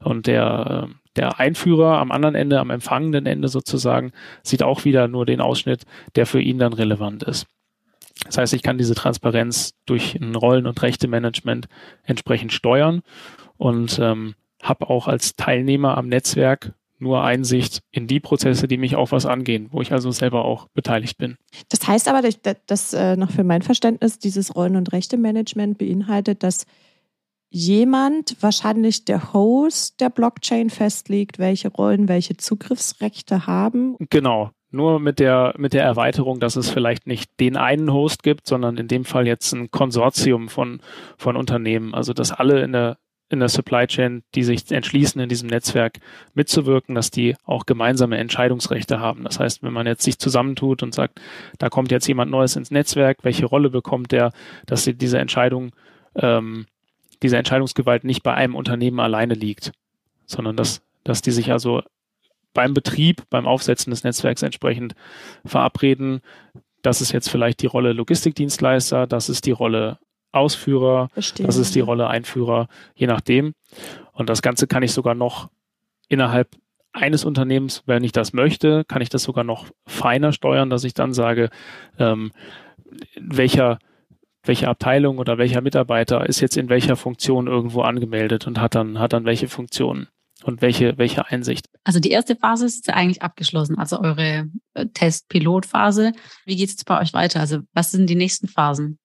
Und 0.00 0.26
der, 0.26 0.88
äh, 0.88 0.94
der 1.16 1.40
Einführer 1.40 1.98
am 1.98 2.12
anderen 2.12 2.34
Ende, 2.34 2.60
am 2.60 2.70
empfangenden 2.70 3.26
Ende 3.26 3.48
sozusagen, 3.48 4.12
sieht 4.42 4.62
auch 4.62 4.84
wieder 4.84 5.08
nur 5.08 5.26
den 5.26 5.40
Ausschnitt, 5.40 5.84
der 6.14 6.26
für 6.26 6.40
ihn 6.40 6.58
dann 6.58 6.72
relevant 6.72 7.22
ist. 7.22 7.46
Das 8.24 8.38
heißt, 8.38 8.52
ich 8.54 8.62
kann 8.62 8.78
diese 8.78 8.94
Transparenz 8.94 9.74
durch 9.86 10.14
ein 10.14 10.34
Rollen- 10.34 10.66
und 10.66 10.80
Rechte-Management 10.82 11.68
entsprechend 12.04 12.52
steuern 12.52 13.02
und 13.56 13.98
ähm, 14.00 14.34
habe 14.62 14.88
auch 14.88 15.08
als 15.08 15.34
Teilnehmer 15.34 15.96
am 15.98 16.08
Netzwerk 16.08 16.74
nur 16.98 17.24
Einsicht 17.24 17.80
in 17.90 18.06
die 18.06 18.20
Prozesse, 18.20 18.68
die 18.68 18.78
mich 18.78 18.96
auch 18.96 19.10
was 19.10 19.26
angehen, 19.26 19.68
wo 19.72 19.82
ich 19.82 19.92
also 19.92 20.10
selber 20.12 20.44
auch 20.44 20.68
beteiligt 20.68 21.18
bin. 21.18 21.36
Das 21.68 21.86
heißt 21.86 22.08
aber, 22.08 22.22
dass, 22.22 22.38
dass 22.66 22.92
äh, 22.94 23.16
noch 23.16 23.32
für 23.32 23.44
mein 23.44 23.62
Verständnis 23.62 24.18
dieses 24.18 24.54
Rollen- 24.54 24.76
und 24.76 24.92
Rechte-Management 24.92 25.78
beinhaltet, 25.78 26.44
dass 26.44 26.64
jemand, 27.50 28.36
wahrscheinlich 28.40 29.04
der 29.04 29.32
Host 29.34 30.00
der 30.00 30.08
Blockchain, 30.08 30.70
festlegt, 30.70 31.38
welche 31.38 31.68
Rollen, 31.68 32.08
welche 32.08 32.36
Zugriffsrechte 32.36 33.46
haben. 33.46 33.96
Genau. 34.08 34.52
Nur 34.72 35.00
mit 35.00 35.18
der, 35.18 35.54
mit 35.58 35.74
der 35.74 35.84
Erweiterung, 35.84 36.40
dass 36.40 36.56
es 36.56 36.70
vielleicht 36.70 37.06
nicht 37.06 37.30
den 37.38 37.58
einen 37.58 37.92
Host 37.92 38.22
gibt, 38.22 38.46
sondern 38.46 38.78
in 38.78 38.88
dem 38.88 39.04
Fall 39.04 39.26
jetzt 39.26 39.52
ein 39.52 39.70
Konsortium 39.70 40.48
von, 40.48 40.80
von 41.18 41.36
Unternehmen. 41.36 41.94
Also, 41.94 42.14
dass 42.14 42.32
alle 42.32 42.62
in 42.62 42.72
der, 42.72 42.96
in 43.28 43.40
der 43.40 43.50
Supply 43.50 43.86
Chain, 43.86 44.22
die 44.34 44.42
sich 44.42 44.70
entschließen, 44.70 45.20
in 45.20 45.28
diesem 45.28 45.50
Netzwerk 45.50 46.00
mitzuwirken, 46.32 46.94
dass 46.94 47.10
die 47.10 47.36
auch 47.44 47.66
gemeinsame 47.66 48.16
Entscheidungsrechte 48.16 48.98
haben. 48.98 49.24
Das 49.24 49.38
heißt, 49.38 49.62
wenn 49.62 49.74
man 49.74 49.86
jetzt 49.86 50.04
sich 50.04 50.18
zusammentut 50.18 50.82
und 50.82 50.94
sagt, 50.94 51.20
da 51.58 51.68
kommt 51.68 51.90
jetzt 51.90 52.06
jemand 52.08 52.30
Neues 52.30 52.56
ins 52.56 52.70
Netzwerk, 52.70 53.18
welche 53.24 53.44
Rolle 53.44 53.68
bekommt 53.68 54.10
der, 54.10 54.32
dass 54.64 54.84
sie 54.84 54.94
diese 54.94 55.18
Entscheidung, 55.18 55.72
ähm, 56.14 56.64
diese 57.22 57.36
Entscheidungsgewalt 57.36 58.04
nicht 58.04 58.22
bei 58.22 58.32
einem 58.32 58.54
Unternehmen 58.54 59.00
alleine 59.00 59.34
liegt, 59.34 59.72
sondern 60.24 60.56
dass, 60.56 60.80
dass 61.04 61.20
die 61.20 61.30
sich 61.30 61.52
also 61.52 61.82
beim 62.54 62.74
Betrieb, 62.74 63.22
beim 63.30 63.46
Aufsetzen 63.46 63.90
des 63.90 64.04
Netzwerks 64.04 64.42
entsprechend 64.42 64.94
verabreden. 65.44 66.20
Das 66.82 67.00
ist 67.00 67.12
jetzt 67.12 67.30
vielleicht 67.30 67.62
die 67.62 67.66
Rolle 67.66 67.92
Logistikdienstleister, 67.92 69.06
das 69.06 69.28
ist 69.28 69.46
die 69.46 69.52
Rolle 69.52 69.98
Ausführer, 70.32 71.08
Verstehen. 71.12 71.46
das 71.46 71.56
ist 71.56 71.74
die 71.74 71.80
Rolle 71.80 72.08
Einführer, 72.08 72.68
je 72.94 73.06
nachdem. 73.06 73.54
Und 74.12 74.28
das 74.28 74.42
Ganze 74.42 74.66
kann 74.66 74.82
ich 74.82 74.92
sogar 74.92 75.14
noch 75.14 75.50
innerhalb 76.08 76.56
eines 76.92 77.24
Unternehmens, 77.24 77.82
wenn 77.86 78.04
ich 78.04 78.12
das 78.12 78.32
möchte, 78.32 78.84
kann 78.84 79.02
ich 79.02 79.08
das 79.08 79.22
sogar 79.22 79.44
noch 79.44 79.66
feiner 79.86 80.32
steuern, 80.32 80.70
dass 80.70 80.84
ich 80.84 80.94
dann 80.94 81.12
sage, 81.12 81.50
ähm, 81.98 82.32
welcher 83.18 83.78
welche 84.44 84.68
Abteilung 84.68 85.18
oder 85.18 85.38
welcher 85.38 85.60
Mitarbeiter 85.60 86.26
ist 86.28 86.40
jetzt 86.40 86.56
in 86.56 86.68
welcher 86.68 86.96
Funktion 86.96 87.46
irgendwo 87.46 87.82
angemeldet 87.82 88.46
und 88.46 88.60
hat 88.60 88.74
dann, 88.74 88.98
hat 88.98 89.12
dann 89.12 89.24
welche 89.24 89.48
Funktionen. 89.48 90.08
Und 90.44 90.62
welche, 90.62 90.98
welche 90.98 91.26
Einsicht. 91.26 91.66
Also 91.84 92.00
die 92.00 92.10
erste 92.10 92.36
Phase 92.36 92.66
ist 92.66 92.88
eigentlich 92.90 93.22
abgeschlossen, 93.22 93.78
also 93.78 94.00
eure 94.00 94.48
äh, 94.74 94.86
Test-Pilot-Phase. 94.86 96.12
Wie 96.44 96.56
geht 96.56 96.66
es 96.66 96.72
jetzt 96.72 96.86
bei 96.86 97.00
euch 97.00 97.12
weiter? 97.12 97.40
Also 97.40 97.60
was 97.72 97.90
sind 97.90 98.08
die 98.08 98.14
nächsten 98.14 98.48
Phasen? 98.48 98.98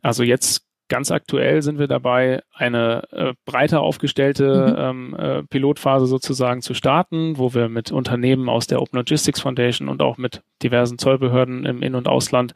Also 0.00 0.22
jetzt 0.22 0.64
Ganz 0.92 1.10
aktuell 1.10 1.62
sind 1.62 1.78
wir 1.78 1.86
dabei, 1.86 2.42
eine 2.52 3.04
äh, 3.12 3.32
breiter 3.46 3.80
aufgestellte 3.80 4.76
mhm. 4.76 5.14
ähm, 5.14 5.16
äh, 5.18 5.42
Pilotphase 5.44 6.04
sozusagen 6.04 6.60
zu 6.60 6.74
starten, 6.74 7.38
wo 7.38 7.54
wir 7.54 7.70
mit 7.70 7.90
Unternehmen 7.92 8.50
aus 8.50 8.66
der 8.66 8.82
Open 8.82 8.98
Logistics 8.98 9.40
Foundation 9.40 9.88
und 9.88 10.02
auch 10.02 10.18
mit 10.18 10.42
diversen 10.62 10.98
Zollbehörden 10.98 11.64
im 11.64 11.80
In- 11.80 11.94
und 11.94 12.08
Ausland 12.08 12.52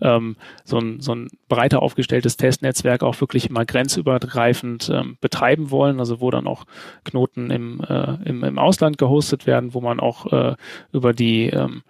ähm, 0.00 0.36
so, 0.62 0.78
ein, 0.78 1.00
so 1.00 1.16
ein 1.16 1.30
breiter 1.48 1.82
aufgestelltes 1.82 2.36
Testnetzwerk 2.36 3.02
auch 3.02 3.20
wirklich 3.20 3.50
mal 3.50 3.66
grenzübergreifend 3.66 4.88
ähm, 4.94 5.16
betreiben 5.20 5.72
wollen, 5.72 5.98
also 5.98 6.20
wo 6.20 6.30
dann 6.30 6.46
auch 6.46 6.66
Knoten 7.02 7.50
im, 7.50 7.80
äh, 7.80 8.18
im, 8.24 8.44
im 8.44 8.58
Ausland 8.60 8.98
gehostet 8.98 9.48
werden, 9.48 9.74
wo 9.74 9.80
man 9.80 9.98
auch 9.98 10.32
äh, 10.32 10.54
über 10.92 11.12
die 11.12 11.48
ähm, 11.48 11.82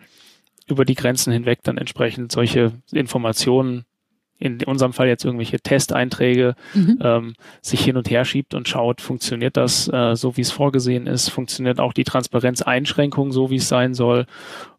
über 0.66 0.86
die 0.86 0.94
Grenzen 0.94 1.30
hinweg 1.30 1.58
dann 1.62 1.76
entsprechend 1.76 2.32
solche 2.32 2.72
Informationen 2.90 3.84
in 4.40 4.64
unserem 4.64 4.92
Fall 4.92 5.06
jetzt 5.06 5.24
irgendwelche 5.24 5.60
Testeinträge 5.60 6.56
mhm. 6.74 6.98
ähm, 7.02 7.34
sich 7.60 7.84
hin 7.84 7.96
und 7.96 8.10
her 8.10 8.24
schiebt 8.24 8.54
und 8.54 8.68
schaut, 8.68 9.00
funktioniert 9.00 9.56
das 9.56 9.86
äh, 9.92 10.16
so, 10.16 10.36
wie 10.36 10.40
es 10.40 10.50
vorgesehen 10.50 11.06
ist, 11.06 11.28
funktioniert 11.28 11.78
auch 11.78 11.92
die 11.92 12.04
Transparenzeinschränkung 12.04 13.32
so, 13.32 13.50
wie 13.50 13.56
es 13.56 13.68
sein 13.68 13.94
soll 13.94 14.26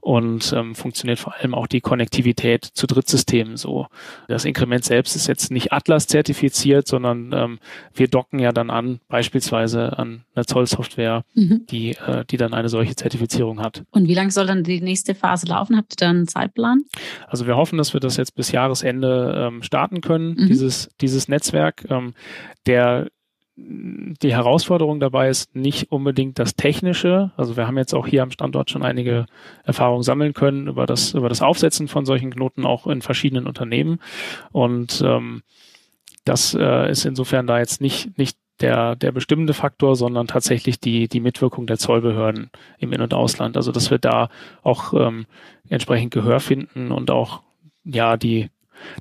und 0.01 0.51
ähm, 0.53 0.73
funktioniert 0.75 1.19
vor 1.19 1.35
allem 1.35 1.53
auch 1.53 1.67
die 1.67 1.79
Konnektivität 1.79 2.65
zu 2.65 2.87
Drittsystemen 2.87 3.55
so. 3.55 3.87
Das 4.27 4.45
Inkrement 4.45 4.83
selbst 4.83 5.15
ist 5.15 5.27
jetzt 5.27 5.51
nicht 5.51 5.71
Atlas 5.71 6.07
zertifiziert, 6.07 6.87
sondern 6.87 7.31
ähm, 7.33 7.59
wir 7.93 8.07
docken 8.07 8.39
ja 8.39 8.51
dann 8.51 8.71
an, 8.71 8.99
beispielsweise 9.07 9.97
an 9.97 10.25
eine 10.33 10.45
Zollsoftware, 10.45 11.23
mhm. 11.35 11.67
die, 11.69 11.91
äh, 11.91 12.25
die 12.29 12.37
dann 12.37 12.53
eine 12.55 12.67
solche 12.67 12.95
Zertifizierung 12.95 13.61
hat. 13.61 13.83
Und 13.91 14.07
wie 14.07 14.15
lange 14.15 14.31
soll 14.31 14.47
dann 14.47 14.63
die 14.63 14.81
nächste 14.81 15.13
Phase 15.13 15.45
laufen? 15.45 15.77
Habt 15.77 15.93
ihr 15.93 15.97
da 15.97 16.09
einen 16.09 16.27
Zeitplan? 16.27 16.83
Also 17.27 17.45
wir 17.45 17.55
hoffen, 17.55 17.77
dass 17.77 17.93
wir 17.93 17.99
das 17.99 18.17
jetzt 18.17 18.35
bis 18.35 18.51
Jahresende 18.51 19.35
ähm, 19.37 19.61
starten 19.61 20.01
können, 20.01 20.31
mhm. 20.31 20.47
dieses, 20.47 20.89
dieses 20.99 21.27
Netzwerk. 21.27 21.85
Ähm, 21.89 22.15
der 22.65 23.07
die 23.55 24.33
Herausforderung 24.33 24.99
dabei 24.99 25.29
ist 25.29 25.55
nicht 25.55 25.91
unbedingt 25.91 26.39
das 26.39 26.55
Technische. 26.55 27.31
Also 27.35 27.57
wir 27.57 27.67
haben 27.67 27.77
jetzt 27.77 27.93
auch 27.93 28.07
hier 28.07 28.23
am 28.23 28.31
Standort 28.31 28.69
schon 28.69 28.83
einige 28.83 29.25
Erfahrungen 29.63 30.03
sammeln 30.03 30.33
können 30.33 30.67
über 30.67 30.85
das, 30.85 31.13
über 31.13 31.29
das 31.29 31.41
Aufsetzen 31.41 31.87
von 31.87 32.05
solchen 32.05 32.31
Knoten 32.31 32.65
auch 32.65 32.87
in 32.87 33.01
verschiedenen 33.01 33.47
Unternehmen. 33.47 33.99
Und 34.51 35.01
ähm, 35.05 35.43
das 36.23 36.53
äh, 36.53 36.89
ist 36.89 37.05
insofern 37.05 37.45
da 37.45 37.59
jetzt 37.59 37.81
nicht, 37.81 38.17
nicht 38.17 38.37
der, 38.61 38.95
der 38.95 39.11
bestimmende 39.11 39.53
Faktor, 39.53 39.95
sondern 39.95 40.27
tatsächlich 40.27 40.79
die, 40.79 41.07
die 41.07 41.19
Mitwirkung 41.19 41.67
der 41.67 41.77
Zollbehörden 41.77 42.51
im 42.77 42.93
In- 42.93 43.01
und 43.01 43.13
Ausland. 43.13 43.57
Also 43.57 43.71
dass 43.71 43.91
wir 43.91 43.97
da 43.97 44.29
auch 44.63 44.93
ähm, 44.93 45.25
entsprechend 45.67 46.13
Gehör 46.13 46.39
finden 46.39 46.91
und 46.91 47.11
auch 47.11 47.41
ja 47.83 48.17
die 48.17 48.49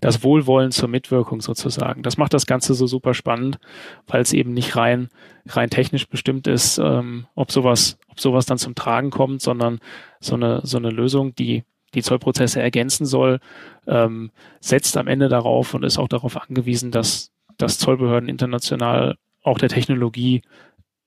das 0.01 0.23
Wohlwollen 0.23 0.71
zur 0.73 0.89
Mitwirkung 0.89 1.41
sozusagen. 1.41 2.03
Das 2.03 2.17
macht 2.17 2.35
das 2.35 2.47
Ganze 2.47 2.75
so 2.75 2.87
super 2.87 3.15
spannend, 3.15 3.59
weil 4.07 4.23
es 4.23 4.33
eben 4.33 4.53
nicht 4.53 4.77
rein, 4.77 5.09
rein 5.49 5.71
technisch 5.71 6.09
bestimmt 6.09 6.47
ist, 6.47 6.79
ähm, 6.79 7.27
ob 7.35 7.53
sowas, 7.53 7.99
ob 8.09 8.21
sowas 8.21 8.47
dann 8.47 8.59
zum 8.59 8.75
Tragen 8.75 9.11
kommt, 9.11 9.43
sondern 9.43 9.81
so 10.21 10.35
eine, 10.35 10.61
so 10.65 10.79
eine 10.79 10.91
Lösung, 10.91 11.35
die 11.35 11.65
die 11.95 12.03
Zollprozesse 12.03 12.63
ergänzen 12.63 13.05
soll, 13.05 13.41
ähm, 13.87 14.31
setzt 14.61 14.97
am 14.97 15.09
Ende 15.09 15.29
darauf 15.29 15.75
und 15.75 15.85
ist 15.85 15.99
auch 15.99 16.09
darauf 16.09 16.41
angewiesen, 16.41 16.91
dass, 16.91 17.33
dass 17.59 17.79
Zollbehörden 17.79 18.29
international 18.29 19.17
auch 19.43 19.59
der 19.59 19.69
Technologie 19.69 20.43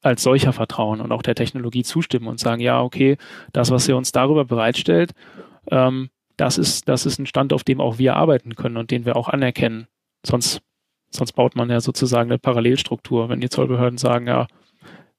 als 0.01 0.23
solcher 0.23 0.51
vertrauen 0.51 0.99
und 0.99 1.11
auch 1.11 1.21
der 1.21 1.35
Technologie 1.35 1.83
zustimmen 1.83 2.27
und 2.27 2.39
sagen, 2.39 2.61
ja, 2.61 2.81
okay, 2.81 3.17
das, 3.53 3.71
was 3.71 3.87
ihr 3.87 3.95
uns 3.95 4.11
darüber 4.11 4.43
bereitstellt, 4.43 5.13
ähm, 5.71 6.09
das 6.37 6.57
ist, 6.57 6.87
das 6.87 7.05
ist 7.05 7.19
ein 7.19 7.25
Stand, 7.25 7.53
auf 7.53 7.63
dem 7.63 7.81
auch 7.81 7.97
wir 7.97 8.15
arbeiten 8.15 8.55
können 8.55 8.77
und 8.77 8.91
den 8.91 9.05
wir 9.05 9.15
auch 9.15 9.29
anerkennen. 9.29 9.87
Sonst, 10.25 10.61
sonst 11.09 11.33
baut 11.33 11.55
man 11.55 11.69
ja 11.69 11.79
sozusagen 11.79 12.31
eine 12.31 12.39
Parallelstruktur. 12.39 13.29
Wenn 13.29 13.41
die 13.41 13.49
Zollbehörden 13.49 13.97
sagen, 13.97 14.27
ja, 14.27 14.47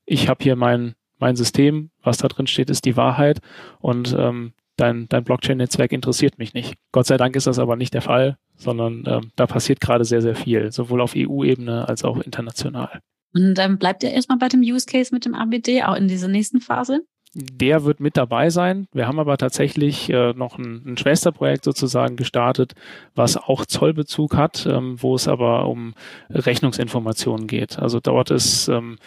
ich 0.06 0.28
habe 0.28 0.42
hier 0.42 0.56
mein, 0.56 0.94
mein 1.18 1.36
System, 1.36 1.90
was 2.02 2.18
da 2.18 2.28
drin 2.28 2.46
steht, 2.46 2.70
ist 2.70 2.84
die 2.84 2.96
Wahrheit 2.96 3.40
und 3.80 4.14
ähm, 4.18 4.52
dein, 4.76 5.08
dein 5.08 5.24
Blockchain-Netzwerk 5.24 5.92
interessiert 5.92 6.38
mich 6.38 6.54
nicht. 6.54 6.74
Gott 6.92 7.06
sei 7.06 7.16
Dank 7.16 7.36
ist 7.36 7.46
das 7.46 7.58
aber 7.58 7.76
nicht 7.76 7.94
der 7.94 8.02
Fall, 8.02 8.36
sondern 8.56 9.04
ähm, 9.06 9.30
da 9.36 9.46
passiert 9.46 9.80
gerade 9.80 10.04
sehr, 10.04 10.22
sehr 10.22 10.34
viel, 10.34 10.72
sowohl 10.72 11.00
auf 11.00 11.14
EU-Ebene 11.16 11.88
als 11.88 12.04
auch 12.04 12.18
international. 12.18 13.00
Und 13.32 13.54
dann 13.54 13.78
bleibt 13.78 14.02
ihr 14.02 14.10
erstmal 14.10 14.38
bei 14.38 14.48
dem 14.48 14.60
Use 14.60 14.86
Case 14.86 15.12
mit 15.12 15.24
dem 15.24 15.34
ABD, 15.34 15.82
auch 15.82 15.96
in 15.96 16.08
dieser 16.08 16.28
nächsten 16.28 16.60
Phase? 16.60 17.04
Der 17.34 17.84
wird 17.84 18.00
mit 18.00 18.16
dabei 18.16 18.50
sein. 18.50 18.86
Wir 18.92 19.08
haben 19.08 19.18
aber 19.18 19.36
tatsächlich 19.36 20.08
äh, 20.10 20.32
noch 20.34 20.58
ein, 20.58 20.82
ein, 20.86 20.96
Schwesterprojekt 20.96 21.64
sozusagen 21.64 22.16
gestartet, 22.16 22.74
was 23.14 23.36
auch 23.36 23.66
Zollbezug 23.66 24.36
hat, 24.36 24.66
ähm, 24.66 25.02
wo 25.02 25.14
es 25.16 25.26
aber 25.26 25.66
um 25.66 25.94
Rechnungsinformationen 26.30 27.46
geht. 27.46 27.78
Also 27.78 27.98
dort 28.00 28.30
ist 28.30 28.68
ähm, 28.68 28.98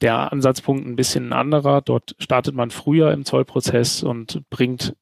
der 0.00 0.32
Ansatzpunkt 0.32 0.86
ein 0.86 0.96
bisschen 0.96 1.28
ein 1.28 1.32
anderer. 1.34 1.82
Dort 1.82 2.16
startet 2.18 2.54
man 2.54 2.70
früher 2.70 3.12
im 3.12 3.24
Zollprozess 3.24 4.02
und 4.02 4.42
bringt 4.48 4.94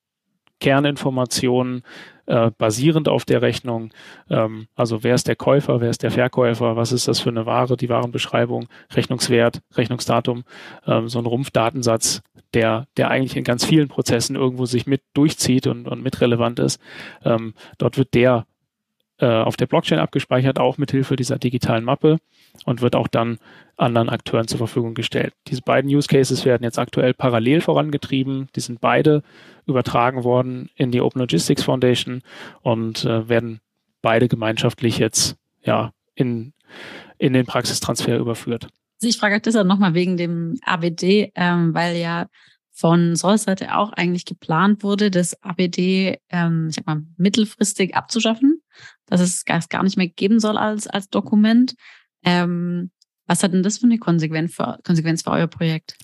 Kerninformationen 0.61 1.83
äh, 2.27 2.51
basierend 2.57 3.09
auf 3.09 3.25
der 3.25 3.43
Rechnung. 3.43 3.91
Ähm, 4.31 4.66
also 4.75 5.03
wer 5.03 5.14
ist 5.14 5.29
der 5.29 5.37
Käufer, 5.37 5.81
wer 5.81 5.91
ist 5.91 6.03
der 6.03 6.11
Verkäufer, 6.11 6.77
was 6.77 6.93
ist 6.93 7.09
das 7.09 7.20
für 7.20 7.31
eine 7.31 7.47
Ware, 7.47 7.77
die 7.77 7.89
Warenbeschreibung, 7.89 8.68
Rechnungswert, 8.95 9.61
Rechnungsdatum, 9.75 10.45
ähm, 10.87 11.09
so 11.09 11.18
ein 11.18 11.27
Rumpfdatensatz, 11.27 12.23
der, 12.55 12.87
der 12.97 13.11
eigentlich 13.11 13.37
in 13.37 13.45
ganz 13.45 13.64
vielen 13.64 13.89
Prozessen 13.89 14.37
irgendwo 14.37 14.66
sich 14.66 14.87
mit 14.87 15.03
durchzieht 15.14 15.66
und, 15.66 15.89
und 15.89 16.03
mit 16.03 16.20
relevant 16.20 16.59
ist. 16.59 16.81
Ähm, 17.25 17.55
dort 17.79 17.99
wird 17.99 18.14
der 18.14 18.47
auf 19.27 19.57
der 19.57 19.66
Blockchain 19.66 19.99
abgespeichert, 19.99 20.59
auch 20.59 20.79
mit 20.79 20.91
Hilfe 20.91 21.16
dieser 21.16 21.39
digitalen 21.39 21.85
Mappe 21.85 22.18
und 22.64 22.81
wird 22.81 22.97
auch 22.97 23.09
dann 23.09 23.39
anderen 23.77 24.09
Akteuren 24.09 24.49
zur 24.49 24.59
Verfügung 24.59 24.95
gestellt. 24.95 25.33
Diese 25.49 25.62
beiden 25.62 25.91
Use 25.91 26.09
Cases 26.09 26.45
werden 26.45 26.64
jetzt 26.64 26.79
aktuell 26.79 27.14
parallel 27.14 27.61
vorangetrieben. 27.61 28.49
Die 28.55 28.61
sind 28.61 28.81
beide 28.81 29.23
übertragen 29.66 30.25
worden 30.25 30.70
in 30.77 30.91
die 30.91 31.01
Open 31.01 31.20
Logistics 31.20 31.62
Foundation 31.62 32.23
und 32.62 33.05
äh, 33.05 33.29
werden 33.29 33.61
beide 34.03 34.29
gemeinschaftlich 34.29 34.99
jetzt 34.99 35.37
ja 35.62 35.93
in, 36.14 36.53
in 37.18 37.33
den 37.33 37.47
Praxistransfer 37.47 38.18
überführt. 38.18 38.68
Also 39.01 39.09
ich 39.09 39.18
frage 39.18 39.41
deshalb 39.41 39.66
nochmal 39.66 39.95
wegen 39.95 40.16
dem 40.16 40.59
ABD, 40.64 41.33
ähm, 41.35 41.75
weil 41.75 41.97
ja 41.97 42.27
von 42.70 43.16
Sols 43.16 43.45
Seite 43.45 43.77
auch 43.77 43.93
eigentlich 43.93 44.25
geplant 44.25 44.83
wurde, 44.83 45.11
das 45.11 45.41
ABD, 45.43 46.18
ähm, 46.31 46.68
ich 46.68 46.77
sag 46.77 46.87
mal, 46.87 47.03
mittelfristig 47.16 47.95
abzuschaffen, 47.95 48.62
dass 49.07 49.20
es 49.20 49.45
gar 49.45 49.83
nicht 49.83 49.97
mehr 49.97 50.09
geben 50.09 50.41
soll 50.41 50.57
als, 50.57 50.87
als 50.87 51.09
Dokument. 51.09 51.75
Ähm, 52.25 52.91
was 53.27 53.43
hat 53.43 53.53
denn 53.53 53.62
das 53.62 53.79
für 53.79 53.87
eine 53.87 53.99
Konsequenz 53.99 54.55
für, 54.55 55.31
euer 55.31 55.47
Projekt? 55.47 55.97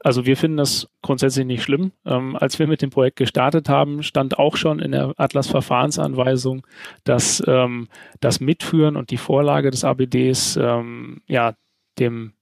Also 0.00 0.26
wir 0.26 0.36
finden 0.36 0.56
das 0.56 0.88
grundsätzlich 1.02 1.46
nicht 1.46 1.62
schlimm. 1.62 1.92
Ähm, 2.04 2.34
als 2.34 2.58
wir 2.58 2.66
mit 2.66 2.82
dem 2.82 2.90
Projekt 2.90 3.16
gestartet 3.16 3.68
haben, 3.68 4.02
stand 4.02 4.38
auch 4.38 4.56
schon 4.56 4.80
in 4.80 4.92
der 4.92 5.12
Atlas-Verfahrensanweisung, 5.16 6.66
dass 7.04 7.42
ähm, 7.46 7.88
das 8.20 8.40
Mitführen 8.40 8.96
und 8.96 9.10
die 9.10 9.18
Vorlage 9.18 9.70
des 9.70 9.84
ABDs 9.84 10.56
ähm, 10.56 11.20
ja 11.26 11.54
dem, 11.98 12.32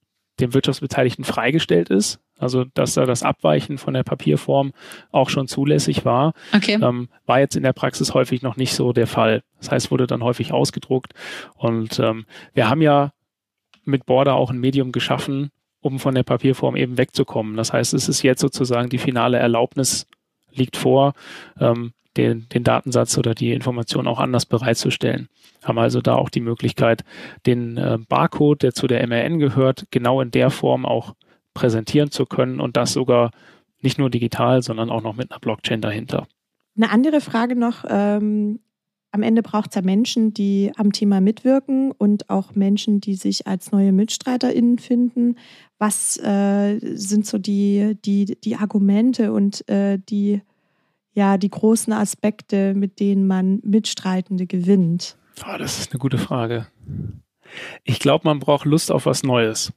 dem 0.40 0.54
Wirtschaftsbeteiligten 0.54 1.24
freigestellt 1.24 1.90
ist. 1.90 2.20
Also 2.38 2.64
dass 2.64 2.94
da 2.94 3.04
das 3.04 3.22
Abweichen 3.22 3.76
von 3.76 3.92
der 3.94 4.02
Papierform 4.02 4.72
auch 5.12 5.28
schon 5.28 5.46
zulässig 5.46 6.04
war, 6.04 6.32
okay. 6.54 6.78
ähm, 6.80 7.08
war 7.26 7.38
jetzt 7.38 7.54
in 7.54 7.62
der 7.62 7.74
Praxis 7.74 8.14
häufig 8.14 8.42
noch 8.42 8.56
nicht 8.56 8.74
so 8.74 8.92
der 8.92 9.06
Fall. 9.06 9.42
Das 9.58 9.70
heißt, 9.70 9.90
wurde 9.90 10.06
dann 10.06 10.24
häufig 10.24 10.52
ausgedruckt. 10.52 11.12
Und 11.56 11.98
ähm, 11.98 12.24
wir 12.54 12.70
haben 12.70 12.80
ja 12.80 13.12
mit 13.84 14.06
Border 14.06 14.34
auch 14.34 14.50
ein 14.50 14.58
Medium 14.58 14.90
geschaffen, 14.90 15.50
um 15.80 15.98
von 15.98 16.14
der 16.14 16.22
Papierform 16.22 16.76
eben 16.76 16.96
wegzukommen. 16.96 17.56
Das 17.56 17.72
heißt, 17.72 17.92
es 17.94 18.08
ist 18.08 18.22
jetzt 18.22 18.40
sozusagen 18.40 18.88
die 18.88 18.98
finale 18.98 19.38
Erlaubnis 19.38 20.06
liegt 20.50 20.76
vor, 20.76 21.12
ähm, 21.58 21.92
den, 22.16 22.48
den 22.48 22.64
Datensatz 22.64 23.16
oder 23.18 23.34
die 23.34 23.52
Information 23.52 24.06
auch 24.06 24.18
anders 24.18 24.46
bereitzustellen. 24.46 25.28
Haben 25.62 25.78
also 25.78 26.00
da 26.00 26.14
auch 26.14 26.28
die 26.28 26.40
Möglichkeit, 26.40 27.04
den 27.46 27.76
äh, 27.76 27.98
Barcode, 28.08 28.62
der 28.62 28.74
zu 28.74 28.86
der 28.86 29.06
MRN 29.06 29.38
gehört, 29.38 29.86
genau 29.90 30.20
in 30.20 30.30
der 30.30 30.50
Form 30.50 30.86
auch 30.86 31.14
präsentieren 31.54 32.10
zu 32.10 32.26
können 32.26 32.60
und 32.60 32.76
das 32.76 32.92
sogar 32.92 33.30
nicht 33.82 33.98
nur 33.98 34.10
digital, 34.10 34.62
sondern 34.62 34.90
auch 34.90 35.02
noch 35.02 35.14
mit 35.14 35.30
einer 35.30 35.40
Blockchain 35.40 35.80
dahinter. 35.80 36.26
Eine 36.76 36.90
andere 36.90 37.20
Frage 37.20 37.56
noch. 37.56 37.84
Ähm, 37.88 38.60
am 39.12 39.22
Ende 39.22 39.42
braucht 39.42 39.70
es 39.70 39.74
ja 39.74 39.82
Menschen, 39.82 40.32
die 40.34 40.70
am 40.76 40.92
Thema 40.92 41.20
mitwirken 41.20 41.90
und 41.90 42.30
auch 42.30 42.54
Menschen, 42.54 43.00
die 43.00 43.14
sich 43.16 43.46
als 43.46 43.72
neue 43.72 43.92
MitstreiterInnen 43.92 44.78
finden. 44.78 45.36
Was 45.78 46.16
äh, 46.18 46.78
sind 46.94 47.26
so 47.26 47.38
die, 47.38 47.96
die, 48.04 48.36
die 48.40 48.56
Argumente 48.56 49.32
und 49.32 49.68
äh, 49.68 49.98
die, 49.98 50.42
ja, 51.12 51.38
die 51.38 51.50
großen 51.50 51.92
Aspekte, 51.92 52.74
mit 52.74 53.00
denen 53.00 53.26
man 53.26 53.60
Mitstreitende 53.64 54.46
gewinnt? 54.46 55.16
Oh, 55.44 55.58
das 55.58 55.78
ist 55.78 55.92
eine 55.92 55.98
gute 55.98 56.18
Frage. 56.18 56.66
Ich 57.84 57.98
glaube, 57.98 58.28
man 58.28 58.38
braucht 58.38 58.64
Lust 58.64 58.92
auf 58.92 59.06
was 59.06 59.22
Neues. 59.22 59.72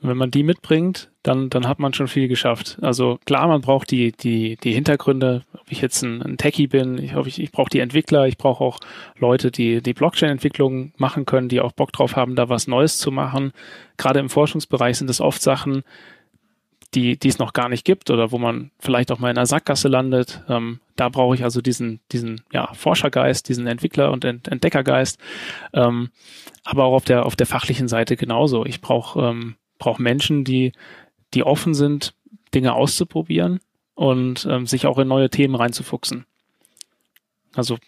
wenn 0.00 0.16
man 0.16 0.32
die 0.32 0.42
mitbringt, 0.42 1.12
dann, 1.22 1.48
dann 1.48 1.68
hat 1.68 1.78
man 1.78 1.94
schon 1.94 2.08
viel 2.08 2.26
geschafft. 2.26 2.78
Also 2.82 3.18
klar, 3.24 3.46
man 3.46 3.60
braucht 3.60 3.90
die, 3.92 4.10
die, 4.12 4.56
die 4.56 4.72
Hintergründe, 4.72 5.44
ob 5.54 5.70
ich 5.70 5.80
jetzt 5.80 6.02
ein, 6.02 6.20
ein 6.20 6.36
Techie 6.36 6.66
bin, 6.66 6.98
ich, 6.98 7.12
ich, 7.12 7.40
ich 7.40 7.52
brauche 7.52 7.70
die 7.70 7.78
Entwickler, 7.78 8.26
ich 8.26 8.36
brauche 8.36 8.64
auch 8.64 8.80
Leute, 9.16 9.52
die 9.52 9.80
die 9.80 9.94
Blockchain-Entwicklung 9.94 10.92
machen 10.96 11.24
können, 11.24 11.48
die 11.48 11.60
auch 11.60 11.72
Bock 11.72 11.92
drauf 11.92 12.16
haben, 12.16 12.34
da 12.34 12.48
was 12.48 12.66
Neues 12.66 12.98
zu 12.98 13.12
machen. 13.12 13.52
Gerade 13.96 14.18
im 14.18 14.28
Forschungsbereich 14.28 14.98
sind 14.98 15.08
es 15.08 15.20
oft 15.20 15.40
Sachen, 15.40 15.84
die, 16.94 17.18
die 17.18 17.28
es 17.28 17.38
noch 17.38 17.52
gar 17.52 17.68
nicht 17.68 17.84
gibt 17.84 18.10
oder 18.10 18.32
wo 18.32 18.38
man 18.38 18.70
vielleicht 18.78 19.10
auch 19.10 19.18
mal 19.18 19.30
in 19.30 19.38
einer 19.38 19.46
Sackgasse 19.46 19.88
landet. 19.88 20.42
Ähm, 20.48 20.80
da 20.96 21.08
brauche 21.08 21.34
ich 21.34 21.42
also 21.42 21.60
diesen, 21.60 22.00
diesen 22.12 22.42
ja, 22.52 22.72
Forschergeist, 22.74 23.48
diesen 23.48 23.66
Entwickler- 23.66 24.12
und 24.12 24.24
Ent 24.24 24.48
Entdeckergeist. 24.48 25.18
Ähm, 25.72 26.10
aber 26.64 26.84
auch 26.84 26.94
auf 26.94 27.04
der, 27.04 27.24
auf 27.24 27.34
der 27.34 27.46
fachlichen 27.46 27.88
Seite 27.88 28.16
genauso. 28.16 28.66
Ich 28.66 28.80
brauche 28.80 29.20
ähm, 29.20 29.56
brauche 29.78 30.02
Menschen, 30.02 30.44
die, 30.44 30.72
die 31.34 31.42
offen 31.42 31.74
sind, 31.74 32.14
Dinge 32.54 32.74
auszuprobieren 32.74 33.58
und 33.94 34.46
ähm, 34.48 34.66
sich 34.66 34.86
auch 34.86 34.98
in 34.98 35.08
neue 35.08 35.28
Themen 35.28 35.56
reinzufuchsen. 35.56 36.24
Also 37.54 37.78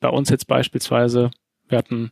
bei 0.00 0.10
uns 0.10 0.28
jetzt 0.28 0.46
beispielsweise, 0.46 1.30
wir 1.68 1.78
hatten 1.78 2.10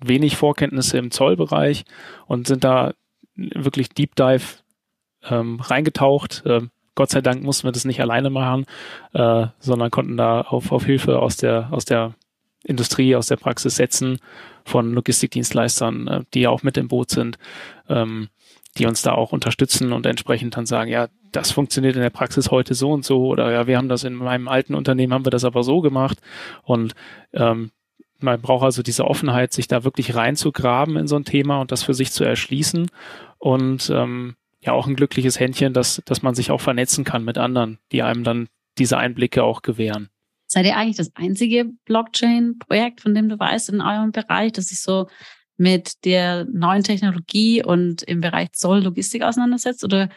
wenig 0.00 0.36
Vorkenntnisse 0.36 0.96
im 0.96 1.10
Zollbereich 1.10 1.84
und 2.26 2.46
sind 2.46 2.64
da 2.64 2.94
wirklich 3.34 3.90
Deep 3.90 4.16
Dive 4.16 4.62
ähm, 5.30 5.60
reingetaucht. 5.60 6.42
Ähm, 6.46 6.70
Gott 6.94 7.10
sei 7.10 7.20
Dank 7.20 7.42
mussten 7.42 7.66
wir 7.66 7.72
das 7.72 7.84
nicht 7.84 8.00
alleine 8.00 8.30
machen, 8.30 8.66
äh, 9.12 9.46
sondern 9.60 9.90
konnten 9.90 10.16
da 10.16 10.40
auf, 10.40 10.72
auf 10.72 10.84
Hilfe 10.84 11.20
aus 11.20 11.36
der, 11.36 11.68
aus 11.70 11.84
der 11.84 12.14
Industrie, 12.64 13.14
aus 13.14 13.28
der 13.28 13.36
Praxis 13.36 13.76
setzen 13.76 14.18
von 14.64 14.92
Logistikdienstleistern, 14.92 16.08
äh, 16.08 16.24
die 16.34 16.40
ja 16.40 16.50
auch 16.50 16.62
mit 16.62 16.76
im 16.76 16.88
Boot 16.88 17.10
sind. 17.10 17.38
Ähm, 17.88 18.28
die 18.78 18.86
uns 18.86 19.02
da 19.02 19.12
auch 19.12 19.32
unterstützen 19.32 19.92
und 19.92 20.06
entsprechend 20.06 20.56
dann 20.56 20.66
sagen, 20.66 20.90
ja, 20.90 21.08
das 21.32 21.50
funktioniert 21.50 21.96
in 21.96 22.02
der 22.02 22.10
Praxis 22.10 22.50
heute 22.50 22.74
so 22.74 22.92
und 22.92 23.04
so 23.04 23.26
oder 23.26 23.50
ja, 23.50 23.66
wir 23.66 23.76
haben 23.76 23.88
das 23.88 24.04
in 24.04 24.14
meinem 24.14 24.48
alten 24.48 24.74
Unternehmen, 24.74 25.12
haben 25.12 25.26
wir 25.26 25.30
das 25.30 25.44
aber 25.44 25.62
so 25.62 25.80
gemacht 25.80 26.18
und 26.62 26.94
ähm, 27.32 27.70
man 28.20 28.40
braucht 28.40 28.64
also 28.64 28.82
diese 28.82 29.04
Offenheit, 29.04 29.52
sich 29.52 29.68
da 29.68 29.84
wirklich 29.84 30.14
reinzugraben 30.14 30.96
in 30.96 31.06
so 31.06 31.16
ein 31.16 31.24
Thema 31.24 31.60
und 31.60 31.70
das 31.70 31.82
für 31.82 31.94
sich 31.94 32.12
zu 32.12 32.24
erschließen 32.24 32.90
und 33.38 33.90
ähm, 33.94 34.36
ja 34.60 34.72
auch 34.72 34.86
ein 34.86 34.96
glückliches 34.96 35.38
Händchen, 35.38 35.72
dass, 35.72 36.02
dass 36.04 36.22
man 36.22 36.34
sich 36.34 36.50
auch 36.50 36.60
vernetzen 36.60 37.04
kann 37.04 37.24
mit 37.24 37.38
anderen, 37.38 37.78
die 37.92 38.02
einem 38.02 38.24
dann 38.24 38.48
diese 38.78 38.98
Einblicke 38.98 39.42
auch 39.42 39.62
gewähren. 39.62 40.08
Seid 40.46 40.66
ihr 40.66 40.76
eigentlich 40.76 40.96
das 40.96 41.14
einzige 41.14 41.66
Blockchain-Projekt, 41.84 43.02
von 43.02 43.14
dem 43.14 43.28
du 43.28 43.38
weißt 43.38 43.68
in 43.68 43.80
eurem 43.80 44.12
Bereich, 44.12 44.52
das 44.52 44.68
sich 44.68 44.80
so 44.80 45.08
mit 45.58 46.04
der 46.04 46.46
neuen 46.46 46.82
Technologie 46.82 47.62
und 47.62 48.02
im 48.02 48.20
Bereich 48.20 48.52
Zoll 48.52 48.82
Logistik 48.82 49.22
auseinandersetzt? 49.22 49.84
Oder 49.84 50.08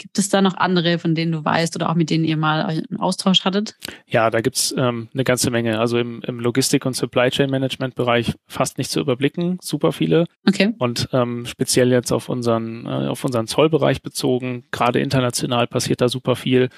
gibt 0.00 0.18
es 0.18 0.30
da 0.30 0.40
noch 0.40 0.56
andere, 0.56 0.98
von 0.98 1.14
denen 1.14 1.30
du 1.30 1.44
weißt 1.44 1.76
oder 1.76 1.90
auch 1.90 1.94
mit 1.94 2.08
denen 2.08 2.24
ihr 2.24 2.38
mal 2.38 2.62
einen 2.62 2.98
Austausch 2.98 3.44
hattet? 3.44 3.76
Ja, 4.06 4.30
da 4.30 4.40
gibt's 4.40 4.74
ähm, 4.76 5.08
eine 5.12 5.24
ganze 5.24 5.50
Menge. 5.50 5.78
Also 5.78 5.98
im, 5.98 6.22
im 6.22 6.40
Logistik- 6.40 6.86
und 6.86 6.96
Supply 6.96 7.28
Chain 7.28 7.50
Management 7.50 7.94
Bereich 7.94 8.32
fast 8.46 8.78
nicht 8.78 8.90
zu 8.90 8.98
überblicken, 8.98 9.58
super 9.60 9.92
viele. 9.92 10.24
Okay. 10.48 10.74
Und 10.78 11.10
ähm, 11.12 11.44
speziell 11.44 11.92
jetzt 11.92 12.12
auf 12.12 12.30
unseren, 12.30 12.86
äh, 12.86 13.08
auf 13.08 13.22
unseren 13.24 13.46
Zollbereich 13.46 14.00
bezogen, 14.00 14.64
gerade 14.70 15.00
international 15.00 15.66
passiert 15.66 16.00
da 16.00 16.08
super 16.08 16.34
viel. 16.34 16.70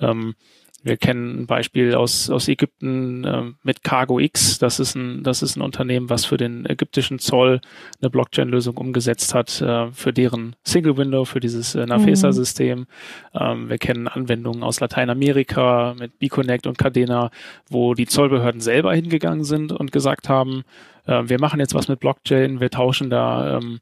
Ähm, 0.00 0.36
wir 0.82 0.96
kennen 0.96 1.40
ein 1.40 1.46
Beispiel 1.46 1.94
aus, 1.94 2.30
aus 2.30 2.46
Ägypten 2.46 3.24
äh, 3.24 3.42
mit 3.64 3.82
Cargo 3.82 4.20
X. 4.20 4.58
Das 4.58 4.78
ist, 4.78 4.94
ein, 4.94 5.24
das 5.24 5.42
ist 5.42 5.56
ein 5.56 5.62
Unternehmen, 5.62 6.08
was 6.08 6.24
für 6.24 6.36
den 6.36 6.66
ägyptischen 6.66 7.18
Zoll 7.18 7.60
eine 8.00 8.10
Blockchain-Lösung 8.10 8.76
umgesetzt 8.76 9.34
hat, 9.34 9.60
äh, 9.60 9.90
für 9.90 10.12
deren 10.12 10.54
Single 10.62 10.96
Window, 10.96 11.24
für 11.24 11.40
dieses 11.40 11.74
äh, 11.74 11.84
Nafesa-System. 11.84 12.80
Mhm. 12.80 12.86
Ähm, 13.34 13.68
wir 13.68 13.78
kennen 13.78 14.06
Anwendungen 14.06 14.62
aus 14.62 14.78
Lateinamerika 14.78 15.94
mit 15.98 16.18
Bconnect 16.20 16.66
und 16.68 16.78
Cadena, 16.78 17.30
wo 17.68 17.94
die 17.94 18.06
Zollbehörden 18.06 18.60
selber 18.60 18.94
hingegangen 18.94 19.44
sind 19.44 19.72
und 19.72 19.90
gesagt 19.90 20.28
haben, 20.28 20.62
äh, 21.06 21.22
wir 21.24 21.40
machen 21.40 21.58
jetzt 21.58 21.74
was 21.74 21.88
mit 21.88 21.98
Blockchain, 21.98 22.60
wir 22.60 22.70
tauschen 22.70 23.10
da 23.10 23.58
ähm, 23.58 23.80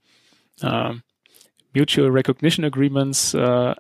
äh, 0.63 0.95
Mutual 1.75 2.09
Recognition 2.09 2.65
Agreements 2.65 3.35
äh, 3.35 3.75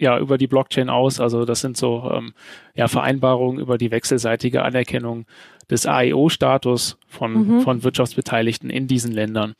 ja 0.00 0.18
über 0.18 0.38
die 0.38 0.46
Blockchain 0.46 0.88
aus. 0.88 1.20
Also 1.20 1.44
das 1.44 1.60
sind 1.60 1.76
so 1.76 2.10
ähm, 2.12 2.32
ja, 2.74 2.88
Vereinbarungen 2.88 3.60
über 3.60 3.78
die 3.78 3.90
wechselseitige 3.90 4.62
Anerkennung 4.62 5.26
des 5.70 5.86
AEO-Status 5.86 6.98
von, 7.06 7.32
mhm. 7.32 7.60
von 7.60 7.84
Wirtschaftsbeteiligten 7.84 8.70
in 8.70 8.88
diesen 8.88 9.12
Ländern. 9.12 9.54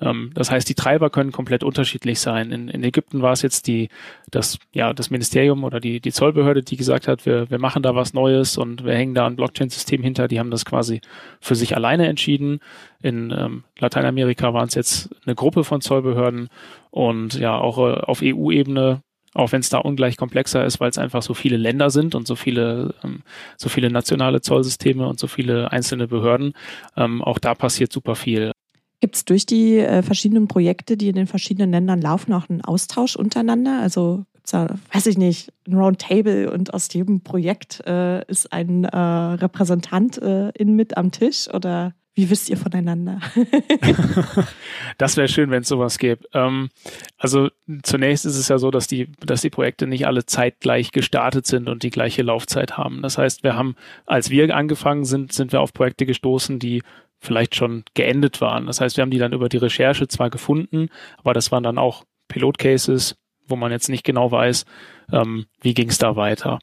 Ähm, 0.00 0.30
das 0.34 0.50
heißt, 0.50 0.68
die 0.68 0.74
Treiber 0.74 1.10
können 1.10 1.32
komplett 1.32 1.62
unterschiedlich 1.62 2.20
sein. 2.20 2.52
In, 2.52 2.68
in 2.68 2.82
Ägypten 2.82 3.22
war 3.22 3.32
es 3.32 3.42
jetzt 3.42 3.66
die, 3.66 3.88
das, 4.30 4.58
ja, 4.72 4.92
das 4.92 5.10
Ministerium 5.10 5.64
oder 5.64 5.80
die, 5.80 6.00
die 6.00 6.12
Zollbehörde, 6.12 6.62
die 6.62 6.76
gesagt 6.76 7.08
hat, 7.08 7.26
wir, 7.26 7.50
wir 7.50 7.58
machen 7.58 7.82
da 7.82 7.94
was 7.94 8.14
Neues 8.14 8.56
und 8.56 8.84
wir 8.84 8.94
hängen 8.94 9.14
da 9.14 9.26
ein 9.26 9.36
Blockchain-System 9.36 10.02
hinter. 10.02 10.28
Die 10.28 10.38
haben 10.38 10.50
das 10.50 10.64
quasi 10.64 11.00
für 11.40 11.54
sich 11.54 11.76
alleine 11.76 12.08
entschieden. 12.08 12.60
In 13.02 13.30
ähm, 13.30 13.64
Lateinamerika 13.78 14.54
waren 14.54 14.68
es 14.68 14.74
jetzt 14.74 15.10
eine 15.26 15.34
Gruppe 15.34 15.64
von 15.64 15.80
Zollbehörden 15.80 16.48
und 16.90 17.34
ja, 17.34 17.56
auch 17.58 17.78
äh, 17.78 18.00
auf 18.00 18.20
EU-Ebene 18.22 19.02
auch 19.34 19.52
wenn 19.52 19.60
es 19.60 19.68
da 19.68 19.78
ungleich 19.78 20.16
komplexer 20.16 20.64
ist, 20.64 20.80
weil 20.80 20.90
es 20.90 20.98
einfach 20.98 21.22
so 21.22 21.34
viele 21.34 21.56
Länder 21.56 21.90
sind 21.90 22.14
und 22.14 22.26
so 22.26 22.34
viele, 22.34 22.94
ähm, 23.04 23.22
so 23.56 23.68
viele 23.68 23.90
nationale 23.90 24.40
Zollsysteme 24.40 25.06
und 25.06 25.18
so 25.20 25.26
viele 25.26 25.70
einzelne 25.70 26.08
Behörden. 26.08 26.54
Ähm, 26.96 27.22
auch 27.22 27.38
da 27.38 27.54
passiert 27.54 27.92
super 27.92 28.16
viel. 28.16 28.52
Gibt 29.00 29.16
es 29.16 29.24
durch 29.24 29.46
die 29.46 29.78
äh, 29.78 30.02
verschiedenen 30.02 30.46
Projekte, 30.46 30.96
die 30.96 31.08
in 31.08 31.14
den 31.14 31.26
verschiedenen 31.26 31.70
Ländern 31.70 32.02
laufen, 32.02 32.32
auch 32.34 32.50
einen 32.50 32.60
Austausch 32.60 33.16
untereinander? 33.16 33.80
Also 33.80 34.24
gibt's 34.34 34.50
da, 34.50 34.76
weiß 34.92 35.06
ich 35.06 35.16
nicht, 35.16 35.52
ein 35.66 35.74
Roundtable 35.74 36.50
und 36.52 36.74
aus 36.74 36.92
jedem 36.92 37.22
Projekt 37.22 37.82
äh, 37.86 38.24
ist 38.26 38.52
ein 38.52 38.84
äh, 38.84 38.96
Repräsentant 38.96 40.20
äh, 40.20 40.50
in 40.50 40.76
mit 40.76 40.96
am 40.98 41.12
Tisch 41.12 41.48
oder 41.48 41.94
wie 42.20 42.28
wisst 42.28 42.50
ihr 42.50 42.58
voneinander? 42.58 43.18
das 44.98 45.16
wäre 45.16 45.26
schön, 45.26 45.50
wenn 45.50 45.62
es 45.62 45.68
sowas 45.68 45.96
gäbe. 45.96 46.28
Ähm, 46.34 46.68
also 47.16 47.48
zunächst 47.82 48.26
ist 48.26 48.36
es 48.36 48.48
ja 48.48 48.58
so, 48.58 48.70
dass 48.70 48.86
die, 48.86 49.08
dass 49.24 49.40
die 49.40 49.48
Projekte 49.48 49.86
nicht 49.86 50.06
alle 50.06 50.26
zeitgleich 50.26 50.92
gestartet 50.92 51.46
sind 51.46 51.66
und 51.70 51.82
die 51.82 51.88
gleiche 51.88 52.20
Laufzeit 52.20 52.76
haben. 52.76 53.00
Das 53.00 53.16
heißt, 53.16 53.42
wir 53.42 53.56
haben, 53.56 53.74
als 54.04 54.28
wir 54.28 54.54
angefangen 54.54 55.06
sind, 55.06 55.32
sind 55.32 55.52
wir 55.52 55.62
auf 55.62 55.72
Projekte 55.72 56.04
gestoßen, 56.04 56.58
die 56.58 56.82
vielleicht 57.20 57.54
schon 57.54 57.84
geendet 57.94 58.42
waren. 58.42 58.66
Das 58.66 58.82
heißt, 58.82 58.98
wir 58.98 59.02
haben 59.02 59.10
die 59.10 59.18
dann 59.18 59.32
über 59.32 59.48
die 59.48 59.56
Recherche 59.56 60.06
zwar 60.06 60.28
gefunden, 60.28 60.90
aber 61.16 61.32
das 61.32 61.50
waren 61.50 61.62
dann 61.62 61.78
auch 61.78 62.04
Pilotcases, 62.28 63.16
wo 63.46 63.56
man 63.56 63.72
jetzt 63.72 63.88
nicht 63.88 64.04
genau 64.04 64.30
weiß, 64.30 64.66
ähm, 65.10 65.46
wie 65.62 65.72
ging 65.72 65.88
es 65.88 65.96
da 65.96 66.16
weiter. 66.16 66.58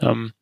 Ähm, 0.00 0.34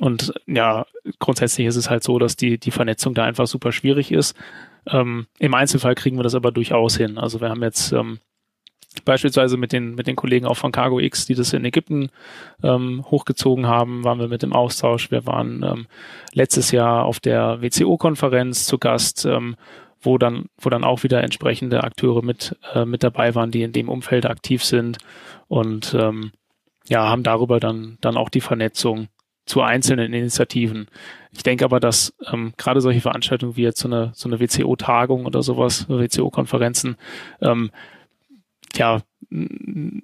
und 0.00 0.32
ja, 0.46 0.86
grundsätzlich 1.18 1.66
ist 1.66 1.76
es 1.76 1.90
halt 1.90 2.02
so, 2.02 2.18
dass 2.18 2.36
die, 2.36 2.58
die 2.58 2.70
Vernetzung 2.70 3.14
da 3.14 3.24
einfach 3.24 3.46
super 3.46 3.72
schwierig 3.72 4.12
ist. 4.12 4.36
Ähm, 4.86 5.26
Im 5.38 5.54
Einzelfall 5.54 5.94
kriegen 5.94 6.18
wir 6.18 6.22
das 6.22 6.34
aber 6.34 6.52
durchaus 6.52 6.96
hin. 6.96 7.18
Also 7.18 7.40
wir 7.40 7.48
haben 7.48 7.62
jetzt 7.62 7.92
ähm, 7.92 8.18
beispielsweise 9.04 9.56
mit 9.56 9.72
den, 9.72 9.94
mit 9.94 10.06
den 10.06 10.16
Kollegen 10.16 10.46
auch 10.46 10.56
von 10.56 10.72
Cargo 10.72 11.00
X, 11.00 11.26
die 11.26 11.34
das 11.34 11.52
in 11.52 11.64
Ägypten 11.64 12.10
ähm, 12.62 13.04
hochgezogen 13.10 13.66
haben, 13.66 14.04
waren 14.04 14.18
wir 14.18 14.28
mit 14.28 14.42
im 14.42 14.52
Austausch. 14.52 15.10
Wir 15.10 15.26
waren 15.26 15.62
ähm, 15.62 15.86
letztes 16.32 16.70
Jahr 16.70 17.04
auf 17.04 17.20
der 17.20 17.60
WCO-Konferenz 17.62 18.66
zu 18.66 18.78
Gast, 18.78 19.24
ähm, 19.24 19.56
wo 20.00 20.18
dann, 20.18 20.46
wo 20.60 20.70
dann 20.70 20.84
auch 20.84 21.02
wieder 21.02 21.22
entsprechende 21.22 21.82
Akteure 21.82 22.22
mit, 22.22 22.56
äh, 22.74 22.84
mit 22.84 23.02
dabei 23.02 23.34
waren, 23.34 23.50
die 23.50 23.62
in 23.62 23.72
dem 23.72 23.88
Umfeld 23.88 24.26
aktiv 24.26 24.62
sind 24.62 24.98
und 25.48 25.94
ähm, 25.98 26.32
ja, 26.86 27.08
haben 27.08 27.22
darüber 27.22 27.60
dann, 27.60 27.96
dann 28.02 28.18
auch 28.18 28.28
die 28.28 28.42
Vernetzung 28.42 29.08
zu 29.46 29.60
einzelnen 29.60 30.12
Initiativen. 30.12 30.88
Ich 31.32 31.42
denke 31.42 31.64
aber, 31.64 31.80
dass 31.80 32.14
ähm, 32.32 32.54
gerade 32.56 32.80
solche 32.80 33.00
Veranstaltungen 33.00 33.56
wie 33.56 33.62
jetzt 33.62 33.80
so 33.80 33.88
eine, 33.88 34.12
so 34.14 34.28
eine 34.28 34.40
WCO-Tagung 34.40 35.26
oder 35.26 35.42
sowas, 35.42 35.88
WCO-Konferenzen, 35.88 36.96
ähm, 37.40 37.70
ja, 38.74 39.02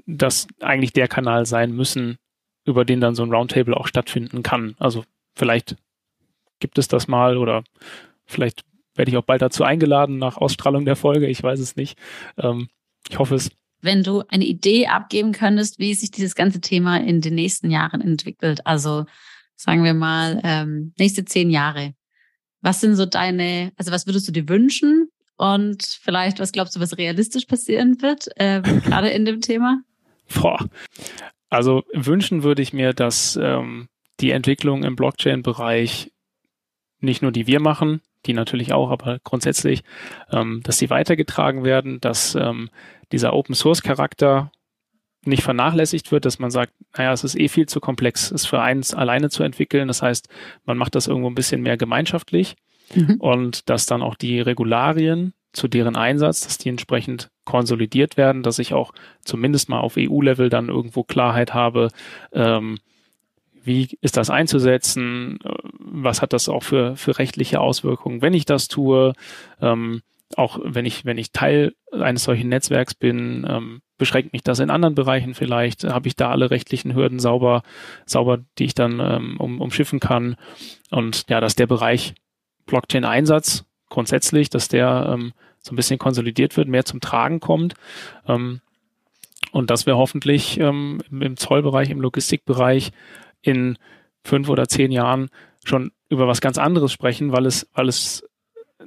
dass 0.07 0.47
eigentlich 0.61 0.93
der 0.93 1.09
Kanal 1.09 1.47
sein 1.47 1.73
müssen, 1.73 2.19
über 2.65 2.85
den 2.85 3.01
dann 3.01 3.15
so 3.15 3.23
ein 3.23 3.33
Roundtable 3.33 3.77
auch 3.77 3.87
stattfinden 3.87 4.43
kann. 4.43 4.75
Also 4.79 5.05
vielleicht 5.35 5.77
gibt 6.59 6.79
es 6.79 6.89
das 6.89 7.09
mal 7.09 7.37
oder 7.37 7.65
vielleicht 8.27 8.65
werde 8.95 9.11
ich 9.11 9.17
auch 9.17 9.25
bald 9.25 9.43
dazu 9.43 9.65
eingeladen 9.65 10.19
nach 10.19 10.37
Ausstrahlung 10.37 10.85
der 10.85 10.97
Folge. 10.97 11.27
Ich 11.27 11.43
weiß 11.43 11.61
es 11.61 11.77
nicht. 11.77 11.99
Ähm, 12.37 12.69
ich 13.09 13.19
hoffe 13.19 13.35
es. 13.35 13.51
Wenn 13.83 14.03
du 14.03 14.23
eine 14.29 14.45
Idee 14.45 14.89
abgeben 14.89 15.33
könntest, 15.33 15.79
wie 15.79 15.95
sich 15.95 16.11
dieses 16.11 16.35
ganze 16.35 16.61
Thema 16.61 16.99
in 16.99 17.23
den 17.23 17.35
nächsten 17.35 17.71
Jahren 17.71 18.03
entwickelt, 18.03 18.67
also 18.67 19.07
sagen 19.61 19.85
wir 19.85 19.93
mal, 19.93 20.41
ähm, 20.43 20.95
nächste 20.99 21.27
zehn 21.27 21.51
Jahre. 21.51 21.93
Was 22.63 22.81
sind 22.81 22.97
so 22.97 23.05
deine, 23.05 23.73
also 23.77 23.93
was 23.93 24.07
würdest 24.07 24.27
du 24.27 24.33
dir 24.33 24.49
wünschen? 24.49 25.11
Und 25.37 25.85
vielleicht, 26.03 26.39
was 26.39 26.53
glaubst 26.53 26.77
du, 26.77 26.81
was 26.81 26.97
realistisch 26.97 27.45
passieren 27.45 28.01
wird, 28.01 28.29
ähm, 28.37 28.63
gerade 28.85 29.11
in 29.11 29.27
dem 29.27 29.43
Thema? 29.43 29.83
Boah. 30.35 30.67
Also 31.51 31.83
wünschen 31.93 32.43
würde 32.43 32.63
ich 32.63 32.73
mir, 32.73 32.95
dass 32.95 33.37
ähm, 33.37 33.89
die 34.21 34.31
Entwicklung 34.31 34.83
im 34.83 34.97
Blockchain-Bereich 34.97 36.11
nicht 37.01 37.21
nur 37.21 37.33
die 37.33 37.47
wir 37.47 37.61
machen, 37.61 38.01
die 38.27 38.33
natürlich 38.33 38.73
auch, 38.73 38.91
aber 38.91 39.19
grundsätzlich, 39.25 39.83
ähm, 40.31 40.61
dass 40.63 40.79
sie 40.79 40.89
weitergetragen 40.89 41.65
werden, 41.65 42.01
dass 42.01 42.35
ähm, 42.35 42.71
dieser 43.13 43.35
Open 43.35 43.55
Source 43.55 43.83
Charakter 43.83 44.53
nicht 45.25 45.43
vernachlässigt 45.43 46.13
wird, 46.13 46.25
dass 46.25 46.39
man 46.39 46.51
sagt, 46.51 46.73
naja, 46.97 47.13
es 47.13 47.25
ist 47.25 47.39
eh 47.39 47.49
viel 47.49 47.67
zu 47.67 47.81
komplex, 47.81 48.31
es 48.31 48.47
für 48.47 48.61
eins 48.61 48.95
alleine 48.95 49.31
zu 49.31 49.43
entwickeln. 49.43 49.89
Das 49.89 50.03
heißt, 50.03 50.29
man 50.65 50.79
macht 50.79 50.95
das 50.95 51.07
irgendwo 51.09 51.29
ein 51.29 51.35
bisschen 51.35 51.63
mehr 51.63 51.77
gemeinschaftlich 51.77 52.57
mhm. 52.95 53.17
und 53.19 53.69
dass 53.69 53.87
dann 53.87 54.03
auch 54.03 54.15
die 54.15 54.41
Regularien 54.41 55.35
zu 55.53 55.69
deren 55.69 55.97
Einsatz, 55.97 56.43
dass 56.43 56.59
die 56.59 56.69
entsprechend 56.69 57.31
konsolidiert 57.45 58.17
werden, 58.17 58.43
dass 58.43 58.59
ich 58.59 58.73
auch 58.73 58.93
zumindest 59.25 59.69
mal 59.69 59.81
auf 59.81 59.95
EU-Level 59.99 60.49
dann 60.49 60.69
irgendwo 60.69 61.03
Klarheit 61.03 61.55
habe, 61.55 61.89
ähm, 62.33 62.79
wie 63.63 63.89
ist 64.01 64.17
das 64.17 64.31
einzusetzen, 64.31 65.39
was 65.79 66.23
hat 66.23 66.33
das 66.33 66.49
auch 66.49 66.63
für, 66.63 66.97
für 66.97 67.19
rechtliche 67.19 67.61
Auswirkungen, 67.61 68.23
wenn 68.23 68.33
ich 68.33 68.47
das 68.47 68.69
tue, 68.69 69.13
ähm, 69.61 70.03
auch 70.37 70.59
wenn 70.63 70.87
ich, 70.87 71.05
wenn 71.05 71.19
ich 71.19 71.33
Teil 71.33 71.75
eines 71.93 72.25
solchen 72.25 72.49
Netzwerks 72.49 72.95
bin, 72.95 73.47
ähm, 73.49 73.83
beschränkt 73.99 74.33
mich 74.33 74.43
das 74.43 74.61
in 74.61 74.71
anderen 74.71 74.95
Bereichen 74.95 75.35
vielleicht, 75.35 75.85
habe 75.85 76.09
ich 76.09 76.17
da 76.17 76.31
alle 76.31 76.51
rechtlichen 76.51 76.95
Hürden 76.95 77.19
sauber, 77.19 77.63
sauber, 78.07 78.39
die 78.59 78.65
ich 78.65 78.75
dann 78.75 79.01
ähm, 79.01 79.37
um, 79.39 79.61
umschiffen 79.61 80.01
kann. 80.01 80.37
Und 80.91 81.29
ja, 81.29 81.41
dass 81.41 81.57
der 81.57 81.67
Bereich 81.67 82.15
Blockchain-Einsatz 82.67 83.65
grundsätzlich, 83.89 84.49
dass 84.51 84.69
der 84.69 85.11
ähm, 85.13 85.33
so 85.59 85.73
ein 85.73 85.77
bisschen 85.77 85.99
konsolidiert 85.99 86.57
wird, 86.57 86.69
mehr 86.69 86.85
zum 86.85 87.01
Tragen 87.01 87.41
kommt. 87.41 87.75
Ähm, 88.27 88.61
und 89.53 89.71
dass 89.71 89.87
wir 89.87 89.97
hoffentlich 89.97 90.61
ähm, 90.61 91.01
im 91.11 91.37
Zollbereich, 91.37 91.91
im 91.91 92.01
Logistikbereich 92.01 92.93
in 93.43 93.79
fünf 94.25 94.49
oder 94.49 94.69
zehn 94.69 94.93
Jahren 94.93 95.29
schon 95.65 95.93
über 96.09 96.29
was 96.29 96.41
ganz 96.41 96.57
anderes 96.59 96.93
sprechen, 96.93 97.33
weil 97.33 97.47
es, 97.47 97.69
weil 97.75 97.89
es 97.89 98.29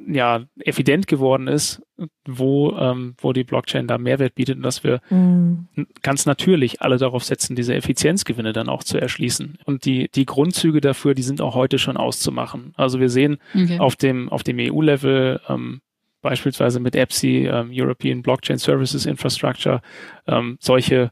ja 0.07 0.45
evident 0.59 1.07
geworden 1.07 1.47
ist, 1.47 1.81
wo, 2.25 2.71
ähm, 2.77 3.15
wo 3.19 3.33
die 3.33 3.43
Blockchain 3.43 3.87
da 3.87 3.97
Mehrwert 3.97 4.35
bietet 4.35 4.57
und 4.57 4.63
dass 4.63 4.83
wir 4.83 5.01
mhm. 5.09 5.67
ganz 6.01 6.25
natürlich 6.25 6.81
alle 6.81 6.97
darauf 6.97 7.23
setzen, 7.23 7.55
diese 7.55 7.75
Effizienzgewinne 7.75 8.53
dann 8.53 8.69
auch 8.69 8.83
zu 8.83 8.97
erschließen. 8.97 9.57
Und 9.65 9.85
die, 9.85 10.09
die 10.13 10.25
Grundzüge 10.25 10.81
dafür, 10.81 11.13
die 11.13 11.21
sind 11.21 11.41
auch 11.41 11.55
heute 11.55 11.77
schon 11.77 11.97
auszumachen. 11.97 12.73
Also 12.75 12.99
wir 12.99 13.09
sehen 13.09 13.37
okay. 13.53 13.79
auf 13.79 13.95
dem, 13.95 14.29
auf 14.29 14.43
dem 14.43 14.57
EU-Level, 14.59 15.41
ähm, 15.47 15.81
beispielsweise 16.21 16.79
mit 16.79 16.95
EPSI, 16.95 17.47
ähm, 17.51 17.69
European 17.71 18.21
Blockchain 18.21 18.57
Services 18.57 19.05
Infrastructure, 19.05 19.81
ähm, 20.27 20.57
solche, 20.59 21.11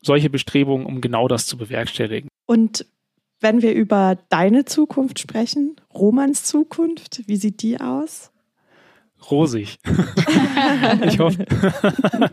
solche 0.00 0.30
Bestrebungen, 0.30 0.86
um 0.86 1.00
genau 1.00 1.28
das 1.28 1.46
zu 1.46 1.56
bewerkstelligen. 1.56 2.28
Und 2.46 2.86
wenn 3.42 3.62
wir 3.62 3.74
über 3.74 4.18
deine 4.28 4.64
Zukunft 4.64 5.18
sprechen, 5.18 5.76
Romans 5.92 6.44
Zukunft, 6.44 7.22
wie 7.26 7.36
sieht 7.36 7.62
die 7.62 7.80
aus? 7.80 8.30
Rosig. 9.30 9.78
ich 11.06 11.18
hoffe, 11.18 11.46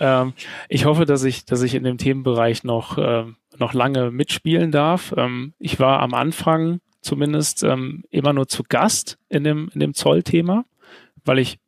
ähm, 0.00 0.32
ich 0.68 0.84
hoffe, 0.84 1.04
dass 1.04 1.24
ich, 1.24 1.44
dass 1.44 1.62
ich 1.62 1.74
in 1.74 1.84
dem 1.84 1.98
Themenbereich 1.98 2.62
noch, 2.62 2.98
äh, 2.98 3.24
noch 3.58 3.74
lange 3.74 4.10
mitspielen 4.10 4.70
darf. 4.70 5.12
Ähm, 5.16 5.54
ich 5.58 5.80
war 5.80 6.00
am 6.00 6.14
Anfang 6.14 6.80
zumindest 7.00 7.62
ähm, 7.64 8.04
immer 8.10 8.32
nur 8.32 8.46
zu 8.46 8.62
Gast 8.68 9.18
in 9.28 9.44
dem, 9.44 9.70
in 9.74 9.80
dem 9.80 9.94
Zollthema, 9.94 10.64
weil 11.24 11.38
ich 11.38 11.58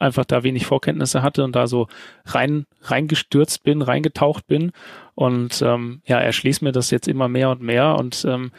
einfach 0.00 0.24
da 0.24 0.42
wenig 0.42 0.66
Vorkenntnisse 0.66 1.22
hatte 1.22 1.44
und 1.44 1.54
da 1.54 1.66
so 1.66 1.86
rein 2.24 2.64
reingestürzt 2.82 3.62
bin, 3.62 3.82
reingetaucht 3.82 4.46
bin 4.46 4.72
und 5.14 5.62
ähm, 5.62 6.02
ja, 6.06 6.18
erschließt 6.18 6.62
mir 6.62 6.72
das 6.72 6.90
jetzt 6.90 7.06
immer 7.06 7.28
mehr 7.28 7.50
und 7.50 7.62
mehr 7.62 7.96
und 7.96 8.24
ähm, 8.24 8.50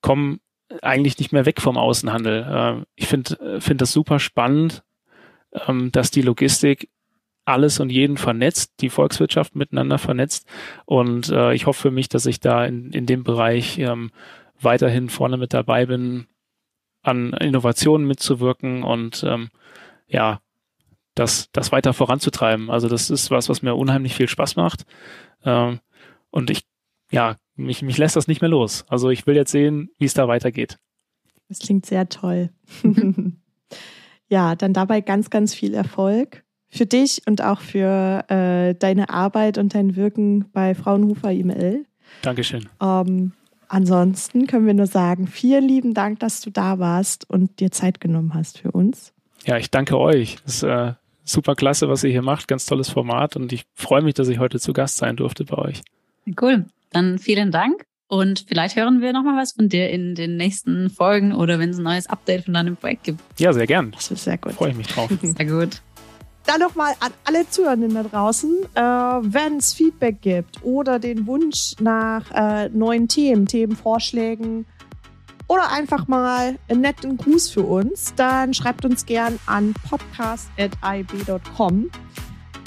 komme 0.00 0.38
eigentlich 0.82 1.18
nicht 1.18 1.32
mehr 1.32 1.46
weg 1.46 1.60
vom 1.60 1.76
Außenhandel. 1.76 2.46
Äh, 2.48 2.84
ich 2.94 3.08
finde 3.08 3.60
finde 3.60 3.82
das 3.82 3.92
super 3.92 4.18
spannend, 4.18 4.84
ähm, 5.66 5.90
dass 5.92 6.10
die 6.10 6.22
Logistik 6.22 6.88
alles 7.44 7.80
und 7.80 7.90
jeden 7.90 8.18
vernetzt, 8.18 8.74
die 8.80 8.90
Volkswirtschaft 8.90 9.56
miteinander 9.56 9.98
vernetzt 9.98 10.46
und 10.86 11.30
äh, 11.30 11.54
ich 11.54 11.66
hoffe 11.66 11.82
für 11.82 11.90
mich, 11.90 12.08
dass 12.08 12.26
ich 12.26 12.40
da 12.40 12.64
in, 12.64 12.92
in 12.92 13.06
dem 13.06 13.24
Bereich 13.24 13.78
ähm, 13.78 14.10
weiterhin 14.60 15.08
vorne 15.08 15.38
mit 15.38 15.54
dabei 15.54 15.86
bin, 15.86 16.26
an 17.02 17.32
Innovationen 17.32 18.06
mitzuwirken 18.06 18.82
und 18.82 19.24
ähm, 19.26 19.48
ja, 20.06 20.40
das, 21.18 21.48
das 21.52 21.72
weiter 21.72 21.92
voranzutreiben. 21.92 22.70
Also 22.70 22.88
das 22.88 23.10
ist 23.10 23.30
was, 23.30 23.48
was 23.48 23.62
mir 23.62 23.74
unheimlich 23.74 24.14
viel 24.14 24.28
Spaß 24.28 24.56
macht. 24.56 24.84
Ähm, 25.44 25.80
und 26.30 26.50
ich, 26.50 26.62
ja, 27.10 27.36
mich, 27.56 27.82
mich 27.82 27.98
lässt 27.98 28.16
das 28.16 28.28
nicht 28.28 28.40
mehr 28.40 28.50
los. 28.50 28.84
Also 28.88 29.10
ich 29.10 29.26
will 29.26 29.36
jetzt 29.36 29.50
sehen, 29.50 29.90
wie 29.98 30.04
es 30.04 30.14
da 30.14 30.28
weitergeht. 30.28 30.78
Das 31.48 31.58
klingt 31.60 31.86
sehr 31.86 32.08
toll. 32.08 32.50
ja, 34.28 34.54
dann 34.54 34.72
dabei 34.72 35.00
ganz, 35.00 35.30
ganz 35.30 35.54
viel 35.54 35.74
Erfolg 35.74 36.44
für 36.68 36.86
dich 36.86 37.22
und 37.26 37.42
auch 37.42 37.60
für 37.60 38.24
äh, 38.28 38.74
deine 38.74 39.08
Arbeit 39.08 39.58
und 39.58 39.74
dein 39.74 39.96
Wirken 39.96 40.50
bei 40.52 40.74
Fraunhofer 40.74 41.32
IML. 41.32 41.86
Dankeschön. 42.22 42.68
Ähm, 42.80 43.32
ansonsten 43.68 44.46
können 44.46 44.66
wir 44.66 44.74
nur 44.74 44.86
sagen, 44.86 45.26
vielen 45.26 45.66
lieben 45.66 45.94
Dank, 45.94 46.20
dass 46.20 46.42
du 46.42 46.50
da 46.50 46.78
warst 46.78 47.28
und 47.28 47.58
dir 47.60 47.70
Zeit 47.70 48.00
genommen 48.00 48.34
hast 48.34 48.58
für 48.58 48.70
uns. 48.70 49.14
Ja, 49.46 49.56
ich 49.56 49.70
danke 49.70 49.98
euch. 49.98 50.36
Das 50.44 50.62
äh, 50.62 50.92
super 51.28 51.54
klasse, 51.54 51.88
was 51.88 52.04
ihr 52.04 52.10
hier 52.10 52.22
macht. 52.22 52.48
Ganz 52.48 52.66
tolles 52.66 52.88
Format 52.88 53.36
und 53.36 53.52
ich 53.52 53.64
freue 53.74 54.02
mich, 54.02 54.14
dass 54.14 54.28
ich 54.28 54.38
heute 54.38 54.58
zu 54.58 54.72
Gast 54.72 54.96
sein 54.96 55.16
durfte 55.16 55.44
bei 55.44 55.58
euch. 55.58 55.82
Cool. 56.40 56.66
Dann 56.90 57.18
vielen 57.18 57.50
Dank 57.50 57.84
und 58.08 58.46
vielleicht 58.48 58.76
hören 58.76 59.02
wir 59.02 59.12
nochmal 59.12 59.36
was 59.36 59.52
von 59.52 59.68
dir 59.68 59.90
in 59.90 60.14
den 60.14 60.36
nächsten 60.36 60.88
Folgen 60.88 61.34
oder 61.34 61.58
wenn 61.58 61.70
es 61.70 61.78
ein 61.78 61.84
neues 61.84 62.08
Update 62.08 62.44
von 62.44 62.54
deinem 62.54 62.76
Projekt 62.76 63.04
gibt. 63.04 63.20
Ja, 63.38 63.52
sehr 63.52 63.66
gern. 63.66 63.92
Das 63.92 64.10
ist 64.10 64.24
sehr 64.24 64.38
gut. 64.38 64.54
Freue 64.54 64.70
ich 64.70 64.76
mich 64.76 64.86
drauf. 64.86 65.10
sehr 65.22 65.46
gut. 65.46 65.82
Dann 66.46 66.60
nochmal 66.60 66.94
an 67.00 67.12
alle 67.24 67.46
Zuhörenden 67.50 67.92
da 67.92 68.02
draußen, 68.04 68.50
äh, 68.74 68.80
wenn 68.80 69.58
es 69.58 69.74
Feedback 69.74 70.22
gibt 70.22 70.62
oder 70.62 70.98
den 70.98 71.26
Wunsch 71.26 71.74
nach 71.78 72.30
äh, 72.30 72.70
neuen 72.70 73.06
Themen, 73.06 73.44
Themenvorschlägen, 73.44 74.64
oder 75.48 75.72
einfach 75.72 76.06
mal 76.06 76.56
einen 76.68 76.82
netten 76.82 77.16
Gruß 77.16 77.50
für 77.50 77.62
uns, 77.62 78.14
dann 78.14 78.54
schreibt 78.54 78.84
uns 78.84 79.06
gern 79.06 79.40
an 79.46 79.74
podcast.ib.com. 79.88 81.90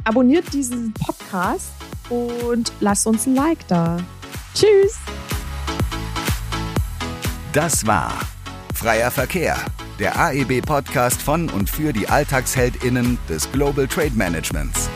Abonniert 0.04 0.52
diesen 0.52 0.92
Podcast 0.94 1.72
und 2.10 2.74
lasst 2.80 3.06
uns 3.08 3.28
ein 3.28 3.36
Like 3.36 3.66
da. 3.68 3.98
Tschüss! 4.54 4.98
Das 7.54 7.86
war 7.86 8.12
Freier 8.74 9.12
Verkehr, 9.12 9.58
der 10.00 10.20
AEB-Podcast 10.20 11.22
von 11.22 11.50
und 11.50 11.70
für 11.70 11.94
die 11.94 12.10
AlltagsheldInnen 12.10 13.20
des 13.30 13.50
Global 13.52 13.88
Trade 13.88 14.16
Managements. 14.16 14.90